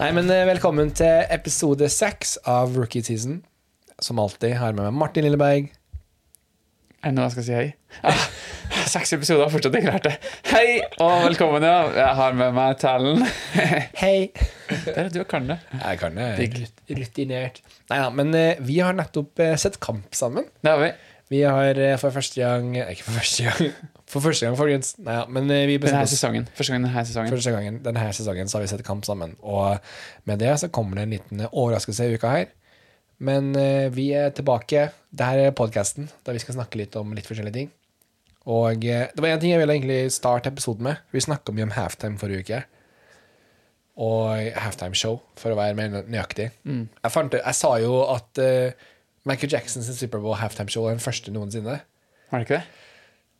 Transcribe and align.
Nei, 0.00 0.10
men 0.14 0.28
eh, 0.32 0.42
velkommen 0.48 0.90
til 0.96 1.22
episode 1.32 1.86
seks 1.92 2.36
av 2.50 2.74
Rookie 2.76 3.04
Season. 3.06 3.38
Som 4.02 4.18
alltid 4.20 4.56
har 4.58 4.72
jeg 4.72 4.78
med 4.78 4.88
meg 4.88 4.98
Martin 5.04 5.26
Lilleberg. 5.26 5.68
Er 7.04 7.12
det 7.12 7.16
noe 7.18 7.26
jeg 7.28 7.34
skal 7.36 7.46
si 7.46 7.54
hei? 7.54 7.66
Ah, 8.08 8.22
seks 8.90 9.12
episoder, 9.14 9.44
har 9.44 9.52
fortsatt 9.52 9.76
ikke 9.78 9.92
klart 9.92 10.06
det. 10.08 10.14
Hei 10.50 10.66
og 11.04 11.26
velkommen, 11.28 11.66
ja. 11.68 11.76
Jeg 11.94 12.18
har 12.20 12.36
med 12.40 12.54
meg 12.56 12.78
Talen. 12.80 13.22
Hei! 14.02 14.30
Der, 14.88 15.10
du 15.14 15.20
kan 15.28 15.46
det. 15.52 15.58
Jeg 15.76 16.00
kan 16.00 16.16
det. 16.18 16.28
Digg. 16.40 16.56
Rut- 16.64 16.94
Rutinert. 16.98 17.60
Nei 17.92 18.00
da, 18.02 18.08
men 18.16 18.32
eh, 18.38 18.62
vi 18.64 18.80
har 18.82 18.96
nettopp 18.98 19.44
eh, 19.44 19.54
sett 19.60 19.78
kamp 19.84 20.16
sammen. 20.16 20.48
Det 20.64 20.72
har 20.74 20.80
vi. 20.82 20.90
Vi 21.32 21.40
har 21.48 21.78
for 21.98 22.12
første 22.12 22.36
gang 22.42 22.74
Ikke 22.82 23.06
for 23.06 23.16
første 23.16 23.46
gang, 23.46 23.70
for 24.10 24.20
første 24.20 24.44
gang, 24.44 24.56
folkens. 24.58 24.94
Nei, 25.00 25.16
men 25.32 25.48
eh, 25.52 25.64
vi 25.68 25.78
Denne 25.80 26.04
sesongen. 26.08 26.44
Første 26.56 26.74
gang 26.74 26.84
denne 26.84 27.04
sesongen. 27.08 27.32
Første 27.32 27.54
gangen 27.54 27.78
denne 27.84 28.10
sesongen 28.16 28.50
så 28.50 28.58
har 28.58 28.64
vi 28.66 28.72
sett 28.74 28.84
kamp 28.86 29.06
sammen. 29.08 29.32
Og 29.40 29.80
med 30.28 30.42
det 30.44 30.52
så 30.60 30.68
kommer 30.68 31.00
det 31.00 31.06
en 31.06 31.16
liten 31.16 31.46
overraskelse 31.48 32.10
i 32.10 32.18
uka 32.18 32.34
her. 32.34 32.52
Men 33.24 33.54
eh, 33.56 33.88
vi 33.94 34.10
er 34.16 34.34
tilbake. 34.36 34.90
Dette 35.14 35.48
er 35.48 35.56
podkasten 35.56 36.10
der 36.26 36.36
vi 36.36 36.44
skal 36.44 36.58
snakke 36.58 36.82
litt 36.82 36.96
om 37.00 37.16
litt 37.16 37.28
forskjellige 37.30 37.56
ting. 37.56 37.72
Og 38.52 38.84
eh, 38.84 39.08
det 39.08 39.24
var 39.24 39.32
én 39.32 39.40
ting 39.40 39.54
jeg 39.54 39.62
ville 39.62 39.78
egentlig 39.78 40.12
starte 40.12 40.52
episoden 40.52 40.84
med. 40.90 41.00
Vi 41.14 41.24
snakka 41.24 41.56
mye 41.56 41.70
om 41.70 41.74
halftime 41.76 42.20
forrige 42.20 42.44
uke. 42.44 42.62
Og 44.04 44.52
halftime 44.58 44.98
show, 44.98 45.20
for 45.38 45.54
å 45.54 45.58
være 45.58 45.78
mer 45.78 46.02
nøyaktig. 46.02 46.50
Jeg, 46.66 47.10
fant, 47.14 47.36
jeg 47.38 47.56
sa 47.56 47.76
jo 47.78 48.00
at 48.10 48.40
uh, 48.42 48.88
Michael 49.30 49.52
Jacksons 49.54 49.86
Superbowl 49.86 50.34
halftime 50.40 50.72
show 50.72 50.88
er 50.88 50.96
den 50.96 51.04
første 51.04 51.30
noensinne. 51.30 51.76
Var 52.32 52.42
det 52.42 52.48
ikke 52.48 52.58
det? 52.58 52.83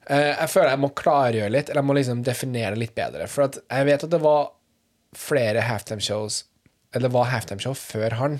Eh, 0.06 0.30
jeg 0.34 0.50
føler 0.52 0.74
jeg 0.74 0.82
må 0.82 0.90
klargjøre 0.96 1.52
litt, 1.52 1.70
eller 1.70 1.80
jeg 1.82 1.88
må 1.88 1.96
liksom 1.98 2.24
definere 2.26 2.78
litt 2.78 2.94
bedre. 2.96 3.28
For 3.30 3.46
at 3.48 3.60
jeg 3.62 3.88
vet 3.88 4.06
at 4.06 4.12
det 4.12 4.20
var 4.24 4.50
flere 5.14 5.62
halftime-shows 5.62 6.42
Eller 6.94 7.08
det 7.08 7.14
var 7.14 7.30
halftime-show 7.30 7.74
før 7.78 8.14
han. 8.20 8.38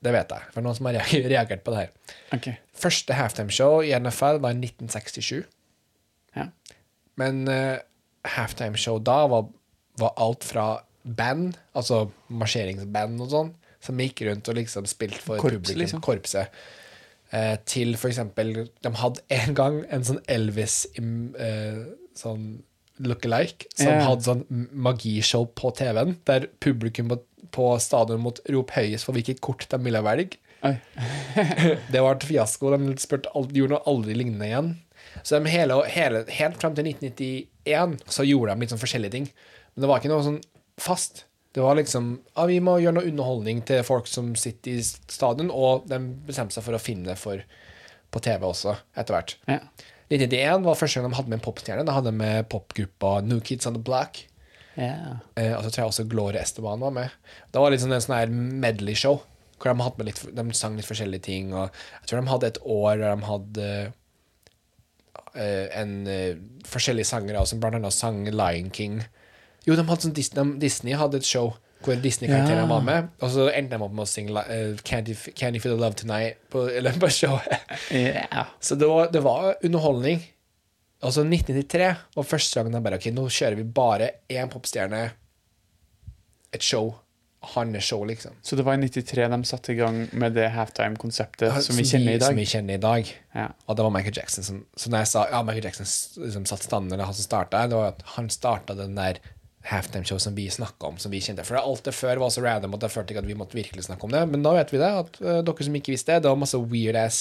Det 0.00 0.12
vet 0.14 0.32
jeg. 0.32 0.50
For 0.54 0.64
noen 0.64 0.78
som 0.78 0.88
har 0.88 0.98
reagert 1.34 1.62
på 1.66 1.74
det 1.74 1.84
her. 1.84 2.18
Okay. 2.34 2.58
Første 2.74 3.14
halftime-show 3.14 3.80
i 3.86 3.92
NFL 3.94 4.40
var 4.42 4.56
i 4.56 4.58
1967. 4.58 5.44
Ja. 6.34 6.48
Men 7.20 7.44
uh, 7.46 7.78
halftime-show 8.36 8.98
da 9.06 9.20
var, 9.30 9.46
var 10.00 10.16
alt 10.18 10.46
fra 10.46 10.66
band, 11.04 11.54
altså 11.76 12.08
marsjeringsband 12.28 13.22
og 13.24 13.30
sånn, 13.32 13.54
som 13.80 14.02
gikk 14.02 14.24
rundt 14.28 14.50
og 14.50 14.58
liksom 14.58 14.88
spilte 14.90 15.22
for 15.22 15.40
Korps, 15.40 15.62
publikum, 15.62 15.80
liksom. 15.80 16.02
korpset, 16.04 16.60
eh, 17.36 17.56
til 17.68 17.96
for 18.00 18.10
eksempel 18.10 18.52
De 18.82 18.92
hadde 19.02 19.22
en 19.34 19.56
gang 19.56 19.80
en 19.92 20.06
sånn 20.06 20.20
Elvis 20.30 20.82
eh, 20.98 21.80
sånn 22.18 22.60
look-alike, 23.00 23.70
som 23.78 23.94
yeah. 23.94 24.04
hadde 24.04 24.26
sånn 24.26 24.42
magishow 24.76 25.46
på 25.56 25.70
TV-en, 25.78 26.18
der 26.28 26.50
publikum 26.60 27.08
på, 27.08 27.16
på 27.54 27.70
stadion 27.80 28.20
måtte 28.20 28.44
rope 28.52 28.76
høyest 28.76 29.08
for 29.08 29.16
hvilket 29.16 29.40
kort 29.44 29.64
de 29.70 29.78
ville 29.86 30.02
velge. 30.04 30.36
Det 31.92 32.02
var 32.04 32.18
et 32.18 32.26
fiasko. 32.28 32.74
De 32.76 32.94
spurte, 33.00 33.32
de 33.32 33.62
gjorde 33.62 33.78
noe 33.78 33.88
aldri 33.88 34.16
lignende 34.18 34.50
igjen. 34.50 34.70
Så 35.24 35.38
de 35.38 35.52
hele, 35.52 35.78
hele, 35.90 36.24
helt 36.36 36.60
fram 36.60 36.76
til 36.76 36.90
1991 36.92 37.96
så 38.12 38.26
gjorde 38.26 38.54
de 38.54 38.64
litt 38.64 38.74
sånn 38.74 38.82
forskjellige 38.82 39.16
ting. 39.16 39.30
Men 39.72 39.84
det 39.84 39.90
var 39.90 40.02
ikke 40.02 40.12
noe 40.12 40.26
sånn 40.26 40.40
fast. 40.80 41.24
Det 41.54 41.62
var 41.64 41.78
liksom 41.78 42.12
ja, 42.36 42.44
vi 42.46 42.60
må 42.62 42.76
gjøre 42.78 43.00
noe 43.00 43.08
underholdning 43.10 43.64
til 43.66 43.82
folk 43.86 44.06
som 44.10 44.34
sitter 44.38 44.78
i 44.78 44.82
stadion, 44.84 45.50
og 45.50 45.88
de 45.90 45.98
bestemte 46.26 46.54
seg 46.54 46.66
for 46.66 46.78
å 46.78 46.82
finne 46.82 47.10
det 47.10 47.18
for, 47.18 47.42
på 48.14 48.22
TV 48.22 48.46
også, 48.46 48.76
etter 48.94 49.16
hvert. 49.16 49.34
Ja. 49.50 49.62
1991 50.10 50.64
var 50.66 50.78
første 50.78 50.98
gang 50.98 51.12
de 51.12 51.18
hadde 51.18 51.30
med 51.30 51.38
en 51.38 51.44
popstjerne. 51.44 51.86
Da 51.86 51.94
hadde 51.94 52.10
de 52.10 52.18
med 52.18 52.48
popgruppa 52.50 53.20
New 53.22 53.38
Kids 53.46 53.68
on 53.70 53.76
the 53.78 53.82
Black. 53.82 54.24
ja. 54.74 55.20
Eh, 55.38 55.52
og 55.54 55.62
så 55.62 55.70
tror 55.70 55.84
jeg 55.84 55.92
også 55.92 56.08
Gloria 56.10 56.42
Esteban 56.42 56.82
var 56.82 56.94
med. 56.94 57.14
Det 57.52 57.62
var 57.62 57.76
sånn 57.78 57.94
en 57.94 58.02
sånn 58.02 58.16
her 58.16 58.34
medley-show, 58.34 59.20
hvor 59.60 59.70
de, 59.70 59.84
hadde 59.84 60.00
med 60.00 60.10
litt, 60.10 60.22
de 60.34 60.44
sang 60.56 60.78
litt 60.78 60.88
forskjellige 60.88 61.26
ting. 61.28 61.54
Og 61.54 61.68
jeg 61.70 62.10
tror 62.10 62.22
de 62.22 62.32
hadde 62.32 62.50
et 62.50 62.60
år 62.74 62.90
der 62.98 63.14
de 63.14 63.28
hadde 63.28 63.68
eh, 65.34 65.66
en 65.78 65.94
eh, 66.10 66.42
forskjellige 66.66 67.10
sangere 67.12 67.46
som 67.46 67.62
blant 67.62 67.78
annet 67.78 67.94
sang 67.94 68.24
Lion 68.26 68.74
King. 68.74 69.02
Jo, 69.66 69.74
de 69.76 69.84
hadde 69.88 70.02
sånn 70.06 70.14
Disney, 70.16 70.54
Disney 70.62 70.94
hadde 70.96 71.20
et 71.20 71.26
show 71.28 71.52
hvor 71.84 71.96
Disney-karakterene 71.96 72.66
Ja. 72.66 72.68
var 72.68 72.82
med, 72.84 73.06
og 73.24 73.30
så 73.32 73.46
endte 73.56 73.76
de 73.78 73.84
opp 73.86 73.92
med 73.96 74.04
å 74.04 74.08
synge 74.10 74.36
uh, 74.36 74.76
Candy, 74.84 74.84
Candy 74.84 75.14
You, 75.14 75.16
F- 75.16 75.30
Can't 75.38 75.56
You 75.56 75.62
Feel 75.64 75.76
The 75.76 75.80
Love 75.80 75.96
Tonight 75.96 76.36
på, 76.52 76.66
på 77.04 77.08
showet. 77.08 77.54
Yeah. 77.90 78.50
Så 78.60 78.76
det 78.76 78.88
var, 78.90 79.08
det 79.14 79.22
var 79.24 79.54
underholdning. 79.64 80.20
Altså 81.00 81.22
1993 81.24 81.86
var 82.18 82.26
første 82.28 82.58
gangen 82.60 82.76
de 82.76 82.82
bare 82.84 82.98
Ok, 83.00 83.06
nå 83.16 83.24
kjører 83.32 83.56
vi 83.56 83.64
bare 83.64 84.10
én 84.28 84.50
popstjerne, 84.52 85.06
et 86.52 86.62
show. 86.66 86.92
Hans 87.54 87.80
show, 87.86 88.02
liksom. 88.04 88.34
Så 88.44 88.56
det 88.58 88.66
var 88.66 88.74
i 88.76 88.82
93 88.84 89.24
de 89.32 89.38
satte 89.48 89.72
i 89.72 89.76
gang 89.78 90.02
med 90.12 90.34
det 90.36 90.50
halftime-konseptet 90.52 91.62
som 91.64 91.78
vi 91.80 91.86
kjenner 91.88 92.18
i 92.18 92.20
dag? 92.20 92.26
Som 92.28 92.36
vi 92.36 92.44
kjenner 92.50 92.76
i 92.76 92.82
dag. 92.82 93.08
Ja. 93.32 93.46
Og 93.64 93.78
det 93.78 93.86
var 93.86 93.94
Michael 93.94 94.18
Jackson 94.20 94.44
som 94.44 94.58
Så 94.76 94.92
når 94.92 95.06
jeg 95.06 95.08
sa 95.14 95.22
ja, 95.32 95.40
Michael 95.48 95.64
Jackson 95.70 95.88
liksom 96.26 96.44
satt 96.50 96.66
standarden, 96.68 97.06
han 97.08 97.16
som 97.16 97.24
starta, 97.24 97.62
det 97.72 97.78
var 97.80 97.94
at 97.94 98.02
han 98.18 98.28
starta 98.28 98.76
den 98.76 98.92
der 99.00 99.22
halftime-show 99.68 100.18
som 100.18 100.34
vi 100.34 100.50
snakka 100.50 100.86
om, 100.86 100.98
som 100.98 101.12
vi 101.12 101.20
kjente. 101.20 101.44
For 101.44 101.58
alt 101.60 101.84
det 101.84 101.92
før 101.92 102.22
var 102.22 102.32
så 102.32 102.44
random 102.44 102.78
at 102.78 102.86
jeg 102.86 102.94
følte 102.94 103.14
ikke 103.14 103.24
at 103.24 103.28
vi 103.28 103.36
måtte 103.36 103.58
virkelig 103.58 103.84
snakke 103.84 104.06
om 104.06 104.14
det. 104.14 104.22
Men 104.30 104.44
da 104.46 104.54
vet 104.56 104.72
vi 104.72 104.80
det, 104.80 104.92
at 105.02 105.20
uh, 105.20 105.40
dere 105.44 105.66
som 105.66 105.76
ikke 105.76 105.92
visste 105.92 106.14
det, 106.14 106.24
det 106.24 106.32
var 106.32 106.40
masse 106.40 106.60
weird-ass 106.60 107.20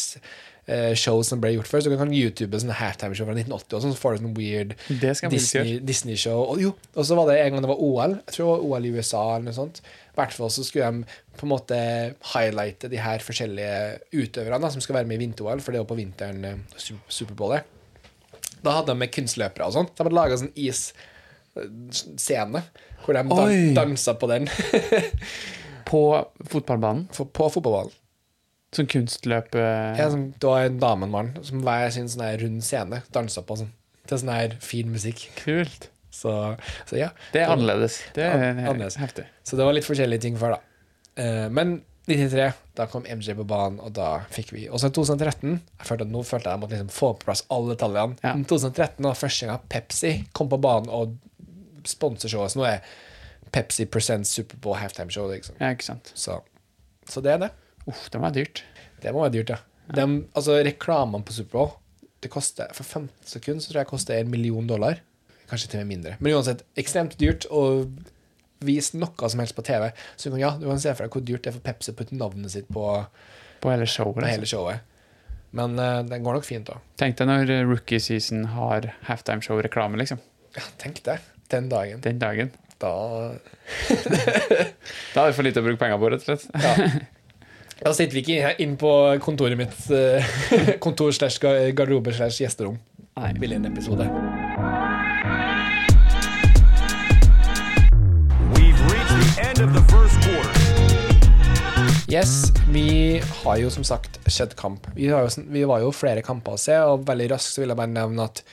eh, 0.69 0.93
shows 0.97 1.31
som 1.31 1.41
ble 1.43 1.51
gjort 1.55 1.67
før. 1.67 1.83
Så 1.83 1.91
du 1.91 1.97
kan 1.99 2.13
YouTube 2.15 2.61
sånne 2.61 2.77
halftime-show 2.79 3.27
fra 3.27 3.35
1980, 3.35 3.75
og 3.75 3.83
sånn, 3.83 3.95
så 3.95 4.03
får 4.03 4.15
du 4.15 4.21
sånn 4.23 4.37
weird 4.37 4.75
Disney-show. 4.87 5.73
Disney- 5.89 6.19
og 6.31 6.63
jo, 6.63 6.71
og 6.93 7.09
så 7.09 7.17
var 7.19 7.31
det 7.31 7.41
en 7.41 7.57
gang 7.57 7.65
det 7.65 7.73
var 7.73 7.83
OL. 7.89 8.15
Jeg 8.21 8.37
tror 8.37 8.45
det 8.45 8.53
var 8.53 8.65
OL 8.69 8.87
i 8.87 8.93
USA 8.95 9.25
eller 9.33 9.49
noe 9.49 9.59
sånt. 9.59 9.83
I 9.83 10.21
hvert 10.21 10.37
fall 10.37 10.53
så 10.53 10.65
skulle 10.67 10.93
de 10.93 11.19
på 11.39 11.47
en 11.47 11.53
måte 11.53 11.81
highlighte 12.33 12.91
de 12.91 12.99
her 12.99 13.23
forskjellige 13.23 13.75
utøverne 14.15 14.63
da, 14.63 14.71
som 14.71 14.83
skal 14.83 15.01
være 15.01 15.11
med 15.11 15.19
i 15.19 15.25
vinter-OL, 15.25 15.63
for 15.63 15.75
det 15.75 15.79
er 15.79 15.85
jo 15.85 15.91
på 15.91 15.99
vinteren 15.99 16.41
Superbowlet 16.75 17.19
Superbowl 17.19 17.59
er. 17.59 17.67
Da 18.59 18.73
hadde 18.75 18.91
de 18.91 18.99
med 18.99 19.11
kunstløpere 19.15 19.69
og 19.69 19.75
sånt. 19.75 19.95
De 19.95 20.03
hadde 20.03 20.15
laga 20.15 20.39
sånn 20.39 20.51
isscene 21.57 22.61
hvor 23.05 23.15
de 23.17 23.23
Oi. 23.33 23.73
dansa 23.77 24.13
på 24.19 24.27
den 24.29 24.47
På 25.89 26.01
fotballbanen? 26.49 27.07
på, 27.15 27.25
på 27.33 27.47
fotballbanen. 27.49 27.95
Sånn 28.75 28.85
kunstløp 28.91 29.55
Ja, 29.57 30.05
sånn, 30.11 30.27
det 30.37 30.45
var 30.45 30.67
en 30.67 30.75
dame 30.81 31.07
og 31.07 31.09
en 31.09 31.13
mann 31.15 31.29
som 31.47 31.63
hver 31.65 31.89
sin 31.95 32.09
sånn 32.11 32.27
rund 32.43 32.61
scene 32.65 32.99
dansa 33.15 33.41
på 33.47 33.55
sånn, 33.57 33.71
til 34.05 34.19
sånn 34.21 34.29
her 34.35 34.53
fin 34.61 34.91
musikk. 34.93 35.23
Kult. 35.39 35.87
Så, 36.13 36.33
så 36.89 36.97
ja. 36.99 37.07
Det 37.33 37.41
er 37.41 37.49
annerledes. 37.53 37.97
Det 38.13 38.25
er 38.27 38.35
An- 38.51 38.59
annerledes. 38.61 38.99
heftig. 39.01 39.25
Så 39.45 39.57
det 39.57 39.65
var 39.65 39.73
litt 39.77 39.87
forskjellige 39.87 40.21
ting 40.27 40.37
før, 40.41 40.57
da. 40.57 40.91
Eh, 41.21 41.47
men 41.53 41.79
93, 42.09 42.45
da 42.77 42.85
kom 42.89 43.03
MJ 43.09 43.33
på 43.37 43.45
banen, 43.49 43.77
og 43.85 43.91
da 43.97 44.19
fikk 44.33 44.49
vi 44.55 44.63
Og 44.73 44.79
så 44.81 44.89
i 44.89 44.93
2013 44.95 45.51
jeg 45.51 45.85
følte 45.85 46.05
at 46.07 46.09
Nå 46.13 46.23
følte 46.25 46.49
jeg 46.49 46.49
at 46.49 46.55
jeg 46.55 46.61
måtte 46.63 46.73
liksom 46.77 46.93
få 46.93 47.09
på 47.17 47.25
plass 47.27 47.43
alle 47.53 47.73
detaljene. 47.75 48.17
Ja. 48.25 48.31
I 48.37 48.45
2013 48.49 49.05
var 49.09 49.17
første 49.19 49.49
gang 49.49 49.65
Pepsi 49.69 50.13
kom 50.33 50.49
på 50.49 50.57
banen 50.61 50.89
og 50.93 51.17
sponser 51.87 52.31
showet. 52.31 52.53
Så 52.53 52.61
nå 52.61 52.67
er 52.69 52.83
Pepsi 53.55 53.85
Presents 53.89 54.31
Superbowl 54.35 54.79
halftime 54.81 55.13
show. 55.13 55.29
Liksom. 55.31 55.57
Ja, 55.61 55.71
ikke 55.75 55.87
sant. 55.87 56.11
Så, 56.15 56.39
så 57.09 57.23
det 57.25 57.35
er 57.35 57.43
det. 57.45 57.51
Uff, 57.89 58.07
det 58.11 58.19
må 58.19 58.27
være 58.27 58.41
dyrt. 58.41 58.63
Det 59.01 59.13
må 59.15 59.23
være 59.25 59.37
dyrt, 59.39 59.53
ja. 59.55 59.61
De, 59.95 60.05
altså, 60.37 60.59
reklamene 60.65 61.25
på 61.25 61.33
Superbowl 61.33 61.71
det 62.19 62.29
koster, 62.33 62.67
For 62.75 62.83
15 62.83 63.09
sekunder 63.31 63.63
så 63.63 63.71
tror 63.71 63.79
jeg 63.79 63.87
det 63.87 63.93
koster 63.93 64.19
en 64.19 64.31
million 64.31 64.67
dollar. 64.67 64.99
Kanskje 65.49 65.71
til 65.71 65.79
og 65.79 65.85
med 65.87 65.95
mindre. 65.95 66.17
Men 66.19 66.35
uansett, 66.35 66.65
ekstremt 66.77 67.15
dyrt 67.21 67.47
å 67.49 67.63
vise 68.65 68.99
noe 68.99 69.29
som 69.31 69.39
helst 69.39 69.55
på 69.55 69.63
TV. 69.65 69.87
Så 70.15 70.27
du 70.27 70.33
kan, 70.35 70.41
ja, 70.41 70.51
du 70.59 70.67
kan 70.67 70.81
se 70.83 70.91
for 70.93 71.05
deg 71.05 71.15
hvor 71.15 71.23
dyrt 71.25 71.45
det 71.45 71.53
er 71.53 71.57
for 71.57 71.65
Pepsi 71.65 71.93
å 71.93 71.97
putte 71.97 72.19
navnet 72.19 72.53
sitt 72.53 72.67
på, 72.69 72.85
På 73.63 73.71
hele 73.71 73.87
showet. 73.87 74.17
på 74.17 74.25
liksom. 74.25 74.35
hele 74.35 74.51
showet. 74.51 74.85
Men 75.55 75.79
uh, 75.79 76.03
den 76.05 76.25
går 76.27 76.37
nok 76.37 76.45
fint, 76.45 76.67
da. 76.67 76.77
Tenk 76.99 77.17
deg 77.17 77.29
når 77.31 77.49
eh, 77.55 77.63
rookie 77.65 78.03
season 78.03 78.43
har 78.53 78.91
halftime-show-reklame, 79.07 79.97
liksom. 80.03 80.19
Ja, 80.57 80.65
tenk 80.81 81.01
det. 81.07 81.17
Den 81.49 81.69
dagen. 81.69 82.01
Den 82.01 82.19
dagen. 82.21 82.51
Da 82.79 82.89
Da 85.13 85.21
har 85.21 85.27
vi 85.31 85.35
for 85.35 85.43
lite 85.47 85.59
å 85.59 85.63
bruke 85.65 85.79
penger 85.81 85.97
på, 86.01 86.09
rett 86.13 86.27
og 86.27 86.29
slett. 86.29 86.45
ja. 86.63 86.89
Da 87.79 87.93
sitter 87.95 88.17
vi 88.17 88.21
ikke 88.25 88.49
inn 88.59 88.73
på 88.75 88.89
kontoret 89.23 89.55
mitt. 89.55 89.71
eh, 89.95 90.25
kontor 90.83 91.13
slash 91.15 91.37
ga- 91.39 91.69
garderobe 91.71 92.11
slash 92.11 92.41
gjesterom. 92.43 92.75
Nei. 93.15 93.29
Vil 93.39 93.53
i 93.55 93.55
en 93.55 93.69
episode. 93.69 94.03
We've 98.53 98.79
reached 98.91 99.19
the 99.23 99.31
end 99.47 99.59
of 99.63 99.71
the 99.73 99.83
first 99.93 100.19
quarter. 100.25 100.55
Yes, 102.11 102.49
vi 102.73 103.21
har 103.43 103.57
jo 103.61 103.69
som 103.71 103.83
sagt 103.87 104.19
sett 104.27 104.55
kamp. 104.59 104.87
Vi, 104.95 105.07
har 105.07 105.23
jo, 105.29 105.43
vi 105.47 105.63
var 105.69 105.79
jo 105.83 105.93
flere 105.95 106.21
kamper 106.25 106.57
å 106.57 106.59
se, 106.59 106.75
og 106.83 107.05
veldig 107.07 107.29
raskt 107.31 107.55
så 107.55 107.63
vil 107.63 107.71
jeg 107.71 107.79
bare 107.79 107.93
nevne 107.95 108.25
at 108.27 108.43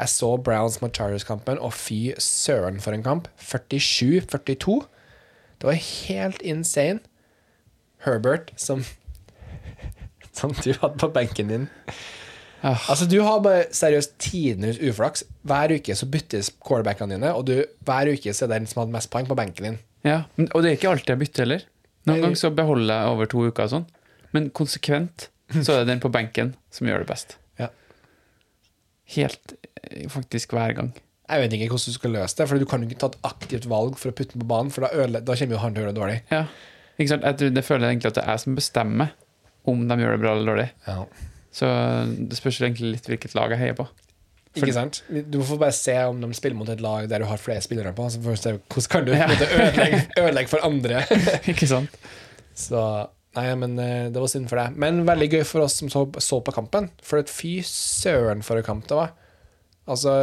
jeg 0.00 0.12
så 0.12 0.30
Browns 0.40 0.80
mot 0.82 0.94
Chargers-kampen, 0.96 1.58
og 1.60 1.74
fy 1.76 2.14
søren 2.18 2.80
for 2.80 2.96
en 2.96 3.04
kamp. 3.04 3.28
47-42. 3.40 4.80
Det 5.60 5.68
var 5.68 5.76
helt 5.80 6.42
insane. 6.42 7.00
Herbert, 8.06 8.52
som 8.56 8.84
Som 10.32 10.54
du 10.54 10.70
hadde 10.72 10.96
på 10.96 11.08
benken 11.12 11.48
din. 11.50 11.68
Ah. 12.62 12.78
Altså, 12.92 13.06
du 13.08 13.18
har 13.24 13.40
bare 13.44 13.64
seriøst 13.74 14.14
tidenes 14.22 14.78
uflaks. 14.78 15.24
Hver 15.48 15.74
uke 15.74 15.96
så 15.96 16.06
byttes 16.08 16.52
quarterbackene 16.64 17.16
dine, 17.16 17.32
og 17.34 17.46
du, 17.48 17.54
hver 17.84 18.12
uke 18.12 18.32
så 18.36 18.44
er 18.46 18.52
det 18.52 18.60
den 18.60 18.68
som 18.70 18.82
hadde 18.82 18.94
mest 18.94 19.10
poeng 19.12 19.28
på 19.28 19.36
benken 19.36 19.66
din. 19.66 19.78
Ja, 20.06 20.22
Og 20.54 20.62
det 20.62 20.70
er 20.70 20.76
ikke 20.78 20.92
alltid 20.94 21.12
jeg 21.12 21.22
bytter 21.24 21.44
heller. 21.44 21.64
Noen 22.08 22.22
ganger 22.24 22.40
så 22.40 22.50
beholder 22.56 22.94
jeg 22.94 23.12
over 23.12 23.28
to 23.28 23.42
uker 23.50 23.66
og 23.66 23.72
sånn. 23.74 23.86
Men 24.32 24.48
konsekvent 24.56 25.28
så 25.50 25.74
er 25.74 25.82
det 25.82 25.90
den 25.90 26.00
på 26.04 26.12
benken 26.14 26.54
som 26.72 26.88
gjør 26.88 27.02
det 27.02 27.10
best. 27.10 27.36
Ja. 27.60 27.68
Helt 29.16 29.56
faktisk 30.12 30.52
hver 30.56 30.74
gang. 30.76 30.90
Jeg 31.30 31.44
vet 31.44 31.52
ikke 31.54 31.68
hvordan 31.70 31.92
du 31.94 31.98
skal 31.98 32.14
løse 32.16 32.36
det, 32.40 32.48
for 32.50 32.58
du 32.58 32.66
kan 32.66 32.82
jo 32.82 32.88
ikke 32.90 33.00
ta 33.04 33.10
et 33.12 33.20
aktivt 33.28 33.68
valg 33.70 33.96
for 34.00 34.10
å 34.10 34.16
putte 34.18 34.34
den 34.34 34.42
på 34.42 34.48
banen, 34.50 34.72
for 34.74 34.86
da, 34.86 34.90
øle, 35.04 35.20
da 35.22 35.36
kommer 35.38 35.54
jo 35.56 35.62
han 35.62 35.74
til 35.76 35.82
å 35.82 35.84
gjøre 35.86 35.94
det 35.94 36.00
dårlig. 36.00 36.18
Ja, 36.34 36.44
ikke 36.98 37.12
sant? 37.12 37.26
Jeg 37.28 37.38
tror 37.40 37.66
føler 37.68 37.86
jeg 37.86 37.94
egentlig 37.96 38.10
at 38.10 38.18
det 38.18 38.24
er 38.26 38.32
jeg 38.34 38.42
som 38.44 38.56
bestemmer 38.58 39.12
om 39.70 39.84
de 39.88 39.98
gjør 40.00 40.16
det 40.16 40.22
bra 40.24 40.32
eller 40.34 40.50
dårlig. 40.50 40.68
Ja. 40.88 40.96
Så 41.54 41.68
det 42.30 42.38
spørs 42.38 42.58
egentlig 42.62 42.94
litt 42.96 43.06
hvilket 43.10 43.36
lag 43.38 43.54
jeg 43.54 43.60
heier 43.62 43.78
på. 43.78 43.86
Ikke 44.58 44.74
sant? 44.74 45.04
Du 45.30 45.38
får 45.46 45.60
bare 45.62 45.74
se 45.76 45.94
om 46.10 46.18
de 46.24 46.32
spiller 46.34 46.58
mot 46.58 46.68
et 46.72 46.82
lag 46.82 47.06
der 47.10 47.22
du 47.22 47.28
har 47.30 47.38
flere 47.38 47.62
spillere 47.62 47.92
på. 47.94 48.08
Så 48.10 48.18
får 48.24 48.34
du 48.34 48.40
se 48.42 48.52
hvordan 48.58 48.90
kan 48.90 49.06
du 49.06 49.12
Ja. 49.14 49.28
ødelegge, 49.30 50.00
ødelegge 50.24 50.50
for 50.50 50.66
andre. 50.66 51.04
ikke 51.52 51.70
sant? 51.70 51.94
Så 52.58 52.82
Nei, 53.38 53.44
men 53.54 53.76
eh, 53.78 54.08
det 54.10 54.18
var 54.18 54.26
synd 54.26 54.48
for 54.50 54.58
deg. 54.58 54.74
Men 54.74 55.04
veldig 55.06 55.28
gøy 55.30 55.44
for 55.46 55.62
oss 55.62 55.76
som 55.78 55.86
så, 55.92 56.00
så 56.18 56.40
på 56.42 56.50
kampen. 56.50 56.88
For 57.06 57.22
et 57.22 57.30
fy 57.30 57.60
søren 57.62 58.42
for 58.42 58.58
en 58.58 58.66
kamp 58.66 58.88
det 58.90 58.96
var. 58.98 59.12
Altså, 59.90 60.14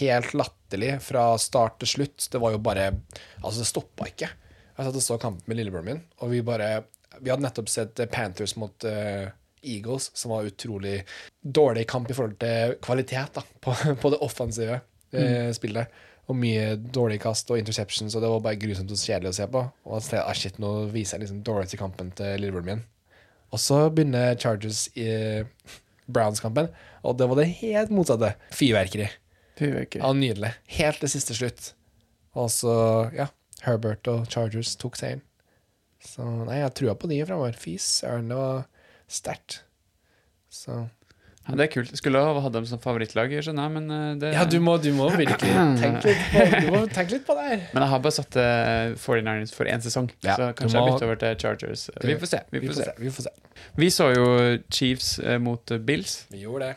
helt 0.00 0.34
latterlig 0.36 0.98
fra 1.04 1.30
start 1.40 1.78
til 1.80 1.92
slutt. 1.94 2.28
Det 2.32 2.40
var 2.42 2.54
jo 2.54 2.60
bare 2.62 2.90
Altså, 3.40 3.62
det 3.62 3.70
stoppa 3.70 4.08
ikke. 4.10 4.28
Jeg 4.78 4.86
satt 4.86 5.00
og 5.00 5.02
så 5.02 5.18
kampen 5.18 5.48
med 5.50 5.58
lillebroren 5.58 5.88
min, 5.88 6.02
og 6.22 6.30
vi 6.30 6.44
bare 6.46 6.84
Vi 7.18 7.32
hadde 7.32 7.42
nettopp 7.42 7.70
sett 7.72 7.98
Panthers 8.12 8.54
mot 8.60 8.84
uh, 8.86 9.26
Eagles, 9.62 10.10
som 10.14 10.30
var 10.30 10.46
utrolig 10.46 11.00
dårlig 11.42 11.86
kamp 11.88 12.10
i 12.10 12.14
forhold 12.14 12.36
til 12.38 12.76
kvalitet 12.84 13.32
da, 13.34 13.42
på, 13.64 13.74
på 14.02 14.12
det 14.12 14.20
offensive 14.22 14.76
uh, 14.78 15.50
spillet. 15.56 15.98
Og 16.28 16.36
mye 16.36 16.76
dårlige 16.76 17.24
kast 17.24 17.50
og 17.50 17.58
interceptions, 17.58 18.14
og 18.14 18.22
det 18.22 18.30
var 18.30 18.44
bare 18.44 18.60
grusomt 18.60 18.92
og 18.92 19.00
kjedelig 19.00 19.32
å 19.32 19.38
se 19.40 19.48
på. 19.50 19.64
Og 19.88 19.98
tenkte, 20.04 20.22
ah, 20.22 20.36
shit, 20.36 20.60
nå 20.62 20.72
viser 20.92 21.16
jeg 21.16 21.24
liksom 21.24 21.42
dårlig 21.42 21.72
til 21.72 21.80
kampen 21.80 22.12
til 22.14 22.38
lillebroren 22.38 22.68
min. 22.68 22.86
Og 23.48 23.62
så 23.64 23.80
begynner 23.88 24.36
Chargers 24.38 24.84
i 24.94 25.08
Browns-kampen, 26.08 26.70
og 27.04 27.18
det 27.20 27.28
var 27.30 27.40
det 27.40 27.48
helt 27.60 27.92
motsatte. 27.94 28.32
Fyrverkeri. 28.56 29.08
Fyrverkeri. 29.60 30.02
Ja, 30.02 30.12
nydelig. 30.16 30.52
Helt 30.78 31.02
til 31.02 31.12
siste 31.12 31.36
slutt. 31.36 31.72
Og 32.38 32.50
så, 32.52 32.74
ja, 33.16 33.28
Herbert 33.64 34.08
og 34.10 34.28
Chargers 34.32 34.74
tok 34.80 34.98
seieren. 34.98 35.24
Så 36.04 36.22
nei, 36.46 36.60
jeg 36.60 36.74
trua 36.78 36.94
på 36.94 37.10
de 37.10 37.18
fremover. 37.26 37.56
Fy 37.58 37.74
søren, 37.82 38.30
det 38.30 38.38
var 38.38 38.68
sterkt. 39.10 39.62
Så 40.52 40.84
Ja, 41.48 41.54
det 41.56 41.64
er 41.64 41.70
kult. 41.72 41.92
Skulle 41.96 42.20
ha 42.20 42.40
hatt 42.44 42.52
dem 42.52 42.66
som 42.68 42.80
favorittlag, 42.82 43.32
skjønner 43.42 43.64
jeg, 43.68 43.72
men 43.78 43.90
eh, 43.94 44.08
det 44.20 44.32
Ja, 44.34 44.42
du 44.44 44.58
må, 44.60 44.74
du 44.84 44.90
må 44.92 45.06
virkelig 45.14 45.52
tenke 45.82 46.10
litt 46.10 46.26
på, 46.32 46.42
du 46.60 46.66
må 46.74 46.82
tenke 46.92 47.14
litt 47.16 47.24
på 47.26 47.36
det 47.38 47.46
her. 47.48 47.62
Men 47.72 47.82
jeg 47.86 47.92
har 47.94 48.02
bare 48.04 48.16
satt 48.18 48.36
eh, 48.42 48.92
49ers 49.00 49.54
for 49.56 49.70
én 49.72 49.80
sesong, 49.84 50.10
Ja, 50.26 50.36
så 50.36 50.50
kanskje 50.58 50.76
må- 50.78 50.84
jeg 50.90 50.94
bytter 50.98 51.08
over 51.08 51.20
til 51.24 51.38
Chargers. 51.44 51.86
Vi 52.04 52.18
får 52.20 52.32
se. 52.34 52.42
Vi 52.52 52.62
får 52.66 52.78
se. 52.82 52.88
Vi 53.00 53.14
får 53.16 53.28
se. 53.30 53.34
Vi 53.80 53.90
så 53.96 54.10
jo 54.14 54.28
Chiefs 54.70 55.14
eh, 55.24 55.38
mot 55.42 55.72
Bills. 55.88 56.18
Vi 56.34 56.44
gjorde 56.44 56.68
det. 56.74 56.76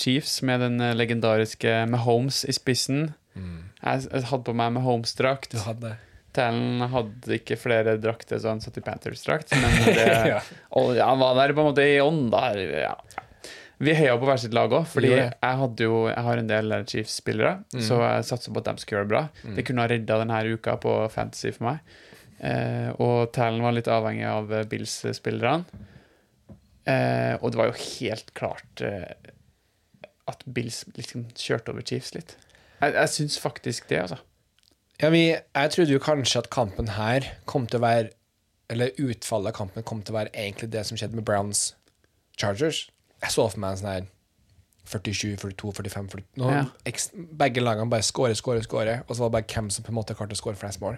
Chiefs 0.00 0.38
med 0.48 0.62
den 0.64 0.80
legendariske 0.96 1.82
Mahomes 1.92 2.40
i 2.48 2.54
spissen. 2.56 3.10
Jeg, 3.36 4.06
jeg 4.08 4.24
hadde 4.30 4.44
på 4.48 4.54
meg 4.56 4.72
Mahomes-drakt. 4.78 5.52
Du 5.52 5.60
hadde 5.66 5.98
Talen 6.38 6.80
hadde 6.92 7.36
ikke 7.38 7.56
flere 7.58 7.96
drakter, 8.00 8.38
så 8.40 8.50
han 8.52 8.60
satt 8.64 8.76
i 8.80 8.82
Panthers-drakt. 8.84 9.52
Men 9.58 9.76
det, 9.98 10.08
Ja. 10.32 10.40
og 10.80 10.94
han 10.96 11.20
var 11.20 11.36
der 11.38 11.52
på 11.56 11.60
en 11.64 11.68
måte 11.70 11.84
i 11.84 11.98
ånd. 12.00 12.28
da. 12.32 12.42
ja. 12.56 12.94
Vi 13.78 13.94
heia 13.94 14.16
på 14.18 14.26
hvert 14.26 14.42
sitt 14.42 14.54
lag 14.56 14.72
òg, 14.74 14.88
fordi 14.90 15.12
jeg, 15.12 15.32
jo, 15.84 16.00
jeg 16.10 16.24
har 16.26 16.40
en 16.40 16.50
del 16.50 16.74
Chiefs-spillere. 16.90 17.52
Så 17.78 18.00
jeg 18.02 18.26
satser 18.26 18.54
på 18.54 18.62
at 18.62 18.72
de 18.72 18.82
skal 18.82 18.96
gjøre 18.96 19.06
det 19.06 19.12
bra. 19.12 19.22
Det 19.54 19.64
kunne 19.68 19.84
ha 19.84 19.90
redda 19.92 20.18
denne 20.22 20.40
uka 20.50 20.74
på 20.82 20.94
Fantasy 21.14 21.52
for 21.54 21.68
meg. 21.70 21.94
Eh, 22.38 22.90
og 23.02 23.30
Talen 23.34 23.62
var 23.62 23.74
litt 23.74 23.90
avhengig 23.90 24.26
av 24.26 24.50
Bills-spillerne. 24.70 25.86
Eh, 26.88 27.34
og 27.42 27.52
det 27.52 27.60
var 27.60 27.68
jo 27.68 27.78
helt 28.00 28.30
klart 28.38 28.82
eh, 28.84 29.10
at 30.30 30.44
Bills 30.46 30.84
liksom 30.96 31.26
kjørte 31.36 31.74
over 31.74 31.84
Chiefs 31.84 32.14
litt. 32.16 32.36
Jeg, 32.80 32.94
jeg 32.94 33.12
syns 33.14 33.38
faktisk 33.42 33.88
det, 33.90 34.00
altså. 34.06 34.20
Ja, 34.98 35.10
vi, 35.14 35.24
jeg 35.30 35.74
trodde 35.74 35.94
jo 35.94 36.02
kanskje 36.02 36.42
at 36.42 36.50
kampen 36.54 36.94
her 36.96 37.26
kom 37.46 37.68
til 37.70 37.78
å 37.78 37.84
være 37.84 38.08
Eller 38.68 38.96
utfallet 38.98 39.52
av 39.52 39.56
kampen 39.56 39.84
kom 39.86 40.00
til 40.02 40.12
å 40.12 40.18
være 40.18 40.32
egentlig 40.34 40.72
det 40.74 40.82
som 40.84 40.98
skjedde 40.98 41.16
med 41.16 41.24
Browns 41.24 41.70
Chargers. 42.36 42.82
Jeg 43.22 43.34
så 43.34 43.48
for 43.50 43.58
meg 43.62 43.74
en 43.76 43.80
sånn 43.82 43.92
her 43.92 44.06
47, 44.88 45.34
42, 45.36 45.72
45 45.76 46.06
40, 46.14 46.24
nå, 46.40 46.50
Ja. 46.54 46.62
Begge 47.36 47.60
lagene 47.60 47.90
bare 47.92 48.02
scorer, 48.06 48.34
scorer, 48.38 48.62
scorer, 48.64 49.02
og 49.06 49.16
så 49.16 49.20
var 49.24 49.28
det 49.28 49.36
bare 49.36 49.54
hvem 49.54 49.70
som 49.74 49.84
på 49.84 49.92
en 49.92 49.98
måte 49.98 50.14
klarte 50.16 50.32
å 50.32 50.40
score 50.40 50.56
flest 50.56 50.80
mål. 50.80 50.96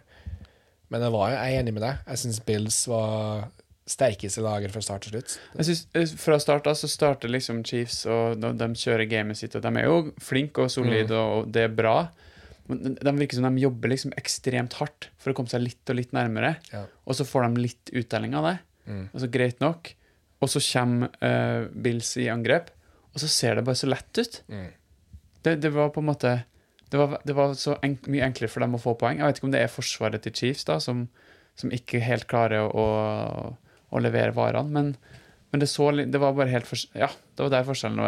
Men 0.91 1.03
jeg, 1.03 1.11
var, 1.15 1.31
jo- 1.33 1.39
jeg 1.41 1.55
er 1.57 1.63
enig 1.63 1.75
med 1.75 1.83
deg. 1.83 1.99
Jeg 2.07 2.19
syns 2.23 2.39
Bills 2.47 2.79
var 2.91 3.49
sterkeste 3.91 4.43
lager 4.45 4.71
fra 4.71 4.81
start 4.85 5.03
til 5.09 5.17
slutt. 5.17 5.39
Jeg 5.57 5.67
synes, 5.67 5.87
eh, 5.99 6.07
Fra 6.23 6.39
start 6.39 6.67
av 6.71 6.75
så 6.79 6.87
starter 6.91 7.29
liksom 7.33 7.65
Chiefs, 7.67 8.05
og 8.07 8.39
de, 8.41 8.53
de 8.55 8.69
kjører 8.79 9.09
gamet 9.11 9.37
sitt. 9.37 9.57
Og 9.59 9.63
de 9.63 9.69
er 9.81 9.85
jo 9.89 10.13
flinke 10.23 10.63
og 10.63 10.71
solide, 10.71 11.11
og 11.19 11.51
det 11.51 11.65
er 11.67 11.75
bra. 11.75 12.09
Men 12.69 12.95
de 12.95 13.13
virker 13.19 13.35
som 13.41 13.49
de 13.57 13.63
jobber 13.65 13.89
liksom 13.91 14.13
ekstremt 14.15 14.75
hardt 14.79 15.09
for 15.19 15.33
å 15.33 15.35
komme 15.35 15.51
seg 15.51 15.63
litt 15.65 15.91
og 15.91 15.97
litt 15.99 16.13
nærmere. 16.15 16.57
Ja. 16.73 16.85
Og 17.07 17.17
så 17.19 17.27
får 17.27 17.49
de 17.49 17.65
litt 17.67 17.91
uttelling 17.91 18.35
av 18.39 18.45
det. 18.47 18.59
Altså 19.15 19.29
Greit 19.31 19.59
nok. 19.61 19.95
Og 20.41 20.49
så 20.49 20.63
kommer 20.65 21.11
uh, 21.21 21.69
Bills 21.73 22.15
i 22.21 22.29
angrep, 22.33 22.71
og 23.13 23.21
så 23.23 23.29
ser 23.29 23.59
det 23.59 23.67
bare 23.67 23.79
så 23.79 23.91
lett 23.91 24.21
ut. 24.21 24.41
Det, 25.45 25.57
det 25.61 25.73
var 25.75 25.93
på 25.93 26.03
en 26.03 26.09
måte 26.11 26.33
Det 26.91 26.99
var, 26.99 27.21
det 27.25 27.35
var 27.37 27.55
så 27.55 27.77
enk, 27.87 28.09
mye 28.11 28.27
enklere 28.27 28.51
for 28.51 28.65
dem 28.65 28.75
å 28.75 28.81
få 28.83 28.97
poeng. 28.99 29.21
Jeg 29.21 29.29
vet 29.29 29.39
ikke 29.39 29.47
om 29.47 29.53
det 29.55 29.63
er 29.63 29.71
forsvaret 29.71 30.25
til 30.27 30.35
Chiefs 30.35 30.67
da 30.67 30.81
som, 30.83 31.05
som 31.55 31.71
ikke 31.71 32.01
helt 32.03 32.27
klarer 32.31 32.67
å, 32.67 32.87
å 33.91 34.03
levere 34.03 34.35
varene, 34.35 34.73
men, 34.75 34.89
men 35.53 35.63
det, 35.63 35.69
så, 35.71 35.91
det 35.95 36.21
var 36.23 36.35
bare 36.35 36.51
helt 36.51 36.67
for, 36.67 36.83
Ja, 36.99 37.13
det 37.37 37.47
var 37.47 37.53
der 37.55 37.69
forskjellen, 37.69 38.01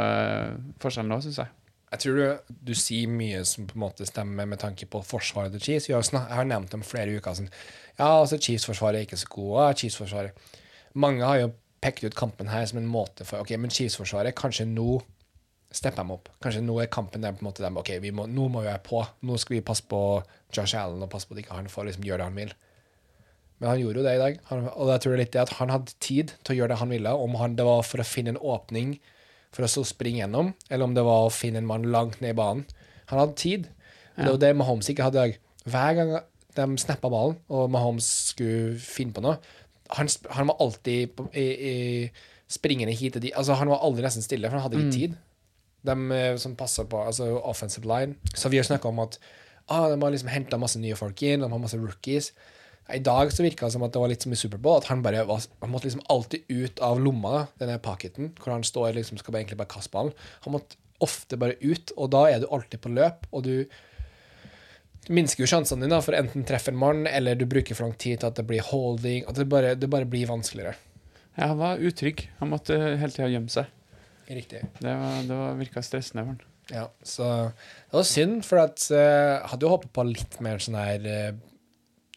lå, 1.12 1.20
syns 1.23 1.38
jeg. 1.44 1.55
Jeg 1.93 2.02
tror 2.02 2.19
du, 2.19 2.52
du 2.73 2.75
sier 2.79 3.11
mye 3.12 3.44
som 3.46 3.69
på 3.69 3.76
en 3.76 3.84
måte 3.84 4.06
stemmer 4.08 4.49
med 4.49 4.62
tanke 4.62 4.87
på 4.90 5.02
forsvaret 5.05 5.52
til 5.55 5.62
Chiefs. 5.67 5.90
Jeg 5.93 6.23
har 6.32 6.46
nevnt 6.49 6.73
dem 6.73 6.82
flere 6.87 7.14
uker 7.14 7.37
siden. 7.37 7.52
Ja, 7.99 8.08
altså 8.23 8.38
Chiefs-forsvaret 8.40 8.99
er 8.99 9.06
ikke 9.06 9.20
så 9.20 9.29
gode. 9.31 9.67
Chiefs-forsvaret. 9.79 10.49
Mange 10.96 11.26
har 11.29 11.43
jo 11.43 11.50
pekt 11.82 12.05
ut 12.06 12.17
kampen 12.19 12.50
her 12.52 12.64
som 12.69 12.79
en 12.81 12.88
måte 12.88 13.26
for 13.26 13.43
Ok, 13.43 13.55
men 13.58 13.73
Chiefs-forsvaret, 13.73 14.37
kanskje 14.38 14.69
nå 14.70 15.00
stepper 15.73 16.05
de 16.05 16.14
opp. 16.14 16.29
Kanskje 16.44 16.62
nå 16.64 16.76
er 16.82 16.90
kampen 16.93 17.25
der 17.25 17.32
på 17.34 17.43
en 17.43 17.48
måte 17.48 17.65
dem, 17.65 17.79
ok, 17.81 17.94
vi 18.05 18.12
må, 18.15 18.27
nå 18.29 18.48
må 18.53 18.62
vi 18.62 18.69
være 18.70 18.82
på. 18.86 19.01
Nå 19.27 19.39
skal 19.41 19.56
vi 19.56 19.65
passe 19.65 19.84
på 19.89 20.01
Josh 20.53 20.77
Allen 20.79 21.03
og 21.03 21.10
passe 21.12 21.29
på 21.29 21.36
at 21.36 21.43
ikke 21.43 21.56
han 21.56 21.70
får 21.72 21.89
liksom 21.89 22.06
gjøre 22.06 22.20
det 22.22 22.29
han 22.29 22.39
vil. 22.43 22.53
Men 23.62 23.70
han 23.70 23.81
gjorde 23.81 24.03
jo 24.03 24.05
det 24.05 24.15
i 24.17 24.20
dag. 24.20 24.39
Han, 24.51 24.67
og 24.69 24.93
jeg 24.93 25.03
tror 25.03 25.12
det 25.12 25.17
er 25.17 25.22
litt 25.22 25.34
det 25.36 25.43
at 25.44 25.55
han 25.60 25.72
hadde 25.72 25.96
tid 26.03 26.34
til 26.43 26.55
å 26.55 26.58
gjøre 26.58 26.74
det 26.74 26.81
han 26.82 26.93
ville. 26.93 27.15
Om 27.27 27.39
han, 27.41 27.56
det 27.58 27.67
var 27.67 27.84
for 27.86 28.03
å 28.03 28.06
finne 28.06 28.34
en 28.34 28.43
åpning 28.43 28.96
for 29.53 29.67
å 29.67 29.70
så 29.70 29.84
springe 29.86 30.22
gjennom, 30.22 30.53
eller 30.72 30.89
om 30.89 30.96
det 30.96 31.05
var 31.05 31.27
å 31.27 31.32
finne 31.32 31.60
en 31.60 31.69
mann 31.69 31.89
langt 31.93 32.20
ned 32.24 32.34
i 32.34 32.39
banen. 32.39 32.65
Han 33.12 33.20
hadde 33.20 33.41
tid. 33.41 33.70
Og 34.17 34.24
Det 34.24 34.31
var 34.32 34.41
det 34.44 34.53
Mahomes 34.60 34.89
ikke 34.93 35.08
hadde 35.08 35.19
i 35.19 35.22
dag. 35.22 35.41
Hver 35.72 35.96
gang 35.98 36.12
de 36.53 36.67
snappa 36.81 37.08
ballen, 37.12 37.39
og 37.48 37.70
Mahomes 37.72 38.08
skulle 38.32 38.77
finne 38.81 39.15
på 39.17 39.22
noe 39.24 39.39
Han, 39.99 40.08
han 40.31 40.49
var 40.51 40.56
alltid 40.65 41.13
på, 41.17 41.27
i, 41.37 41.46
i 41.72 41.77
springende 42.53 42.94
hit 42.96 43.19
og 43.19 43.25
dit. 43.25 43.34
Altså, 43.37 43.56
han 43.58 43.70
var 43.72 43.84
aldri 43.84 44.05
nesten 44.06 44.25
stille, 44.25 44.49
for 44.49 44.58
han 44.58 44.67
hadde 44.67 44.81
ikke 44.81 44.96
tid. 44.96 45.20
De 45.82 45.96
eh, 46.17 46.34
som 46.41 46.56
passer 46.58 46.89
på 46.89 47.01
altså 47.03 47.29
offensive 47.41 47.89
line. 47.89 48.17
Så 48.34 48.53
vi 48.53 48.61
har 48.61 48.69
snakka 48.69 48.91
om 48.91 49.03
at 49.05 49.19
ah, 49.67 49.89
de 49.91 49.99
har 49.99 50.15
liksom 50.15 50.32
henta 50.32 50.61
masse 50.61 50.81
nye 50.81 50.99
folk 50.99 51.22
inn, 51.27 51.44
de 51.44 51.51
har 51.51 51.63
masse 51.63 51.81
rookies. 51.81 52.32
I 52.93 52.99
dag 52.99 53.31
så 53.32 53.44
virka 53.44 53.69
det 53.69 53.77
som 53.77 53.84
at 53.87 53.93
det 53.94 54.01
var 54.03 54.11
litt 54.11 54.25
som 54.25 54.34
i 54.34 54.39
Superbowl, 54.39 54.81
at 54.82 54.89
han 54.91 55.05
bare 55.05 55.22
var, 55.29 55.44
han 55.63 55.70
måtte 55.70 55.87
liksom 55.89 56.03
alltid 56.13 56.49
ut 56.51 56.82
av 56.82 57.01
lomma, 57.01 57.46
denne 57.61 57.79
pocketen, 57.82 58.32
hvor 58.41 58.56
han 58.56 58.67
står 58.67 58.96
liksom 58.99 59.20
skal 59.20 59.34
bare 59.34 59.44
egentlig 59.44 59.61
bare 59.61 59.70
kaste 59.70 59.94
ballen. 59.94 60.17
Han 60.46 60.56
måtte 60.56 60.81
ofte 61.03 61.39
bare 61.39 61.58
ut, 61.63 61.94
og 61.96 62.11
da 62.15 62.27
er 62.31 62.43
du 62.43 62.51
alltid 62.51 62.82
på 62.82 62.93
løp, 62.93 63.27
og 63.31 63.46
du 63.46 63.55
du 65.06 65.13
minsker 65.17 65.43
jo 65.43 65.51
sjansene 65.51 65.87
dine 65.87 65.99
for 66.05 66.15
enten 66.15 66.44
treffe 66.47 66.71
en 66.71 66.79
mann, 66.79 67.06
eller 67.11 67.35
du 67.39 67.44
bruker 67.51 67.75
for 67.75 67.89
lang 67.89 67.97
tid 67.99 68.21
til 68.23 68.29
at 68.31 68.39
det 68.39 68.47
blir 68.47 68.63
holding, 68.63 69.27
at 69.27 69.39
det 69.39 69.49
bare, 69.51 69.75
det 69.75 69.91
bare 69.91 70.06
blir 70.09 70.31
vanskeligere. 70.31 70.77
Ja, 71.35 71.49
han 71.49 71.59
var 71.59 71.82
utrygg. 71.82 72.29
Han 72.39 72.53
måtte 72.53 72.77
hele 72.77 73.11
tida 73.11 73.31
gjemme 73.32 73.51
seg. 73.53 73.71
Riktig. 74.29 74.63
Det, 74.79 74.94
var, 75.01 75.19
det 75.27 75.37
var, 75.37 75.59
virka 75.59 75.82
stressende 75.85 76.25
for 76.25 76.35
han. 76.35 76.49
Ja, 76.73 76.87
så 77.03 77.27
det 77.51 77.97
var 77.97 78.06
synd, 78.06 78.44
for 78.47 78.63
at 78.63 78.85
uh, 78.94 79.43
hadde 79.51 79.67
jo 79.67 79.73
håpet 79.73 79.93
på 79.97 80.06
litt 80.06 80.39
mer 80.44 80.63
sånn 80.63 80.79
her 80.79 81.09
uh, 81.09 81.32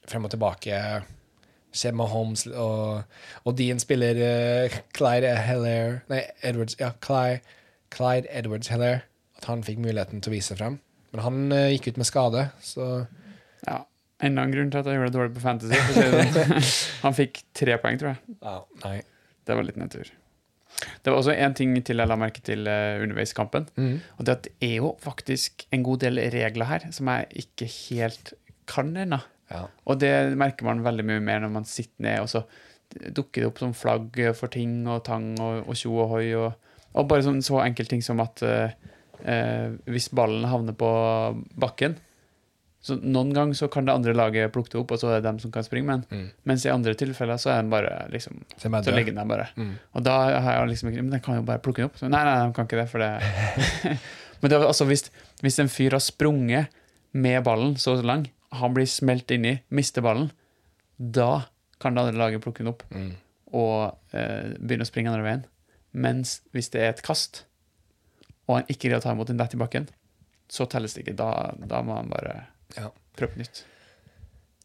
frem 0.06 0.27
og 0.27 0.36
tilbake. 0.36 0.80
Se 1.75 1.92
Mahomes 1.92 2.46
og, 2.54 3.18
og 3.44 3.58
Dean 3.58 3.82
spiller 3.82 4.20
uh, 4.22 4.77
Clyde 4.96 5.34
Heller 5.48 6.00
Nei, 6.12 6.22
Edwards. 6.46 6.77
Ja, 6.80 6.94
Clyde, 7.04 7.42
Clyde 7.96 8.30
Edwards 8.30 8.70
Heller. 8.72 9.04
At 9.36 9.50
han 9.50 9.65
fikk 9.65 9.82
muligheten 9.84 10.22
til 10.22 10.32
å 10.32 10.38
vise 10.38 10.56
frem. 10.56 10.77
Men 11.15 11.24
han 11.24 11.41
uh, 11.55 11.69
gikk 11.72 11.93
ut 11.93 12.01
med 12.01 12.10
skade, 12.12 12.50
så 12.63 13.05
Ja. 13.65 13.86
Enda 14.24 14.45
en 14.45 14.53
grunn 14.53 14.69
til 14.72 14.79
at 14.79 14.88
jeg 14.88 14.95
gjorde 14.95 15.10
det 15.12 15.17
dårlig 15.17 15.34
på 15.36 15.41
Fantasy. 15.43 15.79
Sånn. 15.91 16.62
Han 17.03 17.15
fikk 17.17 17.41
tre 17.51 17.75
poeng, 17.84 17.98
tror 18.00 18.13
jeg. 18.13 18.36
ja, 18.39 18.53
nei. 18.86 18.93
Det 19.45 19.57
var 19.57 19.67
litt 19.67 19.75
nedtur. 19.77 20.07
Det 21.03 21.12
var 21.12 21.19
også 21.19 21.36
én 21.36 21.53
ting 21.55 21.74
til 21.86 22.00
jeg 22.00 22.07
la 22.07 22.15
merke 22.19 22.39
til 22.43 22.63
uh, 22.63 23.03
underveis 23.03 23.36
i 23.36 23.38
kampen. 23.38 23.67
Mm. 23.75 23.98
Og 24.15 24.24
det 24.25 24.36
at 24.38 24.48
det 24.48 24.53
er 24.69 24.74
jo 24.77 24.93
faktisk 25.03 25.67
en 25.75 25.84
god 25.86 26.05
del 26.05 26.24
regler 26.31 26.69
her 26.72 26.88
som 26.95 27.12
jeg 27.12 27.43
ikke 27.43 27.67
helt 27.74 28.34
kan 28.72 28.95
ennå. 29.03 29.19
Ja. 29.51 29.65
Og 29.84 30.00
det 30.01 30.13
merker 30.39 30.67
man 30.67 30.86
veldig 30.88 31.05
mye 31.12 31.24
mer 31.24 31.43
når 31.43 31.53
man 31.60 31.69
sitter 31.69 32.07
ned, 32.07 32.24
og 32.24 32.31
så 32.31 32.45
dukker 33.12 33.43
det 33.43 33.51
opp 33.51 33.62
som 33.62 33.75
flagg 33.75 34.17
for 34.39 34.51
ting 34.51 34.86
og 34.88 35.03
tang 35.07 35.34
og, 35.43 35.75
tjo 35.75 35.91
og 36.00 36.15
hoi. 36.15 36.25
Og, 36.39 36.75
og 36.95 37.12
bare 37.12 37.27
sånn 37.27 37.43
så 37.45 37.60
enkel 37.65 37.91
ting 37.91 38.03
som 38.05 38.24
at 38.24 38.43
eh, 38.45 38.75
eh, 39.24 39.72
hvis 39.91 40.10
ballen 40.15 40.45
havner 40.50 40.75
på 40.77 40.89
bakken 41.60 41.95
så 42.86 42.93
Noen 43.01 43.31
ganger 43.34 43.57
så 43.57 43.65
kan 43.74 43.88
det 43.88 43.95
andre 43.95 44.13
laget 44.13 44.51
plukke 44.53 44.69
det 44.69 44.77
opp, 44.77 44.91
og 44.93 45.00
så 45.01 45.07
er 45.10 45.15
det 45.17 45.25
dem 45.25 45.39
som 45.41 45.50
kan 45.50 45.63
springe 45.65 45.88
med 45.88 46.03
den. 46.03 46.19
Mm. 46.19 46.43
Mens 46.51 46.65
i 46.67 46.69
andre 46.69 46.91
tilfeller 46.93 47.39
så 47.41 47.50
er 47.50 47.63
den 47.63 47.72
bare 47.74 47.95
liksom 48.13 48.43
Så 48.62 48.69
ligger 48.69 49.10
den 49.10 49.17
der 49.24 49.25
bare. 49.25 49.48
Mm. 49.57 49.72
Og 49.98 50.03
da 50.05 50.17
har 50.38 50.60
jeg 50.60 50.69
liksom 50.69 50.91
ikke 50.91 51.01
Men 51.01 51.15
den 51.15 51.24
kan 51.25 51.39
jo 51.39 51.45
bare 51.48 51.63
plukke 51.65 51.81
den 51.81 51.89
opp. 51.89 51.98
Så 51.98 52.05
nei, 52.13 52.22
nei, 52.27 52.36
de 52.45 52.53
kan 52.53 52.67
ikke 52.69 52.77
det, 52.77 52.86
for 52.91 53.01
det 53.01 53.10
Men 54.43 54.51
det 54.51 54.60
er 54.60 54.67
altså 54.67 54.86
hvis, 54.86 55.07
hvis 55.41 55.57
en 55.63 55.72
fyr 55.74 55.95
har 55.98 56.03
sprunget 56.05 56.69
med 57.15 57.41
ballen 57.48 57.74
så 57.81 57.95
lang, 58.05 58.27
han 58.53 58.74
blir 58.75 58.86
smelt 58.86 59.31
inni, 59.34 59.55
mister 59.74 60.03
ballen, 60.05 60.29
da 61.00 61.48
kan 61.81 61.95
det 61.95 62.03
andre 62.05 62.19
laget 62.22 62.43
plukke 62.45 62.62
den 62.62 62.69
opp 62.75 62.84
Mm. 62.93 63.13
og 63.55 63.98
eh, 64.13 64.53
begynne 64.60 64.86
å 64.86 64.91
springe 64.91 65.10
andre 65.10 65.25
veien. 65.25 65.45
Mens 65.95 66.41
hvis 66.53 66.69
det 66.69 66.84
er 66.84 66.93
et 66.93 67.01
kast, 67.01 67.45
og 68.48 68.56
han 68.60 68.66
ikke 68.70 68.88
greier 68.90 69.00
å 69.00 69.06
ta 69.06 69.12
imot 69.16 69.30
en 69.34 69.38
dett 69.38 69.54
i 69.54 69.58
bakken, 69.62 69.88
så 70.50 70.68
telles 70.70 70.94
det 70.94 71.06
ikke. 71.06 71.16
Da, 71.18 71.54
da 71.58 71.82
må 71.82 71.96
han 71.98 72.10
bare 72.10 72.48
Ja. 72.78 72.90
prøve 73.18 73.34
på 73.34 73.40
nytt. 73.44 73.64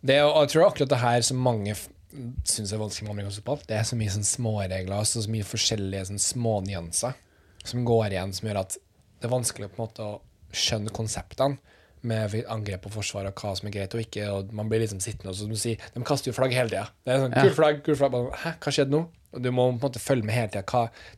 Det 0.04 0.14
er, 0.16 0.26
jeg 0.28 0.48
tror 0.52 0.66
akkurat 0.70 0.88
det 0.88 0.98
her 0.98 1.20
som 1.22 1.36
mange 1.44 1.74
syns 2.44 2.72
er 2.72 2.80
vanskelig 2.80 3.06
med 3.06 3.14
amerikansk 3.14 3.42
fotball, 3.44 3.60
det 3.68 3.76
er 3.78 3.84
så 3.86 3.96
mye 3.96 4.10
sånn 4.10 4.26
småregler 4.26 4.96
og 4.98 5.06
så 5.06 5.22
mye 5.30 5.46
forskjellige 5.46 6.06
sånn 6.08 6.18
smånyanser 6.24 7.14
som 7.64 7.84
går 7.86 8.10
igjen, 8.16 8.32
som 8.34 8.48
gjør 8.48 8.60
at 8.64 8.76
det 9.20 9.28
er 9.28 9.34
vanskelig 9.34 9.68
på 9.70 9.78
en 9.78 9.84
måte 9.84 10.06
å 10.06 10.20
skjønne 10.50 10.90
konseptene 10.96 11.58
med 12.02 12.32
angrep 12.48 12.86
og 12.88 12.94
forsvar 12.96 13.28
og 13.28 13.34
hva 13.36 13.52
som 13.58 13.68
er 13.68 13.74
greit 13.76 13.94
og 13.94 14.00
ikke. 14.00 14.24
og 14.32 14.52
Man 14.56 14.70
blir 14.72 14.80
liksom 14.80 15.02
sittende 15.04 15.28
og 15.30 15.36
så 15.36 15.44
som 15.44 15.50
du 15.52 15.56
sier, 15.60 15.76
De 15.94 16.00
kaster 16.02 16.30
jo 16.32 16.34
flagg 16.34 16.54
hele 16.56 16.70
tida. 16.72 16.86
Det 17.04 17.12
er 17.12 17.18
sånn, 17.20 17.36
Ja. 17.36 17.42
kul 17.44 17.54
flagg, 17.54 17.82
kul 17.84 17.94
flagg. 17.94 18.12
Hæ, 18.40 18.54
hva 18.58 18.72
skjedde 18.72 18.90
nå? 18.90 19.02
Og 19.34 19.42
Du 19.42 19.50
må 19.52 19.68
på 19.68 19.74
en 19.84 19.90
måte 19.92 20.00
følge 20.00 20.24
med 20.24 20.34
hele 20.34 20.48
tida. 20.48 20.64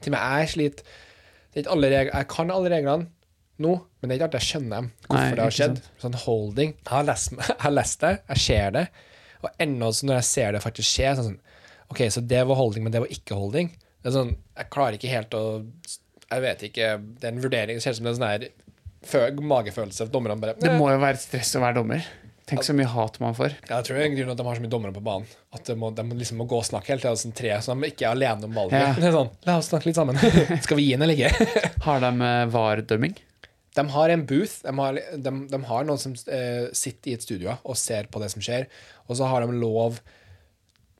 Til 0.00 0.12
og 0.12 0.18
med 0.18 0.20
jeg 0.42 0.48
sliter. 0.48 0.82
Det 1.52 1.60
er 1.60 1.64
ikke 1.66 1.74
alle 1.76 1.90
regler, 1.92 2.12
Jeg 2.16 2.28
kan 2.32 2.50
alle 2.54 2.72
reglene 2.72 3.08
nå, 3.62 3.72
men 4.00 4.08
det 4.08 4.14
er 4.14 4.18
ikke 4.18 4.28
alltid 4.30 4.40
jeg 4.40 4.48
skjønner 4.48 4.76
dem. 4.78 4.86
Hvorfor 5.06 5.20
Nei, 5.20 5.36
det 5.36 5.44
har 5.44 5.54
skjedd. 5.54 5.80
sant. 5.82 6.00
Sånn 6.02 6.16
holding. 6.24 6.70
Jeg 6.80 6.90
har, 6.90 7.04
lest, 7.06 7.34
jeg 7.52 7.58
har 7.62 7.74
lest 7.76 8.04
det, 8.04 8.12
jeg 8.32 8.44
ser 8.46 8.72
det, 8.78 8.84
og 9.42 9.62
ennå 9.62 9.90
så 9.92 10.08
når 10.08 10.18
jeg 10.20 10.28
ser 10.30 10.56
det 10.56 10.62
faktisk 10.64 10.88
skje, 10.88 11.12
så 11.18 11.26
sånn 11.28 11.38
OK, 11.92 12.00
så 12.14 12.22
det 12.24 12.40
var 12.48 12.56
holding, 12.56 12.86
men 12.86 12.94
det 12.94 13.02
var 13.04 13.12
ikke 13.12 13.36
holding. 13.36 13.68
Det 14.02 14.08
er 14.10 14.16
sånn, 14.16 14.32
Jeg 14.56 14.70
klarer 14.72 14.96
ikke 14.96 15.12
helt 15.12 15.34
å 15.36 15.42
Jeg 16.32 16.42
vet 16.42 16.62
ikke. 16.70 16.86
Det 17.20 17.28
er 17.28 17.34
en 17.34 17.42
vurdering. 17.44 17.76
Det 17.78 17.84
ser 17.84 17.92
ut 17.92 17.98
som 18.00 18.06
det 18.06 18.10
er 18.10 18.16
en 18.16 18.20
sånn 18.22 18.30
her 18.30 18.46
magefølelse 19.02 19.48
magefølelse. 19.52 20.06
Dommerne 20.14 20.38
bare 20.40 20.54
Det 20.62 20.72
må 20.78 20.88
jo 20.90 20.98
være 21.02 21.20
stress 21.20 21.52
å 21.58 21.62
være 21.62 21.76
dommer. 21.80 22.06
Tenk 22.50 22.64
så 22.66 22.74
mye 22.74 22.88
hat 22.90 23.18
man 23.22 23.36
får. 23.38 23.54
Ja, 23.68 23.78
Jeg 23.78 23.86
tror 23.86 23.98
det 23.98 24.04
er 24.04 24.14
grunnen 24.16 24.32
at 24.34 24.40
de 24.40 24.46
har 24.48 24.56
så 24.58 24.62
mye 24.64 24.72
dommere 24.72 24.94
på 24.96 25.02
banen. 25.04 25.28
At 25.54 25.68
de 25.68 25.76
må, 25.78 25.92
de 25.94 26.04
liksom 26.18 26.40
må 26.42 26.46
gå 26.50 26.58
og 26.58 26.66
snakke 26.66 26.90
hele 26.92 27.02
tida, 27.04 27.14
sånn 27.18 27.34
tre, 27.38 27.52
så 27.62 27.76
de 27.76 27.90
ikke 27.92 28.08
er 28.08 28.16
alene 28.16 28.48
om 28.48 28.56
ballen. 28.56 28.74
Ja. 28.74 28.94
Det 28.98 29.10
er 29.10 29.14
sånn, 29.14 29.30
La 29.46 29.58
oss 29.60 29.68
snakke 29.70 29.88
litt 29.88 29.98
sammen. 30.00 30.18
Skal 30.66 30.80
vi 30.80 30.88
gi 30.88 30.96
den 30.96 31.06
eller 31.06 31.18
ikke? 31.18 31.60
Har 31.86 32.02
de 32.02 32.10
eh, 32.28 32.46
VAR-dømming? 32.52 33.14
De 33.72 33.84
har 33.88 34.12
en 34.12 34.24
booth. 34.28 34.58
De 34.66 34.72
har, 34.76 34.98
de, 35.26 35.34
de 35.48 35.60
har 35.70 35.86
noen 35.88 36.00
som 36.00 36.16
uh, 36.16 36.66
sitter 36.76 37.12
i 37.12 37.14
et 37.16 37.24
studio 37.24 37.54
og 37.62 37.78
ser 37.80 38.10
på 38.12 38.20
det 38.20 38.28
som 38.34 38.42
skjer. 38.44 38.66
Og 39.06 39.16
så 39.16 39.28
har 39.30 39.46
de 39.46 39.56
lov 39.56 40.02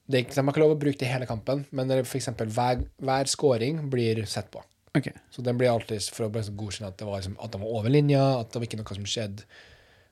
det, 0.09 0.23
er 0.23 0.31
De 0.33 0.41
har 0.41 0.49
ikke 0.51 0.63
lov 0.63 0.75
å 0.75 0.81
bruke 0.81 0.99
det 1.01 1.11
hele 1.11 1.29
kampen, 1.29 1.67
men 1.71 1.91
det 1.91 2.01
eksempel 2.03 2.49
hver, 2.53 2.81
hver 3.01 3.29
scoring 3.31 3.85
blir 3.93 4.25
sett 4.29 4.49
på. 4.53 4.63
Okay. 4.97 5.15
Så 5.33 5.45
den 5.45 5.57
blir 5.61 5.71
alltid 5.73 6.05
for 6.13 6.27
å 6.27 6.33
godkjenne 6.33 6.91
at 6.91 6.99
det 7.01 7.07
var, 7.09 7.21
liksom, 7.21 7.37
at 7.41 7.53
de 7.53 7.61
var 7.63 7.77
over 7.79 7.93
linja, 7.93 8.25
at 8.41 8.51
det 8.53 8.61
var 8.61 8.67
ikke 8.69 8.81
noe 8.81 8.97
som 8.99 9.07
skjedde 9.09 9.47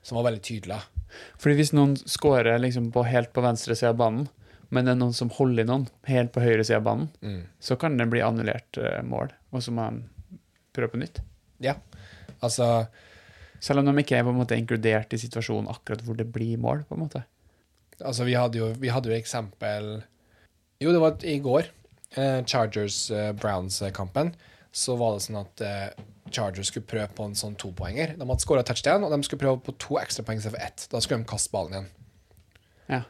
som 0.03 0.17
var 0.17 0.25
veldig 0.31 0.41
tydelig. 0.43 0.79
Fordi 1.37 1.55
hvis 1.59 1.73
noen 1.75 1.95
scorer 2.07 2.59
liksom 2.63 2.91
på, 2.95 3.03
helt 3.05 3.33
på 3.35 3.43
venstre 3.43 3.75
side 3.75 3.89
av 3.93 3.97
banen, 3.99 4.29
men 4.71 4.85
det 4.87 4.93
er 4.93 4.99
noen 5.01 5.13
som 5.13 5.29
holder 5.35 5.65
i 5.65 5.67
noen 5.67 5.87
helt 6.07 6.31
på 6.31 6.39
høyre 6.43 6.63
side 6.63 6.77
av 6.79 6.85
banen, 6.87 7.09
Mm. 7.21 7.41
så 7.59 7.75
kan 7.77 7.97
det 7.97 8.07
bli 8.09 8.21
annullert 8.23 8.77
eh, 8.79 9.01
mål, 9.03 9.33
og 9.51 9.61
så 9.63 9.71
må 9.75 9.89
de 9.91 10.39
prøve 10.73 10.91
på 10.93 11.01
nytt. 11.01 11.19
Ja. 11.59 11.75
Altså 12.41 12.87
Selv 13.61 13.79
om 13.79 13.85
de 13.85 14.01
ikke 14.01 14.17
er 14.17 14.23
på 14.23 14.31
en 14.33 14.39
måte 14.39 14.57
inkludert 14.57 15.11
i 15.13 15.17
situasjonen 15.21 15.67
akkurat 15.69 16.01
hvor 16.01 16.15
det 16.17 16.31
blir 16.33 16.57
mål. 16.57 16.79
på 16.89 16.95
en 16.95 17.01
måte. 17.03 17.23
Altså, 18.03 18.23
vi 18.25 18.33
hadde 18.33 18.57
jo, 18.57 18.71
vi 18.73 18.89
hadde 18.89 19.11
jo 19.11 19.13
eksempel 19.19 20.01
Jo, 20.81 20.91
det 20.91 20.99
var 21.03 21.17
i 21.23 21.35
går. 21.39 21.67
Eh, 22.17 22.41
Chargers-Browns-kampen. 22.43 24.33
Så 24.71 24.95
var 24.97 25.13
det 25.17 25.23
sånn 25.27 25.41
at 25.41 25.61
eh, 25.61 25.89
Chargers 26.33 26.71
skulle 26.71 26.87
prøve 26.87 27.09
på 27.17 27.25
en 27.27 27.37
sånn 27.37 27.57
topoenger. 27.59 28.15
De 28.17 28.27
hadde 28.27 28.43
skåra 28.43 28.63
touchdown, 28.67 29.05
og 29.05 29.13
de 29.13 29.19
skulle 29.27 29.41
prøve 29.43 29.61
på 29.65 29.75
to 29.81 29.97
ekstrapoeng 30.01 30.39
istedenfor 30.41 30.63
ett. 30.65 30.85
Da 30.91 31.01
skulle 31.03 31.21
de 31.23 31.29
kaste 31.31 31.53
ballen 31.53 31.75
igjen. 31.75 31.89
Ja. 32.91 33.01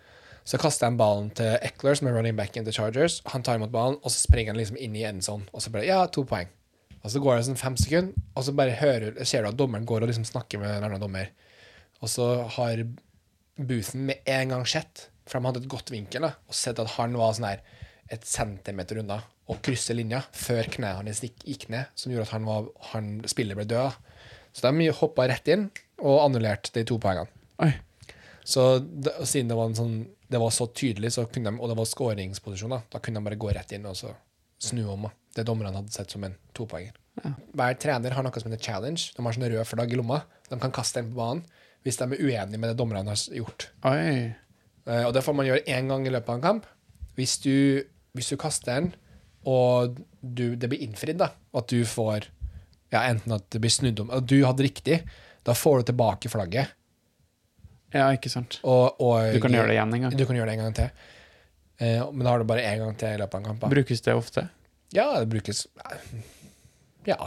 Så 0.47 0.57
kaster 0.61 0.89
de 0.89 0.97
ballen 0.97 1.29
til 1.37 1.53
Eckler, 1.61 1.97
som 1.97 2.09
er 2.09 2.17
running 2.17 2.37
backen 2.37 2.65
til 2.65 2.75
Chargers. 2.75 3.19
Han 3.33 3.45
tar 3.45 3.59
imot 3.59 3.73
ballen, 3.73 3.99
og 4.01 4.09
så 4.09 4.25
springer 4.25 4.53
han 4.53 4.61
liksom 4.61 4.79
inn 4.81 4.97
i 4.97 5.05
endzone. 5.07 5.47
Og 5.53 5.63
så 5.63 5.73
bare 5.73 5.87
Ja, 5.87 6.01
to 6.07 6.25
poeng. 6.27 6.49
Og 7.01 7.13
så 7.13 7.21
går 7.21 7.37
det 7.37 7.45
sånn 7.47 7.61
fem 7.61 7.77
sekunder, 7.81 8.25
og 8.37 8.45
så 8.45 8.53
bare 8.53 8.77
hører, 8.77 9.23
ser 9.25 9.41
du 9.41 9.49
at 9.49 9.57
dommeren 9.57 9.87
går 9.89 10.03
og 10.03 10.11
liksom 10.11 10.25
snakker 10.27 10.61
med 10.61 10.75
en 10.75 10.85
annen 10.85 11.01
dommer. 11.01 11.31
Og 12.01 12.09
så 12.09 12.27
har 12.57 12.83
Boothen 13.57 14.05
med 14.09 14.21
en 14.29 14.53
gang 14.53 14.65
sett, 14.69 15.07
for 15.25 15.39
de 15.39 15.49
hadde 15.49 15.63
et 15.63 15.71
godt 15.71 15.91
vinkel, 15.93 16.25
da, 16.25 16.35
og 16.49 16.57
sett 16.57 16.79
at 16.81 16.93
han 16.97 17.17
var 17.17 17.33
sånn 17.37 17.49
her 17.49 17.63
et 18.11 18.25
centimeter 18.27 18.99
unna 19.01 19.21
og 19.51 19.59
krysse 19.65 19.95
linja 19.97 20.21
før 20.31 20.69
kneet 20.71 20.97
hans 21.01 21.21
gikk, 21.25 21.67
ned, 21.73 21.91
som 21.95 22.13
gjorde 22.13 22.29
at 22.29 22.35
han, 22.37 22.47
var, 22.47 22.69
han 22.93 23.13
spillet 23.29 23.57
ble 23.59 23.67
død. 23.67 23.99
Så 24.55 24.67
de 24.67 24.89
hoppa 24.95 25.27
rett 25.31 25.47
inn 25.51 25.69
og 26.01 26.25
annullerte 26.25 26.73
de 26.75 26.85
to 26.87 26.97
poengene. 27.01 27.31
Oi. 27.63 27.73
Så 28.47 28.79
det, 28.79 29.13
siden 29.29 29.51
det 29.51 29.57
var, 29.59 29.69
en 29.69 29.77
sånn, 29.77 29.95
det 30.31 30.39
var 30.41 30.51
så 30.55 30.65
tydelig, 30.73 31.13
så 31.13 31.27
de, 31.29 31.43
og 31.51 31.69
det 31.69 31.77
var 31.77 31.87
skåringsposisjon, 31.87 32.73
da, 32.73 32.81
da 32.91 33.01
kunne 33.03 33.21
de 33.21 33.29
bare 33.29 33.39
gå 33.39 33.51
rett 33.53 33.75
inn 33.77 33.85
og 33.87 33.95
så 33.99 34.15
snu 34.61 34.83
om 34.89 35.07
da. 35.07 35.11
det 35.37 35.45
dommerne 35.47 35.73
hadde 35.77 35.93
sett 35.93 36.13
som 36.13 36.25
en 36.25 36.35
topoenger. 36.57 36.97
Hver 37.57 37.75
trener 37.81 38.15
har 38.15 38.25
noe 38.25 38.41
som 38.41 38.51
heter 38.51 38.63
challenge. 38.63 39.11
De 39.15 39.23
har 39.25 39.35
sånne 39.35 39.49
røde 39.51 39.65
flagg 39.67 39.93
i 39.93 39.97
lomma. 39.99 40.21
De 40.49 40.57
kan 40.61 40.73
kaste 40.73 41.01
den 41.01 41.11
på 41.11 41.19
banen 41.19 41.43
hvis 41.81 41.97
de 41.97 42.05
er 42.05 42.19
uenige 42.21 42.59
med 42.61 42.69
det 42.69 42.77
dommerne 42.77 43.09
har 43.09 43.21
gjort. 43.33 43.71
Oi. 43.89 44.33
Eh, 44.85 45.05
og 45.07 45.15
det 45.15 45.23
får 45.25 45.33
man 45.33 45.47
gjøre 45.47 45.63
én 45.65 45.87
gang 45.89 46.05
i 46.05 46.11
løpet 46.13 46.29
av 46.29 46.37
en 46.37 46.43
kamp. 46.43 46.67
Hvis 47.17 47.39
du, 47.41 47.81
hvis 48.13 48.29
du 48.29 48.37
kaster 48.37 48.75
den, 48.75 48.91
og 49.47 49.97
du, 50.21 50.55
det 50.55 50.69
blir 50.69 50.83
innfridd, 50.85 51.17
da, 51.21 51.31
at 51.57 51.67
du 51.71 51.81
får 51.87 52.27
ja, 52.91 53.05
enten 53.07 53.33
at 53.33 53.47
det 53.49 53.61
blir 53.63 53.71
snudd 53.71 53.99
om 54.03 54.09
At 54.13 54.25
du 54.27 54.41
hadde 54.43 54.65
riktig, 54.65 54.99
da 55.47 55.53
får 55.57 55.79
du 55.81 55.91
tilbake 55.91 56.29
flagget. 56.29 56.73
Ja, 57.93 58.09
ikke 58.15 58.29
sant. 58.31 58.59
Og, 58.63 58.99
og, 59.01 59.33
Du 59.33 59.39
kan 59.43 59.51
gjøre 59.55 59.71
det 59.71 59.75
igjen 59.77 59.95
en 59.97 60.05
gang. 60.05 60.15
Du 60.15 60.25
kan 60.27 60.37
gjøre 60.37 60.51
det 60.51 60.57
en 60.59 60.63
gang 60.65 60.75
til. 60.77 60.91
Eh, 61.81 62.03
men 62.11 62.23
da 62.25 62.33
har 62.35 62.39
du 62.43 62.47
bare 62.47 62.63
én 62.67 62.79
gang 62.83 62.93
til 62.99 63.15
i 63.15 63.19
løpet 63.19 63.35
av 63.35 63.41
en 63.41 63.47
kamp. 63.49 63.63
da. 63.63 63.71
Brukes 63.73 64.03
det 64.05 64.13
ofte? 64.15 64.45
Ja, 64.95 65.07
det 65.19 65.27
brukes 65.31 65.65
Ja, 67.07 67.17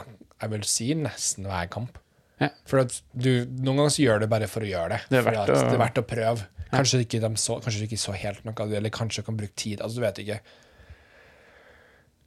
jeg 0.40 0.50
vil 0.52 0.64
si 0.68 0.92
nesten 0.94 1.48
hver 1.50 1.68
kamp. 1.72 1.98
Ja. 2.42 2.48
For 2.68 2.84
du, 3.14 3.30
noen 3.48 3.80
ganger 3.80 3.92
så 3.94 4.04
gjør 4.04 4.20
du 4.20 4.26
det 4.26 4.32
bare 4.32 4.48
for 4.50 4.64
å 4.66 4.68
gjøre 4.68 4.94
det. 4.96 5.00
Det 5.10 5.20
er 5.20 5.26
verdt 5.28 5.48
å- 5.48 5.58
det 5.58 5.74
er 5.74 5.82
verdt 5.82 6.00
å 6.02 6.06
prøve. 6.06 6.46
Kanskje, 6.74 7.00
ikke 7.04 7.20
så, 7.38 7.60
kanskje 7.62 7.80
du 7.82 7.86
ikke 7.88 8.00
så 8.02 8.14
helt 8.18 8.44
noe 8.44 8.54
av 8.58 8.70
det, 8.70 8.76
eller 8.80 8.90
kanskje 8.90 9.22
du 9.22 9.26
kan 9.28 9.36
bruke 9.38 9.54
tid. 9.54 9.80
Altså, 9.80 9.96
du 10.00 10.00
vet 10.02 10.18
ikke. 10.24 10.40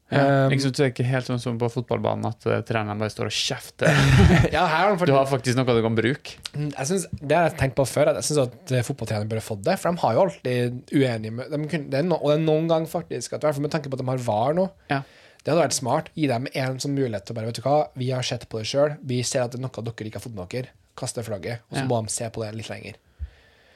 Ja. 0.08 0.48
liksom, 0.48 0.72
det 0.72 0.80
er 0.86 0.92
ikke 0.94 1.04
helt 1.04 1.28
sånn 1.28 1.40
som 1.44 1.58
på 1.60 1.68
fotballbanen 1.68 2.30
at 2.30 2.46
uh, 2.48 2.62
treneren 2.64 3.00
bare 3.02 3.12
står 3.12 3.28
og 3.28 3.34
kjefter. 3.36 3.90
ja, 4.56 4.62
har 4.72 4.94
Du 5.04 5.12
har 5.12 5.26
faktisk 5.28 5.58
noe 5.60 5.66
du 5.76 5.82
kan 5.84 5.98
bruke. 5.98 6.38
jeg 6.56 6.88
synes, 6.88 7.08
Det 7.20 7.36
har 7.36 7.50
jeg 7.50 7.58
tenkt 7.60 7.76
på 7.76 7.84
før, 7.86 8.14
at 8.14 8.22
jeg 8.22 8.30
syns 8.30 8.40
at 8.46 8.72
eh, 8.72 8.86
fotballtrenere 8.88 9.28
burde 9.28 9.44
fått 9.44 9.66
det. 9.68 9.76
For 9.82 9.92
de 9.92 10.00
har 10.06 10.14
jo 10.16 10.22
alltid 10.24 10.94
uenige 10.96 11.34
med 11.36 11.52
de 11.52 11.60
kunne, 11.68 11.90
det 11.92 12.06
no, 12.08 12.16
Og 12.22 12.32
det 12.32 12.38
er 12.40 12.46
noen 12.46 12.70
gang 12.72 12.88
faktisk, 12.88 13.36
at, 13.36 13.44
med 13.60 13.74
tanke 13.76 13.92
på 13.92 14.00
at 14.00 14.04
de 14.06 14.08
har 14.14 14.24
VAR 14.30 14.56
nå, 14.56 14.70
Ja. 14.94 15.02
det 15.44 15.52
hadde 15.52 15.66
vært 15.66 15.76
smart. 15.76 16.08
Gi 16.16 16.30
dem 16.32 16.48
en 16.54 16.80
sånn 16.80 16.96
mulighet 16.96 17.28
til 17.28 17.36
å 17.36 17.40
bare 17.42 17.52
Vet 17.52 17.60
du 17.60 17.66
hva, 17.68 17.76
vi 18.00 18.08
har 18.16 18.24
sett 18.24 18.48
på 18.48 18.64
det 18.64 18.70
sjøl. 18.72 18.96
Vi 19.04 19.20
ser 19.28 19.44
at 19.44 19.52
det 19.52 19.60
er 19.60 19.66
noe 19.68 19.84
dere 19.90 20.08
ikke 20.08 20.22
har 20.22 20.26
fått 20.30 20.38
med 20.40 20.48
dere. 20.56 20.72
Kaste 20.98 21.22
flagget, 21.28 21.68
og 21.68 21.82
så 21.82 21.84
må 21.92 22.00
de 22.08 22.16
se 22.16 22.32
på 22.32 22.42
det 22.48 22.54
litt 22.56 22.72
lenger. 22.72 22.96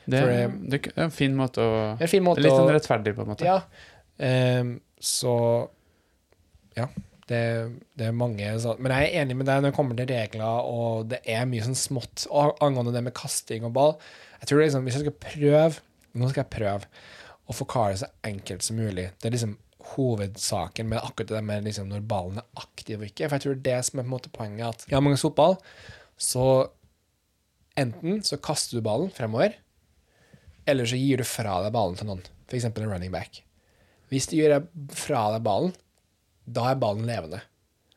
Det, 0.08 0.18
er- 0.18 0.48
det- 0.48 0.80
det 0.88 0.96
er 0.96 1.04
en 1.10 1.12
fin 1.14 1.36
måte 1.38 1.60
å 1.62 1.76
en 2.00 2.08
fin 2.10 2.24
måte 2.24 2.40
Litt 2.42 2.56
å 2.56 2.64
sånn 2.64 2.72
rettferdig, 2.74 3.14
på 3.20 3.28
en 3.28 3.34
måte. 3.36 3.46
Ja. 3.46 3.60
Um, 4.62 4.78
så 4.98 5.36
ja. 6.78 6.90
Det, 7.32 7.40
det 7.96 8.10
er 8.10 8.16
mange 8.18 8.48
så, 8.60 8.74
Men 8.82 8.92
jeg 8.92 9.08
er 9.08 9.22
enig 9.22 9.38
med 9.40 9.48
deg 9.48 9.62
når 9.62 9.72
det 9.72 9.76
kommer 9.78 9.96
til 9.96 10.10
regler, 10.10 10.66
og 10.68 11.06
det 11.14 11.22
er 11.30 11.46
mye 11.48 11.64
sånn 11.64 11.78
smått 11.80 12.26
og 12.28 12.60
angående 12.66 12.92
det 12.96 13.04
med 13.06 13.16
kasting 13.16 13.64
og 13.68 13.76
ball. 13.78 13.94
Jeg 14.42 14.50
tror 14.50 14.64
liksom, 14.64 14.88
Hvis 14.88 14.98
jeg 14.98 15.06
skal 15.06 15.20
prøve 15.22 15.84
Nå 16.18 16.28
skal 16.32 16.44
jeg 16.44 16.54
prøve 16.58 16.90
å 17.48 17.56
forklare 17.56 17.94
det 17.94 18.02
så 18.02 18.10
enkelt 18.28 18.66
som 18.66 18.80
mulig. 18.80 19.06
Det 19.20 19.30
er 19.30 19.34
liksom 19.36 19.54
hovedsaken 19.94 20.90
med 20.92 21.02
akkurat 21.02 21.34
det 21.34 21.42
med 21.44 21.66
liksom 21.66 21.90
når 21.90 22.04
ballen 22.08 22.40
er 22.42 22.62
aktiv 22.62 23.00
og 23.00 23.08
ikke. 23.08 23.28
For 23.28 23.38
jeg 23.38 23.46
tror 23.46 23.62
det 23.66 23.78
som 23.88 24.00
er 24.00 24.06
på 24.06 24.08
en 24.08 24.14
måte 24.14 24.32
poenget. 24.34 24.84
at 24.86 24.92
I 24.92 25.02
mange 25.04 25.20
fotball 25.20 25.58
så 26.22 26.46
enten 27.80 28.22
så 28.28 28.40
kaster 28.44 28.78
du 28.78 28.86
ballen 28.86 29.12
fremover, 29.16 29.56
eller 30.70 30.88
så 30.88 31.00
gir 31.00 31.22
du 31.22 31.28
fra 31.28 31.62
deg 31.64 31.74
ballen 31.74 31.98
til 31.98 32.12
noen, 32.12 32.22
f.eks. 32.48 32.68
en 32.70 32.92
running 32.92 33.14
back. 33.14 33.42
Hvis 34.12 34.30
du 34.30 34.38
gir 34.38 34.54
fra 34.96 35.24
deg 35.34 35.46
ballen, 35.48 35.74
da 36.46 36.72
er 36.72 36.82
ballen 36.82 37.08
levende. 37.10 37.42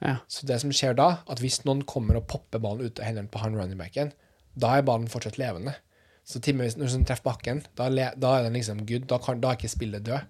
Ja. 0.05 0.19
Så 0.29 0.47
det 0.47 0.61
som 0.61 0.73
skjer 0.75 0.97
da, 0.99 1.09
at 1.31 1.41
hvis 1.41 1.63
noen 1.65 1.85
kommer 1.89 2.19
og 2.19 2.29
popper 2.31 2.63
ballen 2.63 2.85
ut 2.85 3.01
av 3.01 3.09
hendene 3.09 3.31
på 3.33 3.41
han 3.41 3.57
running 3.57 3.81
backen, 3.81 4.13
da 4.55 4.77
er 4.77 4.87
ballen 4.87 5.11
fortsatt 5.11 5.39
levende. 5.41 5.77
Så 6.25 6.41
timevis 6.45 6.79
når 6.81 6.93
den 6.93 7.07
treffer 7.09 7.31
bakken, 7.33 7.63
da, 7.79 7.91
le, 7.93 8.11
da 8.21 8.39
er 8.39 8.47
den 8.47 8.57
liksom 8.57 8.85
good. 8.89 9.09
Da, 9.11 9.19
kan, 9.23 9.41
da 9.43 9.53
er 9.53 9.61
ikke 9.61 9.73
spillet 9.73 10.07
død. 10.07 10.29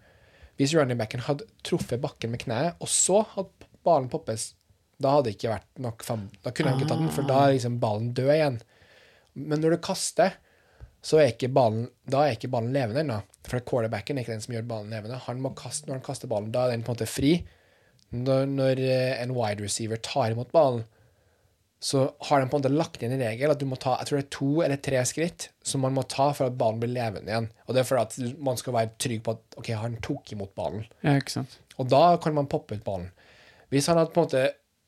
Hvis 0.58 0.74
running 0.76 0.98
backen 0.98 1.22
hadde 1.26 1.46
truffet 1.66 2.02
bakken 2.02 2.34
med 2.34 2.42
kneet, 2.44 2.78
og 2.82 2.90
så 2.90 3.22
hadde 3.34 3.70
ballen 3.86 4.10
poppes, 4.10 4.52
da 5.02 5.16
hadde 5.16 5.28
det 5.28 5.36
ikke 5.36 5.52
vært 5.52 5.82
nok 5.82 6.06
fem. 6.06 6.28
Da 6.44 6.54
kunne 6.54 6.72
han 6.72 6.80
ikke 6.80 6.90
tatt 6.92 7.02
den, 7.02 7.12
for 7.14 7.28
da 7.28 7.40
er 7.42 7.56
liksom 7.56 7.78
ballen 7.82 8.12
død 8.16 8.32
igjen. 8.36 8.58
Men 9.34 9.62
når 9.62 9.74
du 9.74 9.84
kaster, 9.84 10.36
så 11.04 11.18
er 11.20 11.34
ikke 11.34 11.50
ballen, 11.52 11.88
da 12.08 12.22
er 12.24 12.38
ikke 12.38 12.48
ballen 12.52 12.72
levende 12.74 13.02
ennå. 13.02 13.18
For 13.44 13.60
quarterbacken 13.66 14.16
er 14.16 14.24
ikke 14.24 14.36
den 14.36 14.44
som 14.44 14.54
gjør 14.54 14.70
ballen 14.70 14.94
levende. 14.94 15.18
Han 15.26 15.42
må 15.42 15.52
kaste, 15.58 15.88
når 15.88 15.98
han 15.98 16.06
kaster 16.06 16.30
ballen, 16.30 16.52
da 16.54 16.64
er 16.64 16.76
den 16.76 16.86
på 16.86 16.94
en 16.94 16.96
måte 16.96 17.10
fri. 17.10 17.34
Når, 18.14 18.50
når 18.50 18.82
eh, 18.84 19.22
en 19.22 19.34
wide 19.34 19.64
receiver 19.64 20.00
tar 20.04 20.34
imot 20.34 20.52
ballen, 20.54 20.84
så 21.84 22.06
har 22.28 22.40
de 22.40 22.48
på 22.48 22.56
en 22.56 22.62
måte 22.62 22.72
lagt 22.72 23.02
inn 23.04 23.12
en 23.12 23.20
regel 23.20 23.52
at 23.52 23.60
du 23.60 23.66
må 23.68 23.76
ta 23.76 23.98
jeg 23.98 24.08
tror 24.08 24.16
det 24.16 24.24
er 24.24 24.30
to 24.32 24.46
eller 24.64 24.78
tre 24.80 25.02
skritt 25.04 25.50
som 25.68 25.82
man 25.84 25.92
må 25.92 26.06
ta 26.08 26.30
for 26.32 26.48
at 26.48 26.56
ballen 26.56 26.78
blir 26.80 26.94
levende 26.94 27.28
igjen. 27.28 27.50
Og 27.66 27.76
det 27.76 27.82
er 27.82 27.88
for 27.90 28.00
at 28.00 28.16
man 28.40 28.56
skal 28.56 28.76
være 28.78 28.94
trygg 29.04 29.20
på 29.26 29.34
at 29.34 29.58
ok, 29.60 29.68
han 29.82 29.98
tok 30.04 30.32
imot 30.32 30.54
ballen. 30.56 30.86
Ja, 31.04 31.18
ikke 31.20 31.34
sant. 31.34 31.58
Og 31.76 31.90
da 31.92 32.16
kan 32.24 32.36
man 32.38 32.48
poppe 32.48 32.78
ut 32.78 32.86
ballen. 32.86 33.10
Hvis 33.74 33.90
han 33.90 34.00
hadde 34.00 34.14
på 34.14 34.22
en 34.22 34.30
måte 34.30 34.46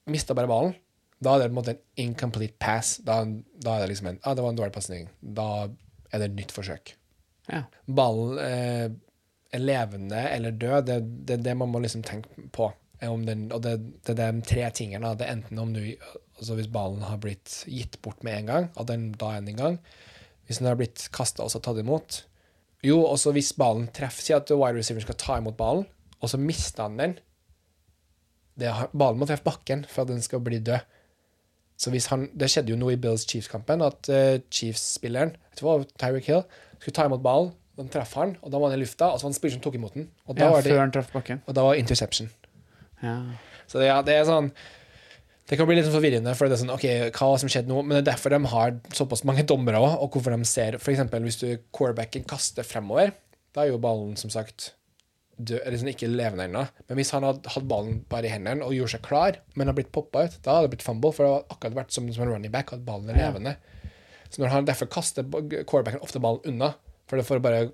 mista 0.08 0.36
bare 0.38 0.48
ballen, 0.48 0.72
da 1.20 1.34
er 1.34 1.42
det 1.42 1.50
på 1.50 1.54
en 1.54 1.58
måte 1.58 1.74
en 1.76 2.06
incomplete 2.06 2.56
pass. 2.62 2.94
Da, 3.04 3.18
da 3.26 3.76
er 3.76 3.84
det 3.84 3.92
liksom 3.92 4.12
en 4.14 4.22
ah, 4.22 4.32
det 4.36 4.46
var 4.46 4.54
en 4.54 4.62
dårlig 4.62 4.76
pasning. 4.78 5.10
Da 5.20 5.48
er 5.66 6.22
det 6.22 6.30
et 6.30 6.38
nytt 6.38 6.56
forsøk. 6.56 6.94
Ja. 7.50 7.66
Ballen 7.84 8.40
eh, 8.40 8.88
er 9.52 9.62
levende 9.62 10.24
eller 10.30 10.56
død, 10.56 10.88
det 10.88 10.96
er 10.96 11.06
det, 11.06 11.40
det 11.44 11.56
man 11.60 11.72
må 11.72 11.84
liksom 11.84 12.04
tenke 12.06 12.48
på. 12.56 12.70
Eh, 13.00 13.10
Om 13.12 13.26
den, 13.26 13.46
og 13.52 13.62
det, 13.62 13.74
det 14.06 14.18
er 14.18 14.32
de 14.32 14.40
tre 14.46 14.70
tingene. 14.70 15.14
Det 15.18 15.26
er 15.26 15.34
enten 15.36 15.58
om 15.58 15.72
du 15.74 15.80
altså 16.38 16.54
Hvis 16.58 16.68
ballen 16.68 17.00
har 17.02 17.16
blitt 17.16 17.62
gitt 17.68 17.98
bort 18.04 18.22
med 18.24 18.38
en 18.42 18.46
gang, 18.50 18.66
at 18.76 18.86
den 18.90 19.10
da 19.12 19.30
er 19.36 19.40
den 19.40 19.54
i 19.54 19.58
gang. 19.58 19.78
Hvis 20.46 20.58
den 20.60 20.66
har 20.68 20.76
blitt 20.76 21.08
kasta 21.12 21.42
og 21.46 21.50
så 21.50 21.60
tatt 21.64 21.78
imot. 21.80 22.22
Jo, 22.84 22.98
også 23.08 23.32
hvis 23.32 23.52
ballen 23.56 23.88
treffer 23.96 24.22
Si 24.22 24.34
at 24.36 24.50
wide 24.52 24.76
receiver 24.78 25.00
skal 25.02 25.16
ta 25.18 25.38
imot 25.40 25.56
ballen, 25.56 25.86
og 26.20 26.28
så 26.30 26.38
mister 26.38 26.82
han 26.86 26.98
den. 27.00 27.16
Det, 28.56 28.68
har- 28.72 28.92
ballen 28.92 29.18
må 29.20 29.26
treffe 29.28 29.44
bakken 29.44 29.84
for 29.88 30.04
at 30.04 30.08
den 30.12 30.22
skal 30.24 30.40
bli 30.44 30.58
død. 30.64 30.84
Så 31.76 31.90
hvis 31.92 32.06
han, 32.08 32.28
Det 32.32 32.48
skjedde 32.48 32.72
jo 32.72 32.76
noe 32.80 32.94
i 32.94 33.00
Bills 33.00 33.26
Chiefs-kampen, 33.28 33.82
at 33.84 34.08
uh, 34.08 34.38
Chiefs-spilleren 34.50 35.34
Tyreek 35.58 36.24
Hill 36.30 36.44
skulle 36.78 36.94
ta 36.96 37.04
imot 37.08 37.20
ballen. 37.24 37.50
Den 37.76 37.90
treffer 37.92 38.22
han, 38.22 38.36
og 38.40 38.52
da 38.52 38.56
var 38.60 38.70
han 38.72 38.78
i 38.78 38.84
lufta, 38.84 39.10
og 39.12 39.18
så 39.20 39.26
var 39.26 39.32
det 39.32 39.34
en 39.34 39.40
spiller 39.40 39.56
som 39.58 39.64
tok 39.66 39.74
imot 39.76 39.92
den. 39.98 40.06
Og 40.24 40.36
da, 40.38 40.46
ja 40.46 40.52
var, 40.54 40.62
det, 40.64 40.72
før 40.72 40.80
han 40.80 40.92
traff 40.94 41.10
bakken. 41.12 41.42
og 41.46 41.54
da 41.58 41.64
var 41.66 41.76
interception. 41.76 42.30
Ja. 43.02 43.16
Så 43.68 43.80
det, 43.82 43.88
ja, 43.90 43.98
det 44.06 44.14
er 44.16 44.24
sånn 44.24 44.46
Det 45.46 45.58
kan 45.58 45.66
bli 45.68 45.76
litt 45.76 45.90
forvirrende, 45.92 46.32
for 46.34 46.48
det 46.48 46.56
er 46.56 46.62
sånn 46.62 46.72
OK, 46.74 46.86
hva 47.14 47.28
som 47.38 47.50
skjedde 47.52 47.70
nå? 47.70 47.82
Men 47.84 47.98
det 47.98 48.00
er 48.02 48.08
derfor 48.12 48.32
de 48.34 48.40
har 48.50 48.78
såpass 48.96 49.22
mange 49.28 49.44
dommere 49.46 49.78
òg, 49.82 49.92
og 50.02 50.16
hvorfor 50.16 50.34
de 50.34 50.48
ser 50.48 50.78
eksempel 50.80 51.22
hvis 51.22 51.38
du 51.42 51.46
quarterbacken 51.76 52.24
kaster 52.26 52.66
fremover, 52.66 53.12
da 53.54 53.62
er 53.62 53.70
jo 53.70 53.78
ballen 53.82 54.16
som 54.18 54.32
sagt 54.32 54.72
død, 55.38 55.60
eller 55.60 55.78
sånn 55.78 55.92
ikke 55.92 56.08
levende 56.10 56.48
ennå. 56.48 56.64
Men 56.88 56.98
hvis 56.98 57.12
han 57.14 57.22
hadde 57.28 57.52
hatt 57.54 57.68
ballen 57.70 58.00
bare 58.10 58.26
i 58.26 58.32
hendene 58.32 58.66
og 58.66 58.74
gjorde 58.74 58.96
seg 58.96 59.04
klar, 59.06 59.38
men 59.54 59.70
har 59.70 59.76
blitt 59.78 59.92
poppa 59.94 60.24
ut, 60.26 60.34
da 60.42 60.56
hadde 60.56 60.66
det 60.66 60.74
blitt 60.74 60.86
fumble, 60.88 61.12
for 61.14 61.22
det 61.28 61.32
hadde 61.36 61.54
akkurat 61.54 61.78
vært 61.78 61.94
som, 61.94 62.10
som 62.16 62.26
en 62.26 62.32
running 62.34 62.54
back, 62.54 62.72
at 62.74 62.82
ballen 62.88 63.12
er 63.14 63.20
levende. 63.20 63.54
Så 64.32 64.42
når 64.42 64.50
han 64.56 64.66
derfor 64.66 64.90
kaster 64.90 65.22
ba- 65.22 65.44
quarterbacken 65.46 66.02
ofte 66.02 66.22
ballen 66.24 66.42
unna, 66.50 66.72
for 67.06 67.20
det 67.20 67.28
for 67.28 67.38
bare 67.44 67.68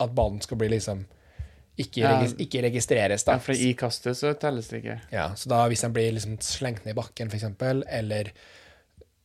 at 0.00 0.14
ballen 0.16 0.40
skal 0.40 0.56
bli 0.62 0.70
liksom 0.72 1.04
ikke, 1.78 2.02
regis 2.04 2.34
ikke 2.42 2.62
registreres, 2.66 3.24
da. 3.26 3.36
ja, 3.36 3.42
for 3.42 3.54
i 3.54 3.72
kastet 3.78 4.18
så 4.18 4.32
telles 4.40 4.70
det 4.72 4.82
ikke. 4.82 4.96
Ja, 5.14 5.28
så 5.38 5.50
da 5.52 5.60
hvis 5.70 5.84
den 5.86 5.94
blir 5.94 6.10
liksom 6.16 6.38
slengt 6.42 6.84
ned 6.84 6.96
i 6.96 6.98
bakken, 6.98 7.30
eksempel, 7.34 7.84
eller, 7.86 8.32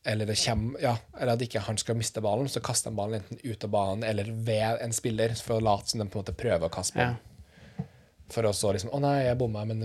eller 0.06 0.30
det 0.30 0.38
kommer, 0.44 0.80
ja, 0.84 0.94
eller 1.18 1.34
at 1.34 1.46
ikke 1.48 1.64
han 1.66 1.80
skal 1.82 1.98
miste 1.98 2.22
ballen, 2.24 2.50
så 2.52 2.62
kaster 2.64 2.92
han 2.92 3.00
ballen 3.00 3.22
enten 3.24 3.42
ut 3.42 3.66
av 3.66 3.74
banen 3.74 4.08
eller 4.08 4.30
ved 4.46 4.84
en 4.86 4.94
spiller, 4.94 5.34
for 5.42 5.58
å 5.58 5.64
late 5.66 5.94
som 5.94 6.04
de 6.04 6.08
på 6.08 6.20
en 6.20 6.26
måte 6.26 6.38
prøver 6.38 6.70
å 6.70 6.74
kaste 6.74 7.00
Ja. 7.02 7.14
For 8.34 8.48
å 8.48 8.54
så 8.56 8.72
liksom, 8.74 8.90
å 8.96 9.02
nei, 9.04 9.28
jeg 9.28 9.38
bomma, 9.38 9.62
men 9.68 9.84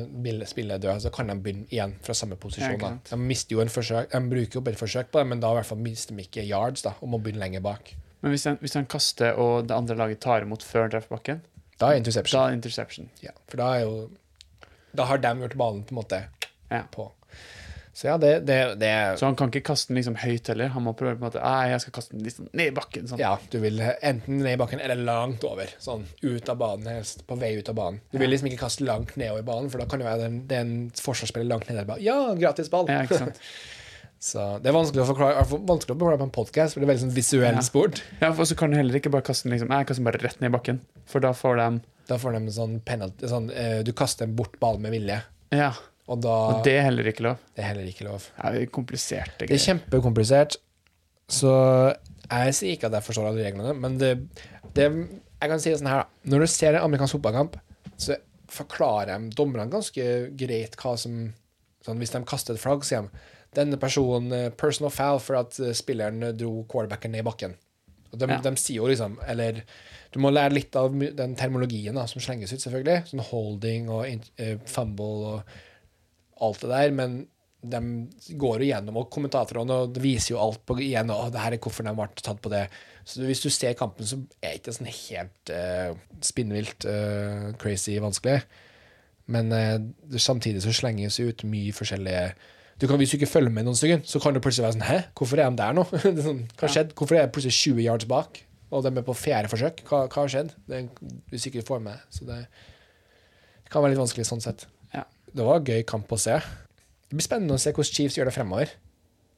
spillet 0.48 0.78
er 0.78 0.80
død, 0.80 1.02
så 1.02 1.10
kan 1.12 1.28
de 1.28 1.34
begynne 1.42 1.66
igjen 1.74 1.96
fra 2.04 2.14
samme 2.16 2.38
posisjon. 2.40 2.78
Ja. 2.80 2.92
De 3.10 3.18
mister 3.20 3.56
jo 3.56 3.60
en 3.60 3.72
forsøk, 3.72 4.12
de 4.12 4.20
bruker 4.30 4.60
jo 4.60 4.62
et 4.70 4.78
forsøk 4.78 5.10
på 5.12 5.20
det, 5.20 5.26
men 5.32 5.42
da 5.42 5.50
i 5.52 5.58
hvert 5.58 5.68
fall 5.68 5.80
mister 5.82 6.16
de 6.16 6.24
ikke 6.24 6.46
yards, 6.46 6.84
da, 6.86 6.94
og 7.02 7.10
må 7.12 7.20
begynne 7.20 7.42
lenger 7.42 7.64
bak. 7.66 7.92
Men 8.22 8.32
hvis 8.32 8.46
han, 8.48 8.56
hvis 8.62 8.78
han 8.78 8.88
kaster, 8.88 9.36
og 9.36 9.68
det 9.68 9.76
andre 9.76 9.98
laget 9.98 10.22
tar 10.24 10.46
imot 10.46 10.64
før 10.64 10.86
han 10.86 10.94
treffer 10.94 11.16
bakken, 11.18 11.42
Da 11.78 11.92
er 11.92 12.00
interception. 12.00 12.40
da 12.40 12.48
er 12.48 12.56
interception. 12.58 13.10
Ja, 13.22 13.30
for 13.48 13.56
da 13.62 13.68
er 13.76 13.84
jo 13.86 14.10
Da 14.96 15.04
har 15.06 15.18
de 15.22 15.34
gjort 15.44 15.56
ballen 15.56 15.84
på 15.84 15.94
en 15.94 16.02
måte 16.02 16.24
Ja. 16.70 16.82
på. 16.90 17.12
Så 17.98 18.06
ja, 18.06 18.16
det, 18.18 18.46
det, 18.46 18.78
det 18.78 18.86
er 18.86 19.16
Så 19.18 19.26
han 19.26 19.34
kan 19.34 19.50
ikke 19.50 19.64
kaste 19.72 19.88
den 19.90 19.96
liksom 19.98 20.14
høyt 20.22 20.46
heller. 20.46 20.68
Han 20.70 20.84
må 20.86 20.92
prøve 20.94 21.16
på 21.18 21.24
en 21.24 21.30
måte 21.32 21.40
Nei, 21.42 21.70
jeg 21.72 21.80
skal 21.82 21.94
kaste 21.96 22.14
den 22.14 22.22
liksom 22.28 22.46
ned 22.52 22.70
i 22.70 22.74
bakken. 22.76 23.08
Sånn. 23.10 23.18
Ja, 23.18 23.32
du 23.50 23.56
vil 23.58 23.80
enten 23.82 24.38
ned 24.38 24.52
i 24.54 24.60
bakken 24.60 24.78
eller 24.84 25.00
langt 25.02 25.42
over. 25.48 25.66
Sånn 25.82 26.04
ut 26.22 26.48
av 26.52 26.60
banen, 26.60 26.86
helst 26.86 27.24
på 27.26 27.38
vei 27.40 27.56
ut 27.58 27.68
av 27.72 27.74
banen. 27.74 27.98
Du 28.14 28.18
vil 28.22 28.30
liksom 28.30 28.46
ikke 28.52 28.60
kaste 28.68 28.86
langt 28.86 29.16
nedover 29.18 29.42
banen, 29.42 29.66
for 29.72 29.82
da 29.82 29.88
kan 29.90 29.98
det 29.98 30.06
være 30.06 30.28
den, 30.28 30.38
det 30.46 30.60
er 30.60 30.66
en 30.68 30.76
forsvarsspiller 30.94 31.50
langt 31.50 31.66
nede 31.70 31.82
i 31.82 31.90
banen. 31.90 32.04
Ja, 32.06 32.20
gratis 32.38 32.70
ball! 32.70 32.86
Ja, 32.86 33.02
ikke 33.02 33.18
sant? 33.24 33.42
Så 34.20 34.42
det 34.62 34.66
er 34.70 34.74
vanskelig 34.74 35.04
å 35.04 35.06
forklare, 35.12 35.44
vanskelig 35.46 35.94
å 35.94 35.98
forklare 36.00 36.18
på 36.18 36.26
en 36.26 36.32
podkast, 36.34 36.74
for 36.74 36.80
det 36.82 36.88
er 36.88 36.90
veldig 36.92 37.02
sånn 37.04 37.14
visuell 37.14 37.54
Ja. 37.54 37.60
sport. 37.62 38.00
Ja, 38.20 38.30
og 38.32 38.46
så 38.50 38.56
kan 38.58 38.70
du 38.70 38.76
heller 38.76 38.98
ikke 38.98 39.10
bare 39.14 39.22
kaste 39.22 39.44
den 39.48 39.54
liksom 39.54 39.70
jeg 39.70 39.86
kaster 39.86 40.02
den 40.02 40.08
bare 40.10 40.22
rett 40.24 40.40
ned 40.40 40.50
i 40.50 40.56
bakken. 40.58 40.80
For 41.06 41.20
da 41.20 41.30
får 41.32 41.56
de 41.56 41.82
Da 42.08 42.16
får 42.16 42.32
de 42.32 42.50
sånn 42.50 42.80
penalty 42.82 43.28
sånn, 43.28 43.50
eh, 43.54 43.82
Du 43.84 43.92
kaster 43.92 44.26
bort 44.26 44.58
ballen 44.58 44.80
med 44.80 44.92
vilje, 44.92 45.22
Ja. 45.52 45.72
og 46.08 46.20
da 46.22 46.28
Og 46.58 46.64
det 46.64 46.72
er 46.78 46.82
heller 46.82 47.04
ikke 47.04 47.20
lov. 47.22 47.36
Det 47.54 47.62
er 47.64 47.68
heller 47.68 47.84
ikke 47.86 48.04
lov. 48.08 48.26
Ja, 48.42 48.50
det 48.50 48.62
er 48.62 48.66
kompliserte 48.66 49.38
Det 49.46 49.50
er 49.50 49.74
kjempekomplisert, 49.74 50.56
så 51.28 51.94
jeg 52.30 52.54
sier 52.54 52.76
ikke 52.76 52.84
at 52.86 52.92
jeg 52.92 53.02
forstår 53.04 53.28
alle 53.28 53.44
reglene, 53.44 53.74
men 53.78 53.98
det, 53.98 54.28
det 54.74 54.90
Jeg 55.40 55.50
kan 55.50 55.60
si 55.60 55.70
det 55.70 55.78
sånn 55.78 55.86
her, 55.88 56.02
da. 56.02 56.30
Når 56.36 56.40
du 56.40 56.46
ser 56.48 56.74
en 56.74 56.82
amerikansk 56.90 57.14
fotballkamp, 57.20 57.54
så 57.96 58.16
forklarer 58.50 59.06
de 59.20 59.30
dommerne 59.36 59.70
ganske 59.70 60.36
greit 60.36 60.74
hva 60.76 60.96
som 60.98 61.32
sånn, 61.86 61.98
Hvis 62.00 62.10
de 62.10 62.24
kaster 62.24 62.54
et 62.54 62.60
flagg, 62.60 62.82
sier 62.82 63.02
de 63.02 63.08
denne 63.56 63.78
personen 63.80 64.34
eh, 64.34 64.50
personal 64.50 64.92
foul 64.92 65.22
for 65.22 65.38
at 65.40 65.56
eh, 65.62 65.76
spilleren 65.76 66.22
eh, 66.26 66.34
dro 66.36 66.64
quarterbacken 66.68 67.14
ned 67.14 67.24
i 67.24 67.28
bakken. 67.28 67.56
Og 68.12 68.20
de, 68.20 68.28
Ja. 68.30 68.40
de 68.40 68.54
sier 68.56 68.80
jo 68.80 68.88
liksom 68.88 69.18
Eller 69.28 69.64
du 70.12 70.18
må 70.20 70.30
lære 70.32 70.54
litt 70.54 70.76
av 70.80 70.94
den 70.96 71.34
termologien 71.36 71.94
da, 71.94 72.06
som 72.08 72.22
slenges 72.24 72.54
ut, 72.54 72.62
selvfølgelig. 72.62 73.02
Sånn 73.10 73.26
holding 73.28 73.90
og 73.92 74.06
fumble 74.64 75.26
og 75.28 75.42
alt 76.40 76.62
det 76.64 76.70
der, 76.70 76.94
men 76.96 77.18
de 77.60 77.80
går 78.38 78.62
jo 78.62 78.68
gjennom, 78.70 78.96
og 79.00 79.10
kommentatorene 79.12 79.76
og 79.82 79.92
det 79.92 80.00
viser 80.00 80.32
jo 80.32 80.40
alt 80.40 80.62
på 80.64 80.78
igjen, 80.80 81.10
og 81.10 81.32
det 81.34 81.42
her 81.42 81.56
er 81.56 81.60
hvorfor 81.60 81.84
de 81.84 81.92
ble 81.98 82.06
tatt 82.22 82.40
på 82.40 82.52
det. 82.52 82.62
Så 83.04 83.26
hvis 83.26 83.42
du 83.42 83.50
ser 83.50 83.76
kampen, 83.76 84.06
så 84.06 84.16
er 84.38 84.54
det 84.54 84.60
ikke 84.60 84.76
sånn 84.76 84.90
helt 84.92 85.52
uh, 85.52 85.90
spinnvilt, 86.24 86.86
uh, 86.88 87.50
crazy, 87.60 87.98
vanskelig. 88.00 88.38
Men 89.34 89.52
uh, 89.52 90.16
samtidig 90.16 90.62
så 90.64 90.72
slenges 90.72 91.18
det 91.18 91.26
ut 91.28 91.44
mye 91.50 91.74
forskjellige 91.76 92.30
du 92.78 92.86
kan, 92.86 92.96
Hvis 93.00 93.10
du 93.10 93.16
ikke 93.18 93.26
følger 93.30 93.50
med 93.50 93.64
noen 93.66 93.74
stykker, 93.78 94.04
så 94.06 94.20
kan 94.22 94.34
du 94.36 94.40
plutselig 94.40 94.64
være 94.68 94.76
sånn 94.76 94.86
Hæ, 94.86 94.98
hvorfor 95.18 95.40
er 95.42 95.50
de 95.50 95.56
der 95.58 95.72
nå? 95.74 95.82
sånn, 96.28 96.44
hva 96.54 96.66
har 96.68 96.74
skjedd? 96.76 96.92
Hvorfor 96.94 97.16
er 97.18 97.24
jeg 97.24 97.32
plutselig 97.34 97.56
20 97.58 97.82
yards 97.88 98.06
bak? 98.10 98.42
Og 98.70 98.84
de 98.84 98.92
er 99.00 99.02
på 99.06 99.14
fjerde 99.16 99.48
forsøk? 99.50 99.82
Hva, 99.88 100.04
hva 100.06 100.22
har 100.24 100.28
skjedd? 100.30 100.52
Det, 100.68 100.82
er- 100.84 101.52
du 101.56 101.62
får 101.66 101.80
med. 101.82 101.98
Så 102.14 102.26
det, 102.28 102.36
det 103.64 103.72
kan 103.72 103.82
være 103.82 103.94
litt 103.96 104.02
vanskelig 104.02 104.26
sånn 104.28 104.42
sett. 104.44 104.66
Ja. 104.94 105.02
Det 105.34 105.42
var 105.46 105.58
en 105.62 105.66
gøy 105.72 105.82
kamp 105.88 106.12
å 106.12 106.18
se. 106.20 106.36
Det 107.08 107.16
blir 107.16 107.24
spennende 107.24 107.56
å 107.56 107.62
se 107.62 107.72
hvordan 107.72 107.94
Chiefs 107.96 108.18
gjør 108.20 108.28
det 108.30 108.34
fremover. 108.36 108.74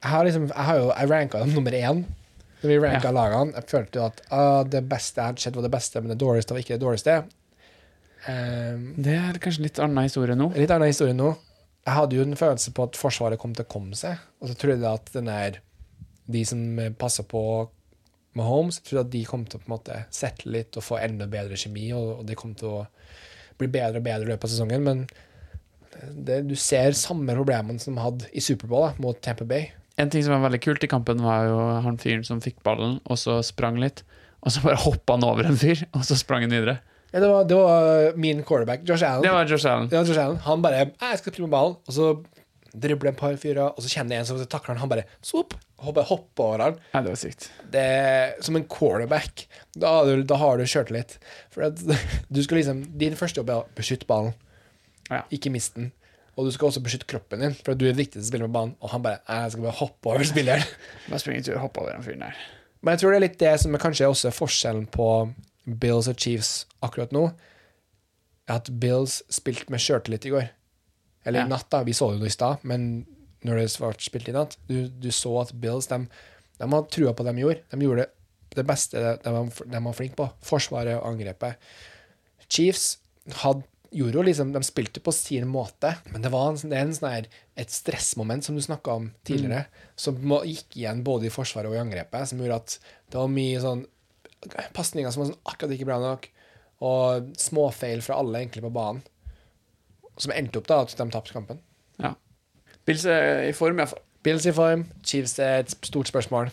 Jeg 0.01 0.11
har 0.11 0.25
liksom, 0.27 0.49
jeg 0.51 0.67
har 0.67 0.81
jo 0.81 0.89
jeg 0.91 1.11
ranka 1.13 1.41
dem 1.45 1.53
nummer 1.55 1.77
én. 1.79 2.05
Når 2.61 2.69
vi 2.75 2.79
ranka 2.83 3.09
Ja. 3.09 3.17
lagene. 3.17 3.55
Jeg 3.57 3.71
følte 3.71 4.01
jo 4.01 4.07
at 4.11 4.21
ah, 4.35 4.63
det 4.69 4.83
beste 4.91 5.21
jeg 5.23 5.31
hadde 5.31 5.41
sett, 5.47 5.55
var 5.57 5.63
det 5.65 5.73
beste, 5.79 6.01
men 6.03 6.11
det 6.13 6.19
dårligste 6.21 6.53
var 6.57 6.61
ikke 6.65 6.77
det 6.77 6.83
dårligste. 6.85 7.15
Um, 8.29 8.83
Det 9.01 9.15
er 9.17 9.39
kanskje 9.41 9.63
litt 9.65 9.79
annen 9.81 10.05
historie 10.05 10.35
nå. 10.37 10.51
litt 10.59 10.71
annen 10.75 10.91
historie 10.91 11.15
nå. 11.17 11.31
Jeg 11.87 11.97
hadde 11.97 12.17
jo 12.17 12.25
en 12.27 12.39
følelse 12.39 12.73
på 12.77 12.85
at 12.87 12.99
Forsvaret 12.99 13.41
kom 13.41 13.55
til 13.57 13.65
å 13.65 13.73
komme 13.73 13.97
seg. 13.99 14.21
Og 14.41 14.51
så 14.51 14.57
trodde 14.59 14.85
jeg 14.85 15.01
at 15.01 15.13
den 15.17 15.61
de 16.31 16.43
som 16.47 16.61
passer 17.01 17.27
på 17.27 17.43
Mahomes, 18.39 18.79
trodde 18.87 19.09
at 19.09 19.15
de 19.15 19.25
kom 19.27 19.43
til 19.49 19.59
å 19.59 19.63
på 19.63 19.71
en 19.71 19.75
måte 19.75 19.97
sette 20.15 20.47
litt 20.47 20.77
og 20.79 20.87
få 20.87 21.01
enda 21.03 21.27
bedre 21.31 21.59
kjemi, 21.59 21.89
og, 21.97 22.21
og 22.21 22.29
de 22.29 22.37
kom 22.39 22.53
til 22.59 22.69
å 22.71 22.85
bli 23.59 23.67
bedre 23.73 23.99
og 23.99 24.07
bedre 24.07 24.29
i 24.29 24.31
løpet 24.31 24.47
av 24.47 24.53
sesongen. 24.53 24.87
Men 24.87 25.03
det, 26.15 26.45
du 26.47 26.55
ser 26.59 26.95
samme 26.99 27.35
problemene 27.37 27.83
som 27.83 27.97
de 27.97 28.05
hadde 28.05 28.31
i 28.31 28.45
Superbowl 28.45 28.95
mot 29.03 29.19
Tamper 29.25 29.49
Bay. 29.49 29.73
En 30.01 30.13
ting 30.13 30.23
som 30.25 30.37
var 30.37 30.47
veldig 30.47 30.63
kult 30.65 30.85
i 30.87 30.89
kampen, 30.91 31.25
var 31.25 31.49
jo 31.49 31.59
han 31.85 31.99
fyren 32.01 32.25
som 32.25 32.41
fikk 32.45 32.63
ballen, 32.65 33.01
og 33.05 33.19
så 33.21 33.41
sprang 33.45 33.81
litt. 33.83 34.05
Og 34.41 34.55
så 34.55 34.63
bare 34.65 34.81
hoppa 34.81 35.19
han 35.19 35.27
over 35.27 35.51
en 35.51 35.59
fyr, 35.61 35.83
og 35.91 36.07
så 36.07 36.17
sprang 36.17 36.47
han 36.47 36.55
videre. 36.55 36.79
Ja, 37.13 37.21
det, 37.21 37.29
var, 37.29 37.45
det 37.51 37.57
var 37.59 38.17
min 38.17 38.43
quarterback, 38.47 38.85
Josh 38.87 39.03
Allen. 39.07 39.23
Det 39.27 39.33
var 39.35 39.49
Josh 39.51 39.67
Allen. 39.67 39.89
Det 39.91 39.99
var 39.99 40.05
Josh 40.07 40.21
Allen. 40.25 40.37
Han 40.47 40.63
bare 40.63 40.85
'Jeg 41.01 41.19
skal 41.19 41.33
spille 41.33 41.49
med 41.49 41.57
ballen', 41.57 41.77
og 41.87 41.93
så 41.93 42.25
dribler 42.81 43.11
en 43.11 43.17
par 43.19 43.35
fyrer, 43.37 43.59
og 43.75 43.83
så 43.83 43.89
kjenner 43.91 44.15
jeg 44.15 44.21
en 44.21 44.27
som 44.27 44.47
takler 44.47 44.77
han, 44.77 44.79
han 44.79 44.89
bare 44.89 45.03
swoop, 45.23 45.55
hopper, 45.83 46.03
hopper 46.07 46.45
over 46.45 46.59
han. 46.63 46.77
Ja, 46.95 47.01
det 47.03 47.09
var 47.11 47.17
sykt. 47.19 47.51
det 47.73 48.45
som 48.45 48.57
en 48.57 48.65
quarterback. 48.65 49.49
Da, 49.75 50.05
da 50.23 50.37
har 50.37 50.57
du 50.59 50.63
kjørt 50.65 50.91
litt. 50.95 51.19
For 51.51 51.63
at 51.67 51.81
du 52.31 52.43
skal 52.43 52.59
liksom 52.61 52.85
Din 52.99 53.17
første 53.17 53.41
jobb 53.43 53.51
er 53.51 53.65
å 53.65 53.67
beskytte 53.75 54.07
ballen, 54.07 54.35
Ja. 55.11 55.23
ikke 55.33 55.51
miste 55.51 55.75
den. 55.81 55.93
Og 56.39 56.47
du 56.47 56.53
skal 56.55 56.69
også 56.69 56.81
beskytte 56.81 57.07
kroppen 57.11 57.41
din, 57.43 57.55
for 57.55 57.73
at 57.73 57.79
du 57.79 57.89
er 57.91 57.93
viktig 57.99 58.13
til 58.21 58.23
å 58.23 58.29
spille 58.31 58.47
med 58.47 58.55
ballen. 58.55 58.77
Og 58.81 58.91
han 58.95 59.03
bare 59.03 59.19
jeg 59.29 59.51
skal 59.53 59.63
bare 59.67 59.79
hoppe 59.83 60.07
over 60.15 60.25
spilleren. 60.25 60.63
Bare 61.09 61.19
springe 61.19 61.43
tur 61.43 61.57
og 61.57 61.61
hoppe 61.67 61.81
over 61.83 61.93
den 61.93 62.03
fyren 62.07 62.21
der. 62.21 62.37
Men 62.83 62.93
jeg 62.95 63.01
tror 63.03 63.11
det 63.11 63.17
er 63.19 63.27
litt 63.27 63.39
det 63.43 63.61
som 63.61 63.75
er 63.75 63.83
kanskje 63.83 64.07
også 64.09 64.31
forskjellen 64.33 64.87
på 64.95 65.09
Bills 65.67 66.09
og 66.09 66.17
Chiefs 66.21 66.67
akkurat 66.83 67.13
nå. 67.13 67.27
er 68.49 68.55
At 68.61 68.71
Bills 68.81 69.23
spilte 69.31 69.71
med 69.71 69.83
sjøltillit 69.83 70.27
i 70.27 70.35
går. 70.35 70.49
Eller 71.27 71.41
Ja. 71.41 71.47
i 71.47 71.49
natt, 71.49 71.69
da. 71.71 71.83
Vi 71.85 71.93
så 71.93 72.11
det 72.13 72.21
jo 72.21 72.27
i 72.27 72.33
stad, 72.33 72.65
men 72.65 73.07
når 73.45 73.57
det 73.57 73.79
ble 73.81 73.95
spilt 73.99 74.29
i 74.29 74.33
natt 74.33 74.57
Du, 74.69 74.89
du 74.89 75.11
så 75.11 75.41
at 75.41 75.53
Bills 75.61 75.87
de, 75.89 76.07
de 76.59 76.69
hadde 76.69 76.91
trua 76.93 77.13
på 77.17 77.25
det 77.25 77.35
de 77.35 77.41
gjorde. 77.45 77.63
De 77.71 77.77
gjorde 77.87 78.07
det 78.57 78.67
beste 78.67 78.99
de 78.99 79.33
de 79.71 79.85
var 79.85 79.93
flinke 79.95 80.17
på. 80.17 80.31
Forsvaret 80.43 80.97
og 80.99 81.07
angrepet. 81.13 81.57
Chiefs 82.51 82.99
hadde, 83.45 83.63
gjorde 83.95 84.19
jo 84.19 84.25
liksom 84.27 84.53
De 84.53 84.63
spilte 84.67 85.01
på 85.03 85.13
sin 85.15 85.47
måte, 85.51 85.93
men 86.11 86.23
det 86.23 86.33
var 86.33 86.51
en, 86.51 86.57
det 86.57 86.79
en 86.79 86.93
sånn 86.95 87.11
her, 87.13 87.29
et 87.57 87.71
stressmoment 87.71 88.45
som 88.45 88.57
du 88.57 88.63
snakka 88.63 88.97
om 88.97 89.13
tidligere, 89.27 89.67
som 89.97 90.17
gikk 90.47 90.77
igjen 90.77 91.05
både 91.07 91.27
i 91.29 91.33
forsvaret 91.35 91.71
og 91.71 91.77
i 91.77 91.83
angrepet, 91.83 92.29
som 92.31 92.39
gjorde 92.39 92.61
at 92.63 92.79
det 93.11 93.19
var 93.21 93.29
mye 93.29 93.61
sånn 93.63 93.87
pasninger 94.75 95.11
som 95.13 95.23
var 95.25 95.31
sånn 95.33 95.43
akkurat 95.53 95.75
ikke 95.77 95.89
bra 95.91 95.99
nok, 96.03 96.29
og 96.81 97.31
småfeil 97.37 98.01
fra 98.05 98.17
alle 98.23 98.41
egentlig 98.41 98.63
på 98.65 98.73
banen, 98.73 99.03
som 100.21 100.33
endte 100.33 100.61
opp 100.61 100.67
da 100.69 100.81
at 100.85 100.95
de 100.97 101.09
tapte 101.13 101.33
kampen. 101.37 101.61
Ja. 102.01 102.15
Bills 102.89 103.05
er 103.09 103.47
i 103.49 103.53
form, 103.57 103.79
iallfall. 103.83 104.01
Bills 104.25 104.45
i 104.49 104.53
form, 104.53 104.87
Chiefs 105.05 105.39
er 105.41 105.63
et 105.63 105.71
stort 105.85 106.09
spørsmål. 106.11 106.51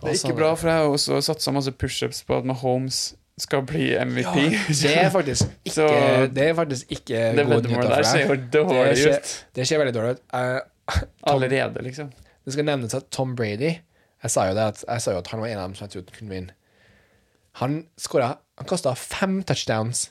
Det 0.00 0.10
er 0.10 0.16
ikke 0.18 0.36
bra, 0.36 0.54
for 0.56 0.68
jeg 0.68 0.76
har 0.82 0.88
også 0.92 1.18
satsa 1.24 1.52
masse 1.54 1.72
pushups 1.80 2.22
på 2.28 2.36
at 2.38 2.44
Mahomes 2.48 3.14
skal 3.40 3.64
bli 3.66 3.90
MVP. 3.98 4.36
Det 4.68 4.92
er 5.00 5.08
faktisk 5.12 5.48
ikke, 5.66 5.74
Så- 5.74 6.28
det 6.34 6.44
er 6.48 6.54
faktisk 6.54 6.92
ikke 6.92 7.22
det 7.36 7.46
gode 7.48 7.68
nyheter 7.68 7.88
for 7.88 7.96
for 7.96 8.10
ser 8.12 8.28
deg. 8.34 8.44
dårlig 8.52 8.94
Det 9.00 9.16
ut. 9.16 9.32
Det 9.56 9.66
ser 9.68 9.78
veldig 9.82 9.94
dårlig 9.96 10.10
ut. 10.16 10.22
Eh, 10.34 11.00
Allerede, 11.32 11.82
liksom. 11.82 12.12
Det 12.44 12.52
skal 12.52 12.64
nevnes 12.68 12.94
at 12.94 13.08
Tom 13.10 13.34
Brady 13.36 13.74
Jeg 14.24 14.32
sa 14.32 14.46
jo 14.48 14.56
det 14.56 14.64
at, 14.72 14.82
jeg 14.88 15.04
sa 15.04 15.12
jo 15.12 15.20
at 15.20 15.30
han 15.32 15.42
var 15.42 15.52
en 15.52 15.60
av 15.60 15.68
dem 15.68 15.76
som 15.76 15.84
jeg 15.86 15.94
trodde 15.98 16.16
kunne 16.16 16.32
vinne. 16.32 16.56
Han 17.60 17.84
skåra 18.00 18.32
Han 18.58 18.68
kasta 18.70 18.94
fem 18.98 19.42
touchdowns 19.46 20.08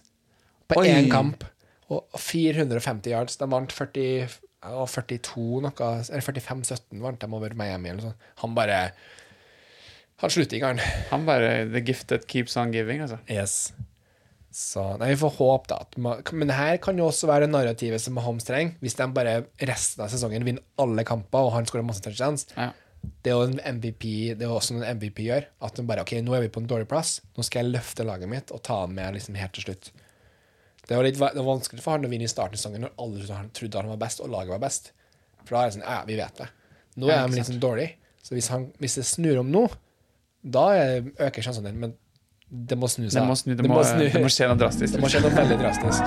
på 0.71 0.81
Oi. 0.81 0.87
én 0.91 1.09
kamp 1.11 1.43
og 1.91 2.05
450 2.19 3.11
yards. 3.11 3.37
De 3.39 3.47
vant 3.51 3.71
40, 3.71 4.37
ja, 4.63 4.85
42 4.87 5.61
noe 5.63 5.89
Eller 6.03 6.23
45-17 6.25 7.01
vant 7.03 7.19
de 7.19 7.29
over 7.29 7.55
Miami 7.57 7.91
eller 7.91 8.01
noe 8.01 8.11
sånt. 8.11 8.29
Han 8.43 8.55
bare 8.57 8.79
Han 10.23 10.31
slutter 10.31 10.59
ikke, 10.59 10.73
han. 10.73 10.83
Han 11.11 11.25
bare 11.27 11.65
The 11.71 11.81
gift 11.83 12.07
that 12.13 12.27
keeps 12.31 12.55
on 12.57 12.71
giving, 12.71 13.01
altså. 13.03 13.19
Yes. 13.27 13.73
Så 14.53 14.83
nei, 15.01 15.09
Vi 15.15 15.19
får 15.23 15.33
håpe, 15.39 15.71
da. 15.71 15.81
At, 15.81 16.31
men 16.31 16.53
her 16.53 16.77
kan 16.83 16.99
jo 16.99 17.09
også 17.09 17.27
være 17.27 17.47
det 17.47 17.55
narrativet 17.55 18.01
som 18.01 18.15
Mahomes 18.19 18.45
trenger. 18.47 18.77
Hvis 18.83 18.95
de 18.99 19.09
bare 19.15 19.39
resten 19.65 20.05
av 20.05 20.13
sesongen 20.13 20.45
vinner 20.45 20.63
alle 20.79 21.03
kamper, 21.07 21.49
og 21.49 21.55
han 21.57 21.67
skårer 21.67 21.85
masse 21.87 22.05
touchdowns. 22.05 22.45
Ja. 22.55 22.69
Det 23.23 23.31
er 23.31 23.35
jo 23.35 23.47
en 23.47 23.77
MVP 23.77 24.05
Det 24.39 24.45
er 24.45 24.51
også 24.51 24.75
noe 24.75 24.85
en 24.85 24.97
MVP 24.99 25.23
gjør. 25.27 25.45
At 25.63 25.77
de 25.79 25.85
bare 25.87 26.03
OK, 26.03 26.15
nå 26.23 26.35
er 26.35 26.45
vi 26.45 26.51
på 26.53 26.63
en 26.63 26.69
dårlig 26.69 26.87
plass. 26.91 27.17
Nå 27.37 27.45
skal 27.45 27.63
jeg 27.63 27.75
løfte 27.75 28.05
laget 28.07 28.31
mitt 28.31 28.51
og 28.55 28.63
ta 28.63 28.81
han 28.83 28.95
med 28.95 29.17
liksom 29.17 29.37
helt 29.39 29.55
til 29.57 29.67
slutt. 29.67 29.91
Det 30.83 30.97
var 30.97 31.05
litt 31.07 31.15
det 31.15 31.39
var 31.39 31.47
vanskelig 31.47 31.83
for 31.83 31.95
han 31.95 32.05
å 32.07 32.11
vinne 32.11 32.27
i 32.27 32.31
starten 32.31 32.57
av 32.57 32.59
sesongen 32.59 32.83
når 32.83 32.91
alle 32.99 33.39
trodde 33.55 33.79
han, 33.79 33.91
var 33.93 34.01
best, 34.01 34.19
og 34.19 34.31
laget 34.33 34.51
var 34.51 34.63
best. 34.65 34.91
For 35.43 35.55
da 35.55 35.61
er 35.61 35.65
det 35.69 35.75
sånn 35.77 35.87
Ja, 35.87 35.99
vi 36.07 36.15
vet 36.19 36.35
det. 36.41 36.49
Nå 36.99 37.05
er 37.09 37.23
han 37.23 37.31
de 37.31 37.45
sånn 37.47 37.63
dårlig. 37.63 37.89
Så 38.23 38.35
hvis, 38.35 38.49
han, 38.51 38.61
hvis 38.79 38.95
det 38.99 39.05
snur 39.07 39.37
om 39.41 39.49
nå, 39.51 39.63
da 40.43 40.65
er, 40.75 41.07
øker 41.27 41.41
sjansene 41.43 41.71
dine. 41.71 41.79
Men 41.87 41.91
det 42.53 42.77
må 42.79 42.87
snu 42.91 43.07
seg. 43.07 43.19
Det 43.21 43.27
må 43.27 43.35
snu, 43.39 43.55
det 43.55 43.67
må, 43.67 43.81
det 43.83 44.23
må 44.23 44.31
skje 44.31 44.47
noe 44.51 44.59
drastisk. 44.59 44.91
Det 44.95 45.01
må 45.03 45.09
skje 45.11 45.23
noe 45.23 45.33
veldig 45.39 45.57
drastisk. 45.63 46.03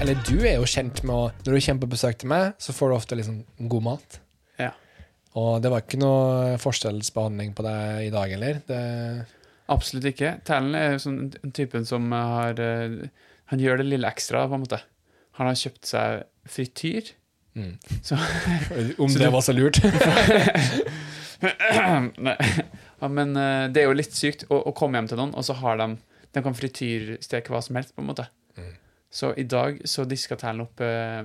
Eller 0.00 0.18
du 0.26 0.36
er 0.46 0.56
jo 0.58 0.66
kjent 0.68 1.02
med 1.06 1.14
å 1.14 1.24
Når 1.44 1.54
du 1.56 1.60
kommer 1.66 1.82
på 1.84 1.90
besøk 1.94 2.18
til 2.20 2.30
meg, 2.32 2.54
så 2.62 2.74
får 2.76 2.90
du 2.90 2.96
ofte 2.96 3.18
liksom 3.18 3.40
god 3.70 3.84
mat. 3.86 4.18
Ja. 4.60 4.70
Og 5.38 5.60
det 5.64 5.70
var 5.72 5.82
ikke 5.84 5.98
noe 6.02 6.54
forskjellsbehandling 6.62 7.54
på 7.58 7.64
deg 7.66 8.08
i 8.08 8.12
dag 8.14 8.34
heller. 8.36 8.60
Det, 8.68 8.80
Absolutt 9.72 10.06
ikke. 10.12 10.34
Tallen 10.44 10.74
er 10.76 10.98
sånn 11.00 11.20
en 11.40 11.52
typen 11.56 11.86
som 11.88 12.10
har 12.12 12.58
eh, 12.60 12.98
Han 13.52 13.60
gjør 13.62 13.80
det 13.80 13.86
lille 13.88 14.08
ekstra, 14.10 14.44
på 14.50 14.58
en 14.58 14.64
måte. 14.66 14.80
Han 15.38 15.48
har 15.50 15.56
kjøpt 15.58 15.88
seg 15.88 16.24
frityr. 16.48 17.12
Mm. 17.54 17.74
Så, 18.02 18.18
om 19.02 19.08
Så 19.08 19.18
det 19.20 19.28
du- 19.30 19.34
var 19.34 19.44
så 19.46 19.54
lurt. 19.56 19.80
nei. 21.44 22.36
Ja, 23.00 23.08
men 23.10 23.36
eh, 23.36 23.66
det 23.72 23.82
er 23.82 23.88
jo 23.90 23.96
litt 23.98 24.14
sykt 24.16 24.46
å, 24.50 24.60
å 24.70 24.72
komme 24.76 24.98
hjem 25.00 25.10
til 25.10 25.20
noen, 25.20 25.34
og 25.36 25.44
så 25.46 25.56
har 25.60 25.80
de 25.80 25.90
De 26.34 26.42
kan 26.42 26.54
frityrsteke 26.56 27.52
hva 27.52 27.60
som 27.62 27.76
helst, 27.78 27.92
på 27.94 28.02
en 28.02 28.08
måte. 28.10 28.24
Så 29.14 29.30
i 29.38 29.44
dag 29.46 29.78
så 29.88 30.06
diska 30.10 30.36
Tallen 30.40 30.64
opp 30.66 30.82
eh, 30.82 31.22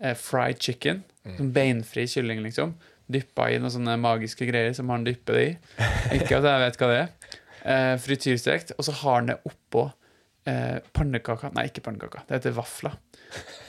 eh, 0.00 0.14
fried 0.16 0.62
chicken. 0.64 1.04
mm. 1.28 1.52
beinfri 1.52 2.06
kylling, 2.08 2.40
liksom. 2.46 2.72
Dyppa 3.08 3.50
i 3.52 3.58
noen 3.60 3.72
sånne 3.72 3.96
magiske 4.00 4.48
greier 4.48 4.72
som 4.76 4.88
han 4.92 5.04
dypper 5.04 5.36
det 5.36 5.44
i. 5.44 5.52
Ikke 6.16 6.38
at 6.38 6.48
jeg 6.48 6.62
vet 6.64 6.78
hva 6.80 6.88
det 6.88 6.98
er. 7.02 7.10
Eh, 7.68 7.94
frityrstekt. 8.00 8.72
Og 8.78 8.88
så 8.88 8.94
har 9.02 9.18
han 9.20 9.28
det 9.32 9.38
oppå 9.48 9.90
eh, 10.48 10.78
pannekaker 10.96 11.52
Nei, 11.56 11.66
ikke 11.68 11.84
pannekaker. 11.88 12.24
Det 12.28 12.38
heter 12.38 12.56
vafler. 12.56 12.96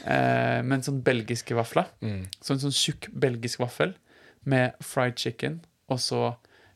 Eh, 0.07 0.59
men 0.63 0.85
sånn 0.85 1.01
belgiske 1.03 1.57
vafler. 1.57 1.91
Mm. 2.03 2.21
Sånn 2.39 2.63
sånn 2.63 2.75
tjukk 2.75 3.09
belgisk 3.11 3.63
vaffel 3.63 3.95
med 4.47 4.79
fried 4.83 5.19
chicken, 5.19 5.59
og 5.91 5.99
så 5.99 6.21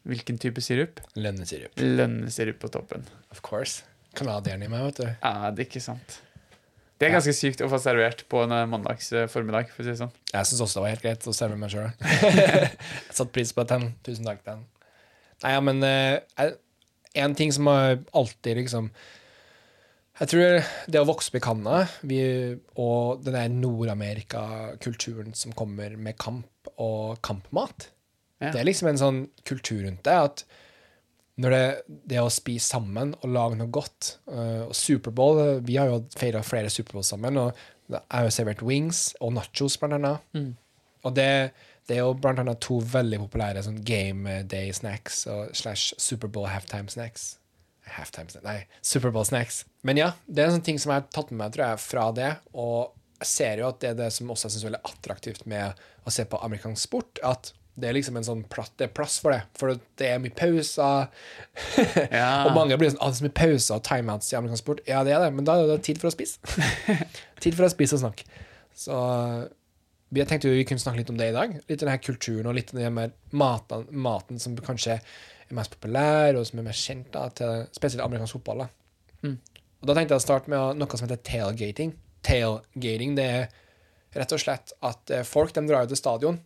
hvilken 0.04 0.40
type 0.42 0.60
sirup? 0.64 1.00
Lønnesirup. 1.16 1.80
Lønnesirup 1.80 2.60
på 2.60 2.72
toppen. 2.76 3.08
Of 3.32 3.40
course. 3.46 3.88
Canadieren 4.20 4.66
i 4.66 4.70
meg, 4.72 4.84
vet 4.90 5.00
du. 5.00 5.08
Ja, 5.24 5.52
det 5.56 5.64
er 5.64 5.70
ikke 5.70 5.84
sant. 5.84 6.20
Det 7.02 7.08
er 7.08 7.16
ganske 7.16 7.34
sykt 7.36 7.64
å 7.66 7.70
få 7.72 7.80
servert 7.82 8.22
på 8.32 8.44
en 8.46 8.54
eh, 8.56 8.68
mandags 8.70 9.10
eh, 9.16 9.26
formiddag, 9.32 9.72
for 9.74 9.84
å 9.84 9.88
si 9.88 9.92
det 9.92 10.00
sånn. 10.00 10.14
Jeg 10.30 10.50
syns 10.50 10.62
også 10.64 10.80
det 10.80 10.84
var 10.86 10.94
helt 10.94 11.06
greit 11.06 11.26
å 11.28 11.34
servere 11.36 11.60
meg 11.60 11.74
sjøl. 11.74 11.90
jeg 12.30 12.70
satte 13.10 13.32
pris 13.34 13.52
på 13.56 13.66
den. 13.70 13.90
Tusen 14.06 14.30
takk, 14.30 14.44
den. 14.48 14.64
Nei, 15.44 15.56
ja, 15.56 15.64
men 15.66 15.84
eh, 15.88 16.54
en 17.20 17.36
ting 17.38 17.52
som 17.54 17.68
har 17.70 18.00
alltid 18.16 18.58
liksom 18.62 18.88
Jeg 20.22 20.30
tror 20.30 20.64
det 20.94 21.02
å 21.02 21.08
vokse 21.10 21.32
opp 21.32 21.38
i 21.38 21.44
Canada 21.44 21.80
og 22.80 23.24
den 23.26 23.36
der 23.36 23.52
Nord-Amerika-kulturen 23.54 25.34
som 25.38 25.56
kommer 25.58 25.98
med 25.98 26.18
kamp 26.22 26.70
og 26.78 27.18
kampmat 27.26 27.90
Ja. 28.40 28.52
Det 28.54 28.62
er 28.62 28.68
liksom 28.70 28.90
en 28.92 29.02
sånn 29.02 29.20
kultur 29.48 29.82
rundt 29.86 30.04
det. 30.06 30.14
At 30.14 30.46
når 31.42 31.54
det, 31.54 31.68
det 32.12 32.22
å 32.22 32.32
spise 32.32 32.76
sammen 32.76 33.16
og 33.20 33.32
lage 33.34 33.58
noe 33.58 33.72
godt 33.74 34.20
uh, 34.30 34.68
Og 34.68 34.76
Superbowl 34.78 35.40
eh, 35.42 35.62
Vi 35.66 35.80
har 35.80 35.90
jo 35.90 36.04
feira 36.14 36.44
flere 36.46 36.70
Superbowl 36.70 37.06
sammen, 37.08 37.40
og 37.42 37.58
jeg 37.90 38.04
har 38.12 38.28
jo 38.28 38.34
servert 38.34 38.62
wings 38.64 39.08
og 39.22 39.34
nachos, 39.36 39.76
blant 39.82 39.98
annet. 39.98 40.22
Mm. 40.38 40.52
Og 41.04 41.16
det, 41.18 41.52
det 41.90 41.98
er 41.98 42.04
jo 42.06 42.14
blant 42.16 42.40
annet 42.42 42.62
to 42.64 42.78
veldig 42.80 43.20
populære 43.26 43.66
sånn 43.66 43.82
game 43.86 44.38
day 44.50 44.72
snacks 44.74 45.26
og 45.30 45.52
slash 45.58 45.98
Superbowl 46.02 46.48
halftime 46.48 46.90
snacks. 46.90 47.34
Halftime 47.98 48.32
snacks, 48.32 48.46
nei, 48.46 48.62
Superbowl 48.86 49.28
snacks. 49.28 49.64
Men 49.84 50.00
ja, 50.00 50.14
det 50.26 50.46
er 50.46 50.52
en 50.52 50.58
sånn 50.58 50.68
ting 50.70 50.80
som 50.82 50.94
jeg 50.94 51.04
har 51.04 51.10
tatt 51.14 51.34
med 51.34 51.42
meg 51.44 51.58
tror 51.58 51.66
jeg, 51.68 51.84
fra 51.84 52.08
det. 52.16 52.32
Og 52.56 52.94
jeg 53.20 53.32
ser 53.34 53.62
jo 53.62 53.68
at 53.74 53.82
det 53.84 53.92
er 53.92 54.00
det 54.00 54.10
som 54.16 54.32
også 54.32 54.48
jeg 54.48 54.56
syns 54.56 54.64
er 54.64 54.72
veldig 54.72 54.94
attraktivt 54.94 55.46
med 55.50 55.84
å 56.08 56.14
se 56.16 56.26
på 56.30 56.40
amerikansk 56.48 56.88
sport. 56.88 57.22
At 57.26 57.52
det 57.74 57.90
er 57.90 57.96
liksom 57.98 58.18
en 58.20 58.26
sånn 58.26 58.44
plass, 58.54 58.70
det 58.78 58.86
er 58.86 58.94
plass 58.94 59.16
for 59.22 59.34
det. 59.34 59.42
For 59.58 59.74
det 60.00 60.10
er 60.10 60.22
mye 60.22 60.36
pauser. 60.38 61.10
Ja. 62.14 62.46
og 62.46 62.54
mange 62.54 62.78
blir 62.78 62.92
sånn 62.92 63.02
Å, 63.02 63.10
det 63.10 63.16
er 63.16 63.20
så 63.20 63.26
mye 63.26 63.38
pauser 63.38 63.80
og 63.80 63.84
timeouts 63.88 64.30
i 64.30 64.38
amerikansk 64.38 64.66
sport. 64.66 64.84
Ja, 64.90 65.02
det 65.06 65.16
er 65.16 65.26
det, 65.26 65.32
men 65.34 65.48
da 65.48 65.58
er 65.58 65.72
det 65.72 65.82
tid 65.88 66.02
for 66.02 66.12
å 66.12 66.14
spise. 66.14 66.38
tid 67.44 67.58
for 67.58 67.66
å 67.66 67.72
spise 67.74 67.98
og 67.98 68.04
snakke. 68.04 68.28
Så 68.78 68.98
vi 70.14 70.26
tenkte 70.30 70.54
vi 70.54 70.66
kunne 70.70 70.82
snakke 70.82 71.02
litt 71.02 71.10
om 71.10 71.18
det 71.18 71.32
i 71.32 71.36
dag. 71.36 71.58
Litt 71.66 71.82
om 71.82 71.90
denne 71.90 71.98
kulturen 72.04 72.50
og 72.50 72.58
litt 72.58 72.74
den 72.76 73.02
maten, 73.34 73.88
maten 73.90 74.42
som 74.42 74.58
kanskje 74.62 75.00
er 75.00 75.58
mest 75.58 75.74
populær, 75.74 76.38
og 76.38 76.46
som 76.46 76.62
er 76.62 76.70
mest 76.70 76.86
kjent, 76.86 77.10
da, 77.14 77.26
til 77.34 77.66
spesielt 77.74 78.06
amerikansk 78.06 78.38
fotball. 78.38 78.66
Da. 78.66 79.20
Mm. 79.26 79.36
Og 79.82 79.90
da 79.90 79.98
tenkte 79.98 80.16
jeg 80.16 80.22
å 80.22 80.28
starte 80.28 80.54
med 80.54 80.78
noe 80.78 81.00
som 81.00 81.10
heter 81.10 81.26
tailgating. 81.26 81.98
Tailgating 82.26 83.18
det 83.18 83.30
er 83.40 83.60
rett 84.14 84.36
og 84.36 84.42
slett 84.42 84.76
at 84.86 85.10
eh, 85.14 85.26
folk 85.26 85.56
de 85.56 85.66
drar 85.66 85.88
jo 85.88 85.94
til 85.94 86.00
stadion 86.00 86.38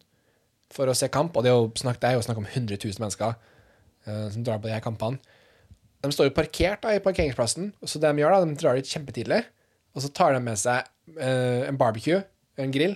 for 0.73 0.89
å 0.89 0.95
se 0.97 1.09
kamp, 1.11 1.35
og 1.37 1.45
det 1.45 1.51
er 1.51 1.57
jo 1.57 1.69
snakk, 1.79 1.99
det 2.01 2.09
er 2.09 2.17
jo 2.17 2.25
snakk 2.25 2.41
om 2.41 2.47
100 2.47 2.79
000 2.83 3.01
mennesker 3.03 3.35
uh, 3.37 4.27
som 4.33 4.43
drar 4.43 4.61
på 4.61 4.69
de 4.69 4.75
her 4.75 4.83
kampene. 4.83 5.19
De 6.03 6.11
står 6.13 6.29
jo 6.29 6.35
parkert 6.37 6.83
da, 6.83 6.93
i 6.93 7.03
parkeringsplassen, 7.03 7.71
så 7.83 7.99
det 8.01 8.11
de 8.11 8.23
gjør 8.23 8.35
da, 8.35 8.45
de 8.45 8.59
drar 8.59 8.77
dit 8.79 8.91
kjempetidlig, 8.91 9.41
og 9.95 10.03
så 10.03 10.11
tar 10.13 10.35
de 10.35 10.43
med 10.43 10.59
seg 10.59 10.85
uh, 11.17 11.65
en 11.67 11.79
barbecue, 11.79 12.21
en 12.61 12.73
grill, 12.73 12.95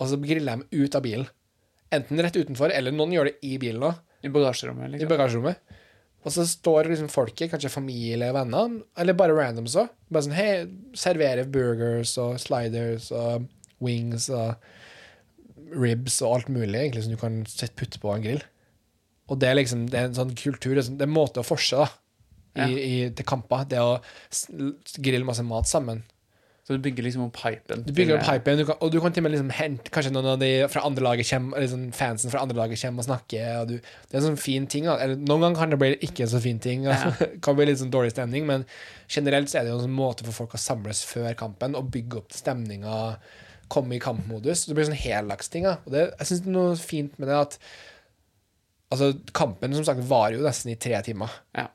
og 0.00 0.10
så 0.10 0.18
griller 0.20 0.62
de 0.62 0.82
ut 0.82 0.98
av 0.98 1.04
bilen. 1.04 1.28
Enten 1.92 2.22
rett 2.24 2.38
utenfor, 2.38 2.72
eller 2.72 2.94
noen 2.94 3.12
gjør 3.12 3.28
det 3.28 3.38
i 3.44 3.58
bilen 3.60 3.84
òg. 3.90 4.00
I 4.22 4.30
bagasjerommet, 4.32 4.86
i 4.86 4.94
liksom. 4.94 5.10
bagasjerommet. 5.10 5.78
Og 6.22 6.30
så 6.30 6.44
står 6.46 6.86
liksom 6.88 7.10
folket, 7.10 7.50
kanskje 7.50 7.72
familie 7.72 8.28
og 8.30 8.36
venner, 8.36 8.76
eller 9.02 9.16
bare 9.18 9.34
randoms 9.34 9.74
òg. 9.80 9.90
Bare 10.08 10.26
sånn 10.26 10.36
Hei, 10.36 10.50
serverer 10.98 11.50
burgers 11.50 12.14
og 12.22 12.38
sliders 12.40 13.10
og 13.10 13.48
wings 13.82 14.28
og 14.30 14.54
ribs 15.70 16.20
og 16.24 16.36
alt 16.36 16.52
mulig 16.52 16.78
egentlig 16.80 17.04
som 17.06 17.14
du 17.14 17.20
kan 17.20 17.42
putte 17.78 18.00
på 18.02 18.12
en 18.12 18.24
grill. 18.24 18.42
Og 19.30 19.38
det 19.40 19.48
er 19.48 19.58
liksom 19.58 19.86
det 19.90 19.98
er 19.98 20.10
en 20.10 20.18
sånn 20.18 20.34
kultur, 20.36 20.76
det 20.76 20.86
er 20.86 21.06
en 21.06 21.14
måte 21.14 21.42
å 21.42 21.46
forse, 21.46 21.78
da. 21.78 22.66
i, 22.66 22.72
i, 22.72 22.96
til 23.16 23.28
kamper. 23.28 23.68
Det 23.70 23.80
å 23.80 24.00
grille 24.98 25.28
masse 25.28 25.44
mat 25.46 25.70
sammen. 25.70 26.02
Så 26.62 26.76
du 26.76 26.82
bygger 26.84 27.02
liksom 27.02 27.24
opp 27.24 27.40
hypen. 27.42 27.80
Du 27.82 27.90
bygger 27.90 28.20
opp 28.20 28.28
pipen, 28.28 28.60
du 28.60 28.64
kan, 28.68 28.76
og 28.78 28.92
du 28.94 29.00
kan 29.02 29.10
til 29.10 29.24
og 29.24 29.26
med 29.26 29.32
liksom 29.34 29.48
hente 29.56 29.90
Kanskje 29.90 30.12
noen 30.14 30.28
av 30.30 30.36
de 30.38 30.50
fra 30.70 30.84
andre 30.86 31.02
laget 31.02 31.32
eller 31.34 31.66
sånn 31.72 31.88
fansen 31.96 32.30
fra 32.30 32.44
andre 32.44 32.60
laget 32.60 32.78
kommer 32.84 33.02
og 33.02 33.08
snakker. 33.08 33.48
Og 33.58 33.72
du, 33.72 33.74
det 33.80 34.14
er 34.14 34.20
en 34.20 34.28
sånn 34.28 34.38
fin 34.38 34.68
ting. 34.70 34.86
Da. 34.86 34.94
Eller, 35.02 35.18
noen 35.18 35.42
ganger 35.48 35.58
kan 35.58 35.74
det 35.74 35.80
bli 35.82 35.90
ikke 36.06 36.22
en 36.28 36.30
så 36.30 36.42
fin 36.44 36.62
ting. 36.62 36.86
Altså, 36.86 37.26
kan 37.44 37.58
bli 37.58 37.66
litt 37.66 37.80
sånn 37.82 37.90
dårlig 37.90 38.14
stemning, 38.14 38.46
men 38.46 38.66
generelt 39.10 39.50
så 39.50 39.58
er 39.58 39.66
det 39.66 39.72
jo 39.72 39.80
en 39.80 39.88
sånn 39.88 39.98
måte 39.98 40.28
for 40.28 40.38
folk 40.44 40.54
å 40.54 40.62
samles 40.62 41.02
før 41.08 41.34
kampen 41.40 41.74
og 41.78 41.90
bygge 41.96 42.22
opp 42.22 42.36
stemninga. 42.36 43.00
Komme 43.72 43.96
i 43.96 44.02
kampmodus. 44.02 44.66
Det 44.68 44.76
blir 44.76 44.88
sånn 44.88 44.98
heldagsting. 44.98 45.64
da. 45.68 45.78
Og 45.86 45.94
det, 45.94 46.06
jeg 46.10 46.28
syns 46.28 46.44
det 46.44 46.50
er 46.52 46.56
noe 46.58 46.76
fint 46.80 47.18
med 47.20 47.32
det 47.32 47.40
at 47.40 47.58
Altså, 48.92 49.14
kampen 49.32 49.72
som 49.72 49.86
sagt 49.88 50.02
varer 50.04 50.34
jo 50.36 50.42
nesten 50.44 50.68
i 50.68 50.76
tre 50.76 50.98
timer. 51.00 51.32
Ja. 51.56 51.70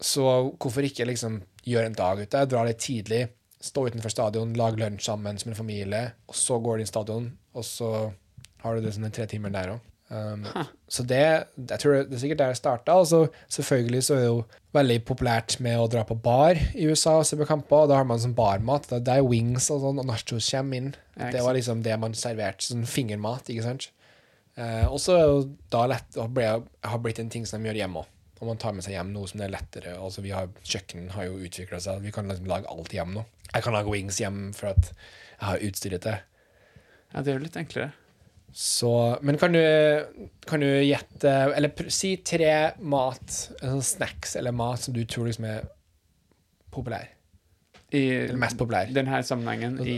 Så 0.00 0.22
hvorfor 0.56 0.86
ikke 0.86 1.04
liksom 1.04 1.42
gjøre 1.68 1.90
en 1.90 1.98
dag 1.98 2.22
ute, 2.22 2.46
dra 2.48 2.62
litt 2.64 2.80
tidlig, 2.80 3.26
stå 3.60 3.88
utenfor 3.90 4.14
stadion, 4.14 4.54
lage 4.56 4.80
lunsj 4.80 5.04
sammen 5.04 5.36
som 5.36 5.52
en 5.52 5.58
familie, 5.58 6.14
og 6.24 6.38
så 6.38 6.56
går 6.64 6.78
du 6.78 6.84
inn 6.84 6.88
stadion, 6.88 7.28
og 7.52 7.66
så 7.66 7.90
har 8.62 8.76
du 8.78 8.86
det 8.86 8.94
sånn 8.96 9.08
en 9.10 9.14
tre 9.18 9.26
timer 9.28 9.52
der 9.52 9.74
òg. 9.74 9.84
Um, 10.08 10.46
Så 10.88 11.04
det, 11.04 11.20
jeg 11.58 11.80
tror 11.82 11.98
det 12.08 12.16
er 12.16 12.22
sikkert 12.22 12.40
der 12.40 12.54
det 12.54 12.60
starta. 12.60 12.94
Og 12.96 13.06
så 13.10 13.20
selvfølgelig 13.52 14.02
så 14.06 14.14
er 14.14 14.22
det 14.22 14.30
jo 14.30 14.38
veldig 14.76 14.98
populært 15.08 15.58
med 15.64 15.76
å 15.80 15.88
dra 15.90 16.04
på 16.08 16.16
bar 16.24 16.56
i 16.56 16.86
USA 16.88 17.18
og 17.20 17.26
se 17.28 17.36
på 17.36 17.48
kamper. 17.48 17.84
og 17.84 17.92
Da 17.92 17.98
har 18.00 18.08
man 18.08 18.20
sånn 18.22 18.36
barmat. 18.38 18.88
Det 18.88 19.02
det 19.08 19.18
er 19.18 19.28
wings 19.28 19.68
og 19.74 19.82
sånn, 19.84 20.00
og 20.00 20.08
nachos 20.08 20.48
kommer 20.50 20.80
inn. 20.80 20.94
Ja, 21.18 21.30
det 21.34 21.44
var 21.44 21.56
liksom 21.58 21.82
det 21.84 21.98
man 22.00 22.16
serverte. 22.16 22.64
Sånn 22.70 22.86
fingermat, 22.88 23.50
ikke 23.52 23.66
sant. 23.66 23.90
Uh, 24.58 24.88
og 24.90 24.98
så 24.98 25.14
er 25.14 25.26
jo 25.28 25.42
da 25.70 25.84
lett 25.86 26.16
å 26.18 26.24
bli, 26.34 26.46
har 26.82 27.02
blitt 27.04 27.20
en 27.22 27.28
ting 27.30 27.44
som 27.46 27.62
de 27.62 27.68
gjør 27.70 27.82
hjemme 27.84 28.00
òg. 28.02 28.14
Og 28.38 28.46
man 28.46 28.58
tar 28.58 28.72
med 28.74 28.84
seg 28.86 28.94
hjem 28.94 29.12
noe 29.12 29.26
som 29.26 29.40
er 29.42 29.50
lettere. 29.50 29.96
Altså 29.98 30.22
vi 30.22 30.30
har, 30.30 30.48
Kjøkken 30.62 31.08
har 31.14 31.26
jo 31.26 31.38
utvikla 31.42 31.80
seg. 31.82 32.02
Vi 32.04 32.12
kan 32.14 32.28
liksom 32.30 32.46
lage 32.50 32.70
alt 32.70 32.92
hjemme 32.94 33.18
nå. 33.18 33.24
Jeg 33.52 33.64
kan 33.64 33.74
lage 33.74 33.90
wings 33.90 34.18
hjemme 34.22 34.52
for 34.54 34.70
at 34.70 34.92
jeg 34.92 35.46
har 35.46 35.64
utstyret 35.68 36.04
til. 36.04 36.18
ja, 37.14 37.22
det 37.22 37.32
er 37.32 37.38
jo 37.38 37.44
litt 37.44 37.56
enklere. 37.58 37.92
Så, 38.58 38.90
men 39.22 39.36
kan 39.38 39.52
du, 39.54 39.60
kan 40.50 40.58
du 40.58 40.66
gjette 40.82 41.30
Eller 41.54 41.70
si 41.94 42.16
tre 42.26 42.72
mat, 42.82 43.36
sånn 43.60 43.84
snacks 43.86 44.32
eller 44.40 44.50
mat 44.56 44.82
som 44.82 44.96
du 44.96 45.04
tror 45.06 45.28
liksom 45.28 45.46
er 45.46 45.68
populær? 46.74 47.06
I 47.94 48.00
Eller 48.24 48.40
mest 48.42 48.58
populær? 48.58 48.90
denne 48.92 49.20
sammenhengen 49.24 49.78
i 49.86 49.94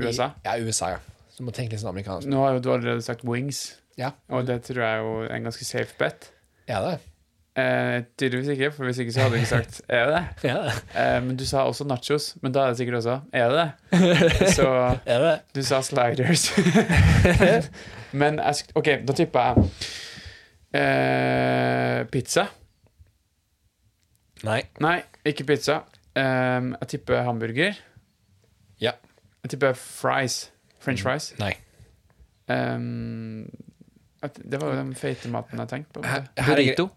USA. 0.00 0.30
I, 0.40 0.48
ja, 0.48 0.56
USA, 0.64 0.88
ja. 0.96 1.02
Så 1.28 1.42
du 1.42 1.46
må 1.50 1.52
tenke 1.54 1.76
litt 1.76 1.82
sånn 1.84 1.92
amerikansk. 1.92 2.30
Nå 2.32 2.40
har 2.46 2.56
jo 2.56 2.64
du 2.64 2.70
allerede 2.72 3.04
sagt 3.04 3.22
wings, 3.28 3.60
Ja, 4.00 4.14
og 4.32 4.48
det 4.48 4.62
tror 4.66 4.80
jeg 4.82 4.88
er 4.96 5.04
jo 5.04 5.12
en 5.36 5.46
ganske 5.50 5.68
safe 5.68 5.94
bet. 6.00 6.30
er 6.66 6.82
det? 6.88 6.96
Eh, 7.58 8.00
tydeligvis 8.18 8.52
ikke, 8.54 8.70
for 8.74 8.86
hvis 8.88 8.98
ikke 9.02 9.12
så 9.14 9.24
hadde 9.26 9.36
du 9.36 9.40
ikke 9.42 9.52
sagt 9.52 9.80
er 10.00 10.08
det 10.08 10.16
det. 10.16 10.48
Ja, 10.48 10.56
det. 10.64 10.74
Eh, 10.96 11.20
men 11.28 11.36
du 11.38 11.44
sa 11.46 11.64
også 11.68 11.84
nachos, 11.90 12.32
men 12.42 12.54
da 12.56 12.64
er 12.64 12.72
det 12.74 12.80
sikkert 12.80 13.00
også 13.02 13.20
er 13.36 13.52
det 13.52 13.62
det. 13.62 14.50
Så 14.58 14.66
Er 15.04 15.24
det? 15.28 15.36
du 15.58 15.62
sa 15.66 15.80
sliders. 15.82 16.48
men 18.12 18.38
jeg, 18.38 18.68
OK, 18.74 18.88
da 19.08 19.12
tipper 19.16 19.40
jeg 19.48 19.64
eh, 20.80 22.04
pizza. 22.12 22.46
Nei. 24.46 24.60
Nei, 24.84 24.98
ikke 25.26 25.44
pizza. 25.48 25.80
Eh, 26.16 26.70
jeg 26.80 26.88
tipper 26.94 27.22
hamburger. 27.26 27.78
Ja. 28.80 28.92
Jeg 29.44 29.50
tipper 29.54 29.72
fries. 29.78 30.50
French 30.78 31.02
fries. 31.02 31.32
Nei. 31.40 31.54
Um, 32.48 33.44
det 34.22 34.56
var 34.60 34.70
jo 34.72 34.78
den 34.78 34.94
feite 34.96 35.28
maten 35.30 35.58
jeg 35.60 35.68
tenkte 35.68 35.98
på. 35.98 36.04
Her- 36.06 36.28
her 36.38 36.54
Burrito. 36.54 36.88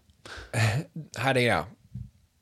Her 0.54 0.86
er 1.28 1.32
greia. 1.34 1.60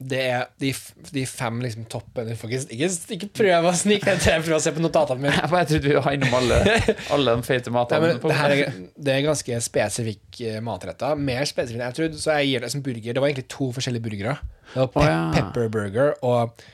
Det 0.01 0.21
er 0.33 0.47
de, 0.63 0.71
de 1.13 1.23
fem 1.29 1.59
liksom 1.61 1.85
toppen 1.93 2.31
ikke, 2.33 2.89
ikke, 3.13 3.27
prøve 3.37 3.69
å 3.69 3.77
snike 3.77 4.07
deg 4.07 4.23
til 4.25 4.45
for 4.47 4.57
å 4.57 4.61
se 4.65 4.73
på 4.73 4.81
notatene 4.81 5.21
mine. 5.27 5.35
Jeg 5.43 5.69
trodde 5.69 5.91
vi 5.91 5.97
var 5.99 6.15
innom 6.17 6.37
alle, 6.39 6.61
alle 7.15 7.35
de 7.37 7.45
feite 7.45 7.73
matene. 7.75 8.15
Ja, 8.15 8.47
det, 8.49 8.55
er, 8.65 8.79
det 8.97 9.13
er 9.13 9.27
ganske 9.27 9.59
spesifikk 9.67 10.41
uh, 10.41 10.55
matretter. 10.65 11.19
Mer 11.21 11.45
spesifikk 11.49 11.83
enn 11.83 11.91
jeg 11.91 11.99
trodde. 11.99 12.21
Så 12.23 12.39
jeg 12.39 12.49
gir 12.49 12.65
det 12.65 12.71
som 12.73 12.85
burger. 12.87 13.13
Det 13.13 13.21
var 13.21 13.29
egentlig 13.29 13.51
to 13.53 13.69
forskjellige 13.77 14.07
burgere. 14.07 14.39
Det 14.71 14.79
var 14.81 14.89
pe 14.95 15.03
oh, 15.03 15.09
ja. 15.11 15.19
pepperburger 15.37 16.15
og 16.25 16.65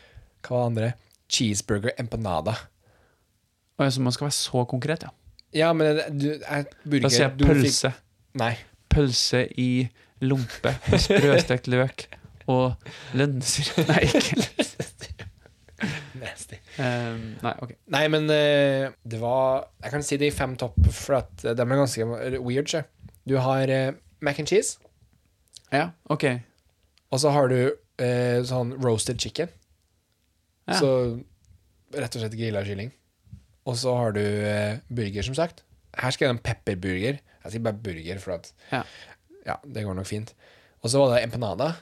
hva 0.47 0.53
var 0.53 0.61
det 0.61 0.69
andre? 0.71 0.91
Cheeseburger 1.27 1.97
empanada. 1.99 2.55
Å, 3.75 3.89
Så 3.91 4.05
man 4.05 4.15
skal 4.15 4.29
være 4.29 4.37
så 4.37 4.63
konkret, 4.71 5.09
ja. 5.09 5.11
Ja, 5.57 5.73
men 5.75 5.99
du, 6.15 6.29
er, 6.37 6.69
burger 6.85 7.09
Da 7.09 7.11
sier 7.11 7.27
jeg 7.27 7.41
pølse. 7.43 7.91
fikk-. 7.91 8.39
Nei. 8.39 8.53
Pølse 8.93 9.43
i 9.59 9.71
lompe 10.23 10.77
med 10.87 11.03
sprøstekt 11.03 11.67
løk 11.73 12.07
og 12.53 12.91
lønnsyre 13.19 13.85
Nei, 13.91 14.03
ikke 14.07 14.37
Nasty. 16.23 16.57
um, 16.81 17.21
Nei, 17.43 17.53
OK. 17.63 17.73
Nei, 17.93 18.03
men 18.13 18.25
uh, 18.31 18.89
det 19.05 19.19
var 19.21 19.67
Jeg 19.85 19.93
kan 19.93 20.05
si 20.07 20.17
de 20.21 20.31
fem 20.33 20.55
topp, 20.61 20.79
for 20.95 21.19
at 21.21 21.45
de 21.45 21.53
er 21.53 21.77
ganske 21.77 22.07
weird. 22.41 22.71
Ikke? 22.71 22.85
Du 23.29 23.37
har 23.43 23.69
uh, 23.69 23.91
mac 24.25 24.39
and 24.41 24.49
cheese, 24.49 24.79
Ja, 25.73 25.91
OK. 26.09 26.25
og 27.11 27.21
så 27.21 27.31
har 27.35 27.49
du 27.53 27.59
uh, 27.69 28.39
sånn 28.49 28.73
roasted 28.83 29.21
chicken. 29.21 29.51
Ja. 30.67 30.79
Så 30.81 30.89
rett 31.95 32.17
og 32.17 32.23
slett 32.25 32.35
grilla 32.39 32.63
kylling. 32.67 32.89
Og 33.67 33.77
så 33.79 33.93
har 33.99 34.13
du 34.15 34.21
eh, 34.23 34.79
burger, 34.95 35.25
som 35.27 35.35
sagt. 35.35 35.65
Her 35.99 36.13
skal 36.15 36.25
jeg 36.27 36.31
ha 36.31 36.35
en 36.37 36.43
pepperburger. 36.43 37.17
Jeg 37.43 37.51
sier 37.55 37.63
bare 37.65 37.79
burger, 37.83 38.19
for 38.23 38.37
at 38.37 38.51
Ja. 38.71 38.81
ja, 39.47 39.57
det 39.67 39.83
går 39.87 39.95
nok 39.99 40.07
fint. 40.07 40.33
Og 40.83 40.91
så 40.93 41.01
var 41.03 41.15
det 41.17 41.25
empanada, 41.27 41.73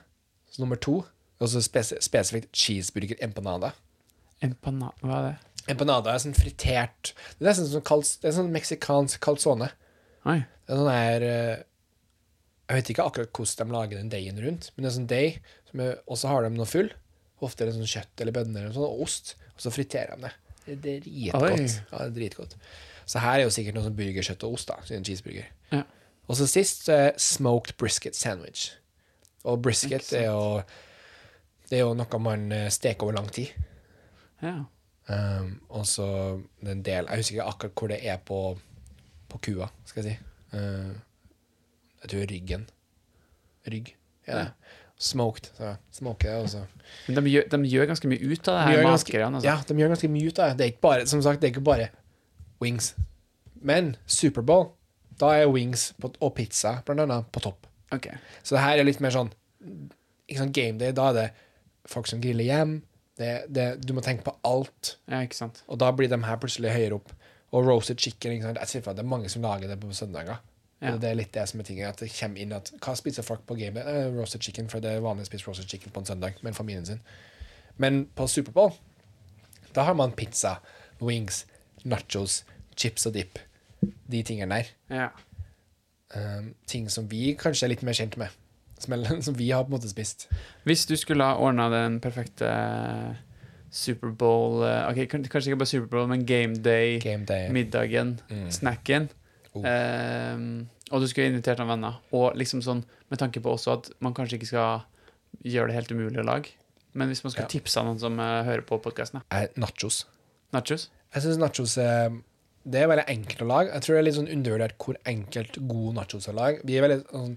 så 0.54 0.62
nummer 0.62 0.78
to. 0.80 1.00
Og 1.42 1.50
så 1.50 1.62
spes 1.64 1.92
spesifikt 2.04 2.54
cheeseburger 2.54 3.18
empanada. 3.24 3.74
Empana... 4.44 4.92
Hva 5.02 5.18
er 5.18 5.26
det? 5.26 5.34
Empanada 5.72 6.12
er 6.12 6.20
sånn 6.20 6.34
fritert 6.36 7.14
Det 7.38 7.46
er 7.48 7.54
sånn, 7.56 7.70
sånn, 7.70 7.84
kals, 7.88 8.18
det 8.20 8.28
er 8.28 8.36
sånn 8.36 8.52
meksikansk 8.52 9.22
calzone. 9.24 9.70
Oi. 10.28 10.42
Det 10.44 10.74
er 10.74 10.80
sånn 10.80 10.90
her 10.92 11.24
eh, 11.24 11.62
Jeg 12.68 12.78
vet 12.78 12.90
ikke 12.92 13.06
akkurat 13.08 13.32
hvordan 13.32 13.70
de 13.70 13.76
lager 13.76 14.00
den 14.00 14.12
deigen 14.12 14.40
rundt, 14.44 14.70
men 14.74 14.84
det 14.84 14.90
er 14.90 14.96
sånn 14.98 15.10
deig, 15.10 15.40
og 15.74 16.20
så 16.20 16.30
har 16.30 16.44
de 16.46 16.52
noe 16.54 16.68
full. 16.68 16.92
Ofte 17.44 17.64
er 17.64 17.70
det 17.70 17.78
sånn 17.78 17.90
kjøtt 17.90 18.22
eller 18.22 18.36
bønner 18.36 18.66
eller 18.66 18.76
sånn, 18.76 18.86
og 18.86 19.04
ost, 19.04 19.34
og 19.54 19.64
så 19.64 19.72
friterer 19.74 20.16
de 20.16 20.28
det. 20.28 20.34
Det 20.64 20.74
er 20.74 21.02
dritgodt. 21.04 21.74
Ja, 21.90 21.98
det 21.98 22.06
er 22.06 22.14
dritgodt. 22.16 22.56
Så 23.04 23.20
her 23.20 23.40
er 23.40 23.44
jo 23.44 23.52
sikkert 23.52 23.76
noe 23.76 23.84
sånn 23.84 23.98
burger, 23.98 24.24
kjøtt 24.24 24.46
og 24.48 24.56
ost, 24.56 24.70
da, 24.70 24.78
siden 24.88 25.04
cheeseburger. 25.04 25.50
Ja. 25.74 25.82
Og 26.24 26.38
så 26.40 26.48
sist 26.48 26.86
så 26.86 26.96
er 27.08 27.20
smoked 27.20 27.76
brisket 27.80 28.16
sandwich. 28.16 28.70
Og 29.44 29.62
brisket 29.62 30.12
er 30.16 30.28
jo 30.30 30.62
Det 31.68 31.78
er 31.78 31.84
jo 31.84 31.94
noe 31.96 32.20
man 32.20 32.52
eh, 32.52 32.70
steker 32.72 33.06
over 33.06 33.18
lang 33.18 33.30
tid. 33.32 33.52
Ja. 34.42 34.62
Um, 35.04 35.60
og 35.68 35.86
så 35.86 36.06
en 36.64 36.80
del 36.84 37.08
Jeg 37.10 37.20
husker 37.20 37.34
ikke 37.34 37.48
akkurat 37.48 37.72
hvor 37.76 37.90
det 37.92 37.98
er 38.08 38.20
på, 38.24 38.38
på 39.28 39.40
kua, 39.48 39.68
skal 39.84 40.04
jeg 40.04 40.14
si. 40.14 40.56
Uh, 40.56 40.94
jeg 42.02 42.12
tror 42.12 42.30
ryggen. 42.30 42.64
Rygg. 43.72 43.94
Ja, 44.28 44.38
ja. 44.38 44.46
Smoked. 44.98 45.50
Så 45.56 45.74
smoker 45.92 46.30
det, 46.30 46.42
og 46.42 46.48
så 46.48 46.62
Men 47.08 47.16
de 47.16 47.30
gjør, 47.30 47.48
de 47.50 47.68
gjør 47.68 47.86
ganske 47.86 48.08
mye 48.08 48.32
ut 48.32 48.48
av 48.48 48.56
det 48.56 48.64
her 48.64 48.78
de 48.78 48.86
matgreiene. 48.86 49.36
Altså. 49.36 49.48
Ja, 49.48 49.56
de 49.68 49.80
gjør 49.80 49.92
ganske 49.92 50.08
mye 50.08 50.28
ut 50.28 50.38
av 50.38 50.48
det. 50.48 50.58
Det 50.58 50.64
er 50.64 50.72
ikke 50.72 50.86
bare, 50.86 51.06
som 51.06 51.22
sagt, 51.22 51.40
det 51.40 51.48
er 51.48 51.52
ikke 51.52 51.64
bare 51.64 51.88
wings. 52.62 52.94
Men 53.54 53.96
Superbowl, 54.06 54.68
da 55.20 55.32
er 55.34 55.48
wings 55.50 55.92
på, 56.00 56.12
og 56.20 56.34
pizza 56.34 56.78
blant 56.86 57.04
annet 57.04 57.28
på 57.32 57.40
topp. 57.40 57.66
Ok. 57.94 58.10
Så 58.42 58.56
det 58.56 58.64
her 58.64 58.80
er 58.80 58.88
litt 58.88 59.02
mer 59.04 59.14
sånn 59.14 59.32
ikke 60.28 60.40
sånn 60.40 60.54
game 60.56 60.80
day. 60.80 60.94
Da 60.96 61.10
er 61.10 61.18
det 61.18 61.26
folk 61.90 62.08
som 62.10 62.22
griller 62.22 62.46
hjem. 62.48 62.78
Det, 63.18 63.30
det, 63.54 63.66
du 63.84 63.92
må 63.94 64.02
tenke 64.04 64.26
på 64.26 64.34
alt. 64.48 64.96
Ja, 65.10 65.20
ikke 65.22 65.38
sant. 65.38 65.62
Og 65.70 65.78
da 65.82 65.90
blir 65.94 66.10
de 66.10 66.18
her 66.24 66.40
plutselig 66.42 66.72
høyere 66.74 66.98
opp. 66.98 67.12
Og 67.54 67.68
roasted 67.68 68.00
chicken. 68.02 68.34
Ikke 68.34 68.48
sant? 68.48 68.60
Jeg 68.64 68.72
sier 68.72 68.84
for 68.84 68.94
at 68.94 68.98
det 69.00 69.04
er 69.04 69.12
mange 69.12 69.30
som 69.32 69.44
lager 69.44 69.70
det 69.70 69.78
på 69.82 69.92
søndager. 69.94 70.40
Ja. 70.80 70.94
Og 70.94 71.00
Det 71.00 71.10
er 71.10 71.18
litt 71.18 71.32
det 71.36 71.44
som 71.48 71.60
er 71.60 71.68
tingen. 71.68 71.88
At 71.88 72.02
det 72.02 72.10
kommer 72.12 72.42
inn 72.42 72.56
at 72.56 72.72
Hva 72.82 72.96
spiser 72.98 73.26
folk 73.26 73.44
på 73.48 73.56
gamet? 73.60 73.86
Eh, 73.86 74.08
roasted 74.16 74.42
chicken, 74.44 74.68
for 74.72 74.84
det 74.84 74.96
er 74.96 75.04
vanlig 75.04 75.28
å 75.28 75.30
spise 75.30 75.48
roasted 75.48 75.70
chicken 75.70 75.94
på 75.94 76.02
en 76.02 76.10
søndag 76.10 76.40
med 76.42 76.56
familien 76.56 76.88
sin. 76.88 77.04
Men 77.80 78.04
på 78.14 78.26
Superbowl, 78.30 78.74
da 79.74 79.86
har 79.88 79.96
man 79.98 80.12
pizza, 80.14 80.58
wings, 81.02 81.44
nachos, 81.84 82.42
chips 82.76 83.06
og 83.06 83.16
dip. 83.16 83.40
De 83.82 84.22
tingene 84.22 84.60
der. 84.60 84.74
Ja. 84.90 85.08
Um, 86.14 86.54
ting 86.70 86.88
som 86.88 87.08
vi 87.10 87.34
kanskje 87.34 87.64
er 87.66 87.72
litt 87.74 87.82
mer 87.82 87.92
kjent 87.98 88.16
med. 88.20 88.28
Som, 88.78 88.94
som 89.22 89.34
vi 89.34 89.50
har 89.50 89.64
på 89.64 89.72
en 89.72 89.76
måte 89.78 89.88
spist. 89.90 90.28
Hvis 90.66 90.84
du 90.86 90.96
skulle 90.96 91.24
ha 91.24 91.36
ordna 91.42 91.68
den 91.72 92.00
perfekte 92.00 92.48
Superbowl 93.74 94.62
Ok, 94.90 95.00
kanskje 95.10 95.50
ikke 95.50 95.58
bare 95.62 95.70
Superbowl, 95.70 96.08
men 96.10 96.24
game 96.26 96.54
day, 96.62 96.98
Game 97.02 97.24
day. 97.26 97.48
middagen, 97.50 98.20
Mm. 98.30 98.50
snacken 98.50 99.08
Oh. 99.54 99.62
ehm, 99.64 100.66
Og 100.90 101.00
du 101.00 101.06
skulle 101.08 101.26
invitert 101.30 101.58
noen 101.58 101.68
venner. 101.68 102.00
Og 102.12 102.34
liksom 102.36 102.60
sånn 102.62 102.84
med 103.10 103.18
tanke 103.18 103.40
på 103.40 103.50
også 103.54 103.72
at 103.78 103.90
man 104.00 104.12
kanskje 104.14 104.36
ikke 104.38 104.46
skal 104.50 104.82
gjøre 105.44 105.68
det 105.68 105.74
helt 105.74 105.92
umulig 105.92 106.18
å 106.20 106.24
lage. 106.26 106.48
Men 106.94 107.08
hvis 107.08 107.22
man 107.24 107.30
skulle 107.32 107.46
Ja. 107.46 107.58
tipse 107.60 107.82
noen 107.82 107.98
som 107.98 108.18
uh, 108.20 108.42
hører 108.44 108.62
på 108.62 108.80
podkasten, 108.82 109.22
nachos. 109.56 110.04
nachos 110.52 110.88
Jeg 111.14 111.22
syns 111.22 111.38
nachos 111.38 111.78
er 111.78 112.10
Det 112.64 112.80
er 112.80 112.88
veldig 112.88 113.04
enkelt 113.12 113.44
å 113.44 113.48
lage. 113.48 113.72
Jeg 113.74 113.84
tror 113.84 113.94
det 113.94 114.00
er 114.00 114.06
litt 114.06 114.16
sånn 114.18 114.32
undervurdert 114.32 114.76
hvor 114.80 114.98
enkelt 115.10 115.58
god 115.68 115.98
nachos 115.98 116.28
er 116.28 116.34
å 116.34 116.38
lage. 116.38 116.62
Vi 116.64 116.76
er 116.78 116.86
veldig 116.86 117.00
sånn 117.10 117.34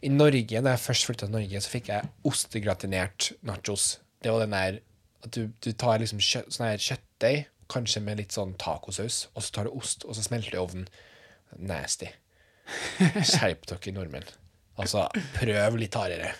I 0.00 0.12
Norge, 0.14 0.62
da 0.64 0.72
jeg 0.72 0.84
først 0.86 1.08
flytta 1.08 1.26
til 1.26 1.34
Norge, 1.34 1.60
så 1.60 1.72
fikk 1.74 1.90
jeg 1.92 2.10
ostegratinert 2.30 3.32
nachos. 3.46 3.90
Det 4.24 4.32
var 4.32 4.44
den 4.44 4.56
der 4.56 4.80
at 5.20 5.36
du, 5.36 5.50
du 5.60 5.70
tar 5.76 6.00
liksom 6.00 6.22
kjø, 6.24 6.46
sånn 6.48 6.70
her 6.70 6.80
kjøttdeig, 6.80 7.46
kanskje 7.70 8.02
med 8.02 8.22
litt 8.22 8.34
sånn 8.34 8.56
tacosaus, 8.60 9.26
og 9.34 9.44
så 9.44 9.54
tar 9.54 9.68
du 9.68 9.76
ost, 9.76 10.06
og 10.08 10.16
så 10.16 10.24
smelter 10.24 10.54
du 10.54 10.56
i 10.56 10.62
ovnen. 10.62 10.88
Nasty. 11.60 12.08
Skjerp 13.26 13.66
dere, 13.68 13.92
nordmenn. 13.94 14.28
Altså, 14.80 15.04
prøv 15.36 15.76
litt 15.80 15.98
hardere. 15.98 16.32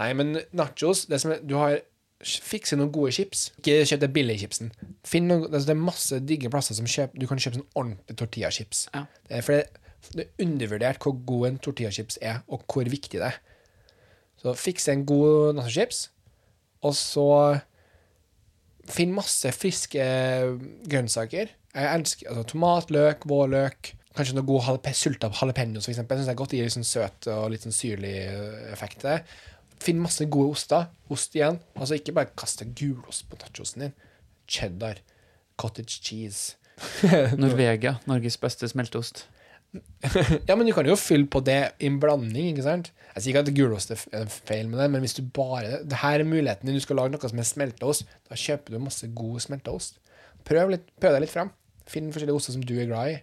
Nei, 0.00 0.12
men 0.16 0.38
nachos 0.56 1.04
det 1.10 1.18
som 1.20 1.34
er, 1.34 1.42
Du 1.44 1.58
har 1.60 1.82
Fikse 2.22 2.78
noen 2.78 2.92
gode 2.94 3.12
chips. 3.16 3.48
Ikke 3.58 3.82
kjøp 3.88 4.02
det 4.04 4.10
billige 4.14 4.44
chipsen. 4.44 4.72
Finn 5.08 5.28
noen, 5.30 5.48
altså 5.48 5.66
det 5.68 5.74
er 5.74 5.80
masse 5.82 6.18
digge 6.28 6.50
plasser 6.52 6.78
som 6.78 6.88
kjøp, 6.88 7.16
du 7.18 7.26
kan 7.30 7.40
kjøpe 7.42 7.58
sånn 7.58 7.70
ordentlige 7.74 8.18
tortillachips. 8.20 8.84
Ja. 8.94 9.06
Det 9.28 9.38
er, 9.38 9.46
for 9.46 9.58
det, 9.58 9.82
det 10.12 10.26
er 10.26 10.46
undervurdert 10.46 11.02
hvor 11.02 11.16
god 11.28 11.48
en 11.48 11.58
tortillachips 11.66 12.20
er, 12.22 12.42
og 12.46 12.64
hvor 12.70 12.90
viktig 12.90 13.18
det 13.18 13.32
er. 13.32 13.40
Så 14.42 14.54
fiks 14.58 14.88
en 14.90 15.04
god 15.06 15.58
nachochips, 15.58 16.06
og 16.82 16.94
så 16.98 17.28
finn 18.90 19.14
masse 19.14 19.50
friske 19.54 20.04
grønnsaker. 20.90 21.52
Jeg 21.72 21.90
elsker 21.96 22.30
altså, 22.30 22.46
tomatløk, 22.52 23.26
vårløk. 23.30 23.92
Kanskje 24.12 24.34
noe 24.36 24.44
god 24.44 24.66
jalape, 24.66 24.92
sulta 24.96 25.30
jalapeños, 25.32 25.86
eksempel. 25.88 26.18
Jeg 26.18 26.24
synes 26.24 26.28
det 26.28 26.34
er 26.34 26.40
godt. 26.42 26.52
Det 26.52 26.58
gir 26.58 26.68
litt 26.68 26.74
sånn 26.74 26.88
søt 26.88 27.28
og 27.32 27.46
litt 27.52 27.64
sånn 27.64 27.76
syrlig 27.76 28.16
eh, 28.26 28.58
effekt 28.74 29.00
til 29.00 29.08
det. 29.08 29.38
Finn 29.82 30.00
masse 30.02 30.26
gode 30.30 30.54
oster. 30.56 30.88
Ost 31.12 31.34
igjen. 31.36 31.58
Altså 31.76 31.98
ikke 31.98 32.14
bare 32.16 32.32
kaste 32.38 32.68
gulost 32.78 33.26
på 33.30 33.38
nachosen 33.40 33.86
din. 33.86 33.94
Cheddar. 34.48 35.02
Cottage 35.60 36.00
cheese. 36.02 36.56
Norvegia, 37.42 37.98
Norges 38.06 38.38
beste 38.40 38.68
smelteost. 38.70 39.26
Ja, 40.48 40.52
men 40.52 40.66
du 40.66 40.74
kan 40.76 40.84
jo 40.84 40.98
fylle 41.00 41.24
på 41.32 41.40
det 41.40 41.60
i 41.80 41.88
en 41.88 41.94
blanding, 42.00 42.50
ikke 42.50 42.64
sant? 42.66 42.90
Jeg 43.14 43.24
sier 43.24 43.32
ikke 43.32 43.42
at 43.46 43.54
gulost 43.56 43.92
er 43.94 44.02
er 44.18 44.26
feil 44.28 44.68
med 44.68 44.80
det, 44.82 44.88
men 44.92 45.00
hvis 45.00 45.16
du 45.16 45.22
bare 45.24 45.78
det 45.88 46.00
her 46.02 46.20
er 46.20 46.28
muligheten 46.28 46.68
din, 46.68 46.76
du 46.76 46.84
skal 46.84 46.98
lage 47.00 47.14
noe 47.14 47.30
som 47.30 47.40
er 47.40 47.48
smelteost, 47.48 48.04
da 48.28 48.36
kjøper 48.36 48.74
du 48.74 48.82
masse 48.84 49.08
god 49.16 49.40
smelteost. 49.46 49.96
Prøv, 50.44 50.74
litt, 50.74 50.90
prøv 51.00 51.16
deg 51.16 51.24
litt 51.24 51.32
fram. 51.32 51.52
Finn 51.88 52.12
forskjellige 52.12 52.36
oster 52.36 52.56
som 52.56 52.64
du 52.68 52.74
er 52.76 52.90
glad 52.90 53.14
i. 53.14 53.16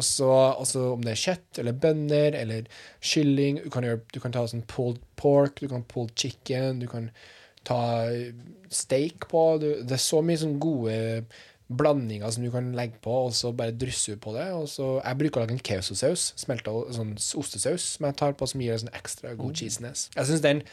Og 0.00 0.06
så 0.08 0.28
og 0.32 0.74
om 0.80 1.02
det 1.04 1.12
er 1.12 1.20
kjøtt 1.20 1.60
eller 1.60 1.76
bønner 1.76 2.32
eller 2.38 2.68
kylling 3.04 3.58
Du 3.60 3.68
kan, 3.72 3.84
gjøre, 3.84 4.00
du 4.14 4.20
kan 4.22 4.32
ta 4.32 4.46
sånn 4.48 4.64
pulled 4.70 5.02
pork, 5.20 5.60
du 5.60 5.68
kan 5.68 5.84
pulled 5.84 6.14
chicken, 6.16 6.80
du 6.80 6.88
kan 6.88 7.10
ta 7.68 8.08
steak 8.72 9.28
på. 9.30 9.42
Du, 9.60 9.68
det 9.84 9.98
er 9.98 10.02
så 10.02 10.22
mye 10.24 10.40
sånn 10.40 10.56
gode 10.62 10.96
blandinger 11.72 12.32
som 12.32 12.44
du 12.44 12.50
kan 12.52 12.72
legge 12.76 12.98
på, 13.04 13.12
og 13.26 13.36
så 13.36 13.52
bare 13.56 13.74
drysse 13.76 14.16
på 14.20 14.34
det. 14.36 14.48
Og 14.56 14.66
så, 14.68 14.88
jeg 15.00 15.20
bruker 15.20 15.40
å 15.40 15.44
lage 15.44 15.56
en 15.56 15.64
quesosaus, 15.64 16.30
smelta 16.40 16.74
sånn 16.96 17.14
ostesaus, 17.40 17.92
som 17.96 18.08
jeg 18.08 18.18
tar 18.20 18.34
på 18.36 18.48
som 18.48 18.64
gir 18.64 18.80
sånn 18.80 18.92
ekstra 18.96 19.36
god 19.38 19.60
cheesiness. 19.60 20.08
Jeg 20.16 20.28
synes 20.28 20.44
den 20.44 20.64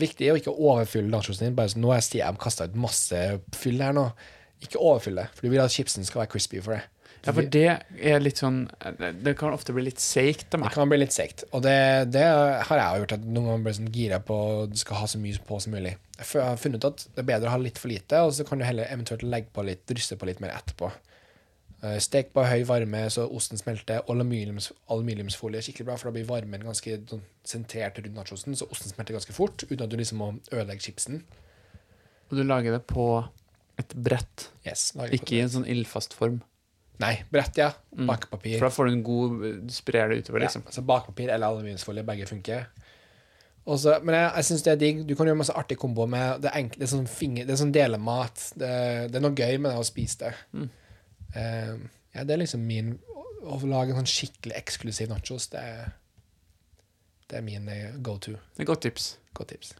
viktig 0.00 0.30
å 0.32 0.38
ikke 0.38 0.54
overfylle 0.54 1.10
nachosen 1.12 1.48
din. 1.48 1.56
Bare 1.58 1.72
sånn, 1.72 1.82
nå 1.84 1.92
har 1.92 2.02
jeg 2.02 2.38
kasta 2.42 2.68
ut 2.70 2.78
masse 2.78 3.24
fyll 3.56 3.82
her 3.82 3.96
nå. 3.96 4.08
Ikke 4.64 4.80
overfyll 4.80 5.22
det, 5.22 5.28
for 5.34 5.46
du 5.46 5.54
vil 5.54 5.62
at 5.62 5.74
chipsen 5.74 6.06
skal 6.06 6.24
være 6.24 6.34
crispy 6.34 6.62
for 6.62 6.76
det. 6.76 6.84
Ja, 7.26 7.34
for 7.36 7.44
det 7.52 7.64
er 8.00 8.22
litt 8.22 8.38
sånn 8.40 8.62
Det 9.20 9.34
kan 9.36 9.52
ofte 9.52 9.74
bli 9.76 9.82
litt 9.90 10.00
seigt 10.00 10.54
av 10.56 10.62
Det 10.64 10.70
kan 10.72 10.88
bli 10.88 10.96
litt 11.02 11.12
seigt. 11.12 11.44
Og 11.52 11.60
det, 11.66 11.74
det 12.14 12.22
har 12.24 12.80
jeg 12.80 12.94
jo 12.96 13.02
gjort, 13.02 13.12
at 13.18 13.26
noen 13.26 13.50
ganger 13.50 13.66
blir 13.66 13.76
sånn 13.76 13.92
gira 13.92 14.20
på 14.24 14.38
du 14.70 14.78
skal 14.80 15.02
ha 15.02 15.10
så 15.10 15.20
mye 15.20 15.42
på 15.44 15.58
som 15.60 15.76
mulig. 15.76 15.96
Jeg 16.16 16.42
har 16.46 16.56
funnet 16.60 16.80
ut 16.80 16.88
at 16.88 17.04
det 17.10 17.20
er 17.24 17.28
bedre 17.34 17.50
å 17.50 17.54
ha 17.56 17.60
litt 17.60 17.80
for 17.80 17.92
lite, 17.92 18.22
og 18.24 18.32
så 18.36 18.46
kan 18.48 18.60
du 18.60 18.64
heller 18.64 18.88
eventuelt 18.88 19.24
legge 19.28 19.52
på 19.52 19.64
litt, 19.68 19.84
drysse 19.88 20.16
på 20.16 20.28
litt 20.28 20.40
mer 20.40 20.54
etterpå. 20.56 20.90
Eh, 21.82 21.96
Stek 22.04 22.32
på 22.36 22.44
høy 22.44 22.64
varme 22.68 23.06
så 23.12 23.24
osten 23.28 23.60
smelter. 23.60 24.02
og 24.04 24.14
Aluminiums, 24.16 24.70
aluminiumsfolie 24.92 25.60
er 25.60 25.64
skikkelig 25.64 25.88
bra, 25.88 25.96
for 26.00 26.10
da 26.10 26.16
blir 26.18 26.28
varmen 26.28 26.64
ganske 26.64 26.98
sånn 27.08 27.22
sentrert 27.44 28.00
rundt 28.00 28.16
nachosen, 28.16 28.56
så 28.56 28.68
osten 28.68 28.92
smelter 28.92 29.16
ganske 29.16 29.36
fort, 29.36 29.64
uten 29.64 29.84
at 29.84 29.92
du 29.92 29.96
liksom 30.00 30.20
må 30.20 30.30
ødelegge 30.52 30.88
chipsen. 30.88 31.22
Og 32.30 32.36
du 32.38 32.44
lager 32.44 32.76
det 32.76 32.84
på 32.90 33.06
et 33.80 33.94
brett, 33.96 34.50
Yes, 34.66 34.90
ikke 35.08 35.38
i 35.38 35.44
en 35.46 35.52
sånn 35.56 35.68
ildfast 35.68 36.12
form. 36.12 36.42
Nei, 37.00 37.14
brett, 37.32 37.56
ja. 37.56 37.70
Bakepapir. 37.96 38.58
For 38.58 38.68
da 38.68 38.74
får 38.74 38.88
du 38.88 38.92
en 38.92 39.02
god 39.06 39.44
Du 39.64 39.72
sprer 39.72 40.10
det 40.12 40.20
utover, 40.20 40.44
liksom. 40.44 40.66
Ja, 40.66 40.74
så 40.76 40.84
bakpapir 40.86 41.30
eller 41.32 41.48
aluminiumsfolie, 41.48 42.04
begge 42.06 42.28
funker. 42.28 42.66
Også, 43.70 43.98
men 44.02 44.16
jeg, 44.16 44.28
jeg 44.36 44.48
syns 44.48 44.64
det 44.66 44.72
er 44.72 44.80
digg. 44.80 45.00
Du 45.08 45.14
kan 45.16 45.28
gjøre 45.28 45.38
masse 45.42 45.54
artig 45.56 45.76
kombo 45.80 46.06
med 46.10 46.42
Det 46.44 46.52
er, 46.56 46.68
det 46.74 46.86
er 46.86 46.92
sånn, 46.92 47.06
finger, 47.10 47.46
det 47.46 47.54
er 47.54 47.60
sånn 47.60 47.74
delemat. 47.76 48.44
Det, 48.58 48.72
det 49.12 49.20
er 49.20 49.24
noe 49.24 49.36
gøy 49.36 49.56
med 49.60 49.72
det 49.72 49.80
å 49.80 49.86
spise 49.86 50.26
det. 50.26 50.66
Eh, 51.36 51.74
ja, 52.16 52.24
det 52.26 52.34
er 52.34 52.42
liksom 52.42 52.64
min 52.66 52.96
Å, 53.40 53.56
lage 53.64 53.94
en 53.94 54.02
sånn 54.02 54.10
skikkelig 54.10 54.56
eksklusiv 54.58 55.08
nachos, 55.08 55.46
det 55.52 55.60
er, 55.64 55.92
det 57.30 57.38
er 57.38 57.44
min 57.46 57.70
eh, 57.72 57.94
go 58.04 58.18
to. 58.20 58.34
Det 58.56 58.66
er 58.66 58.68
godt 58.68 58.82
tips. 58.84 59.14
Godt 59.36 59.54
tips. 59.54 59.70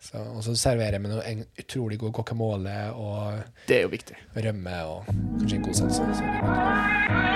Så, 0.00 0.20
og 0.20 0.42
så 0.44 0.54
serverer 0.58 0.98
jeg 0.98 1.02
med 1.02 1.10
noe 1.14 1.24
en 1.26 1.44
utrolig 1.58 1.98
god 1.98 2.12
guacamole 2.18 2.74
og 2.94 3.40
Det 3.68 3.78
er 3.78 3.82
jo 3.86 3.92
viktig. 3.94 4.16
rømme 4.36 4.76
og 4.84 5.08
kanskje 5.40 5.56
en 5.56 5.62
god 5.64 5.74
salsa. 5.74 6.02
Så 6.14 6.22
det. 6.22 7.26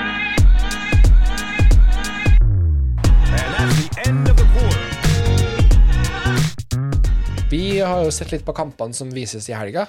Vi 7.50 7.80
har 7.80 8.04
jo 8.04 8.12
sett 8.14 8.30
litt 8.30 8.44
på 8.46 8.54
kampene 8.54 8.94
som 8.94 9.10
vises 9.10 9.48
i 9.50 9.56
helga, 9.56 9.88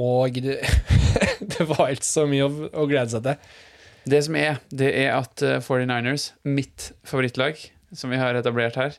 og 0.00 0.38
det, 0.40 0.56
det 1.52 1.66
var 1.68 1.92
ikke 1.92 2.08
så 2.08 2.24
mye 2.28 2.46
å, 2.46 2.68
å 2.72 2.86
glede 2.88 3.12
seg 3.12 3.26
til. 3.26 3.36
Det 4.14 4.20
som 4.26 4.36
er, 4.36 4.58
det 4.72 4.90
er 5.04 5.10
at 5.16 5.44
eh, 5.44 5.60
49ers, 5.64 6.30
mitt 6.48 6.90
favorittlag, 7.08 7.60
som 7.96 8.12
vi 8.12 8.18
har 8.20 8.36
etablert 8.36 8.76
her, 8.80 8.96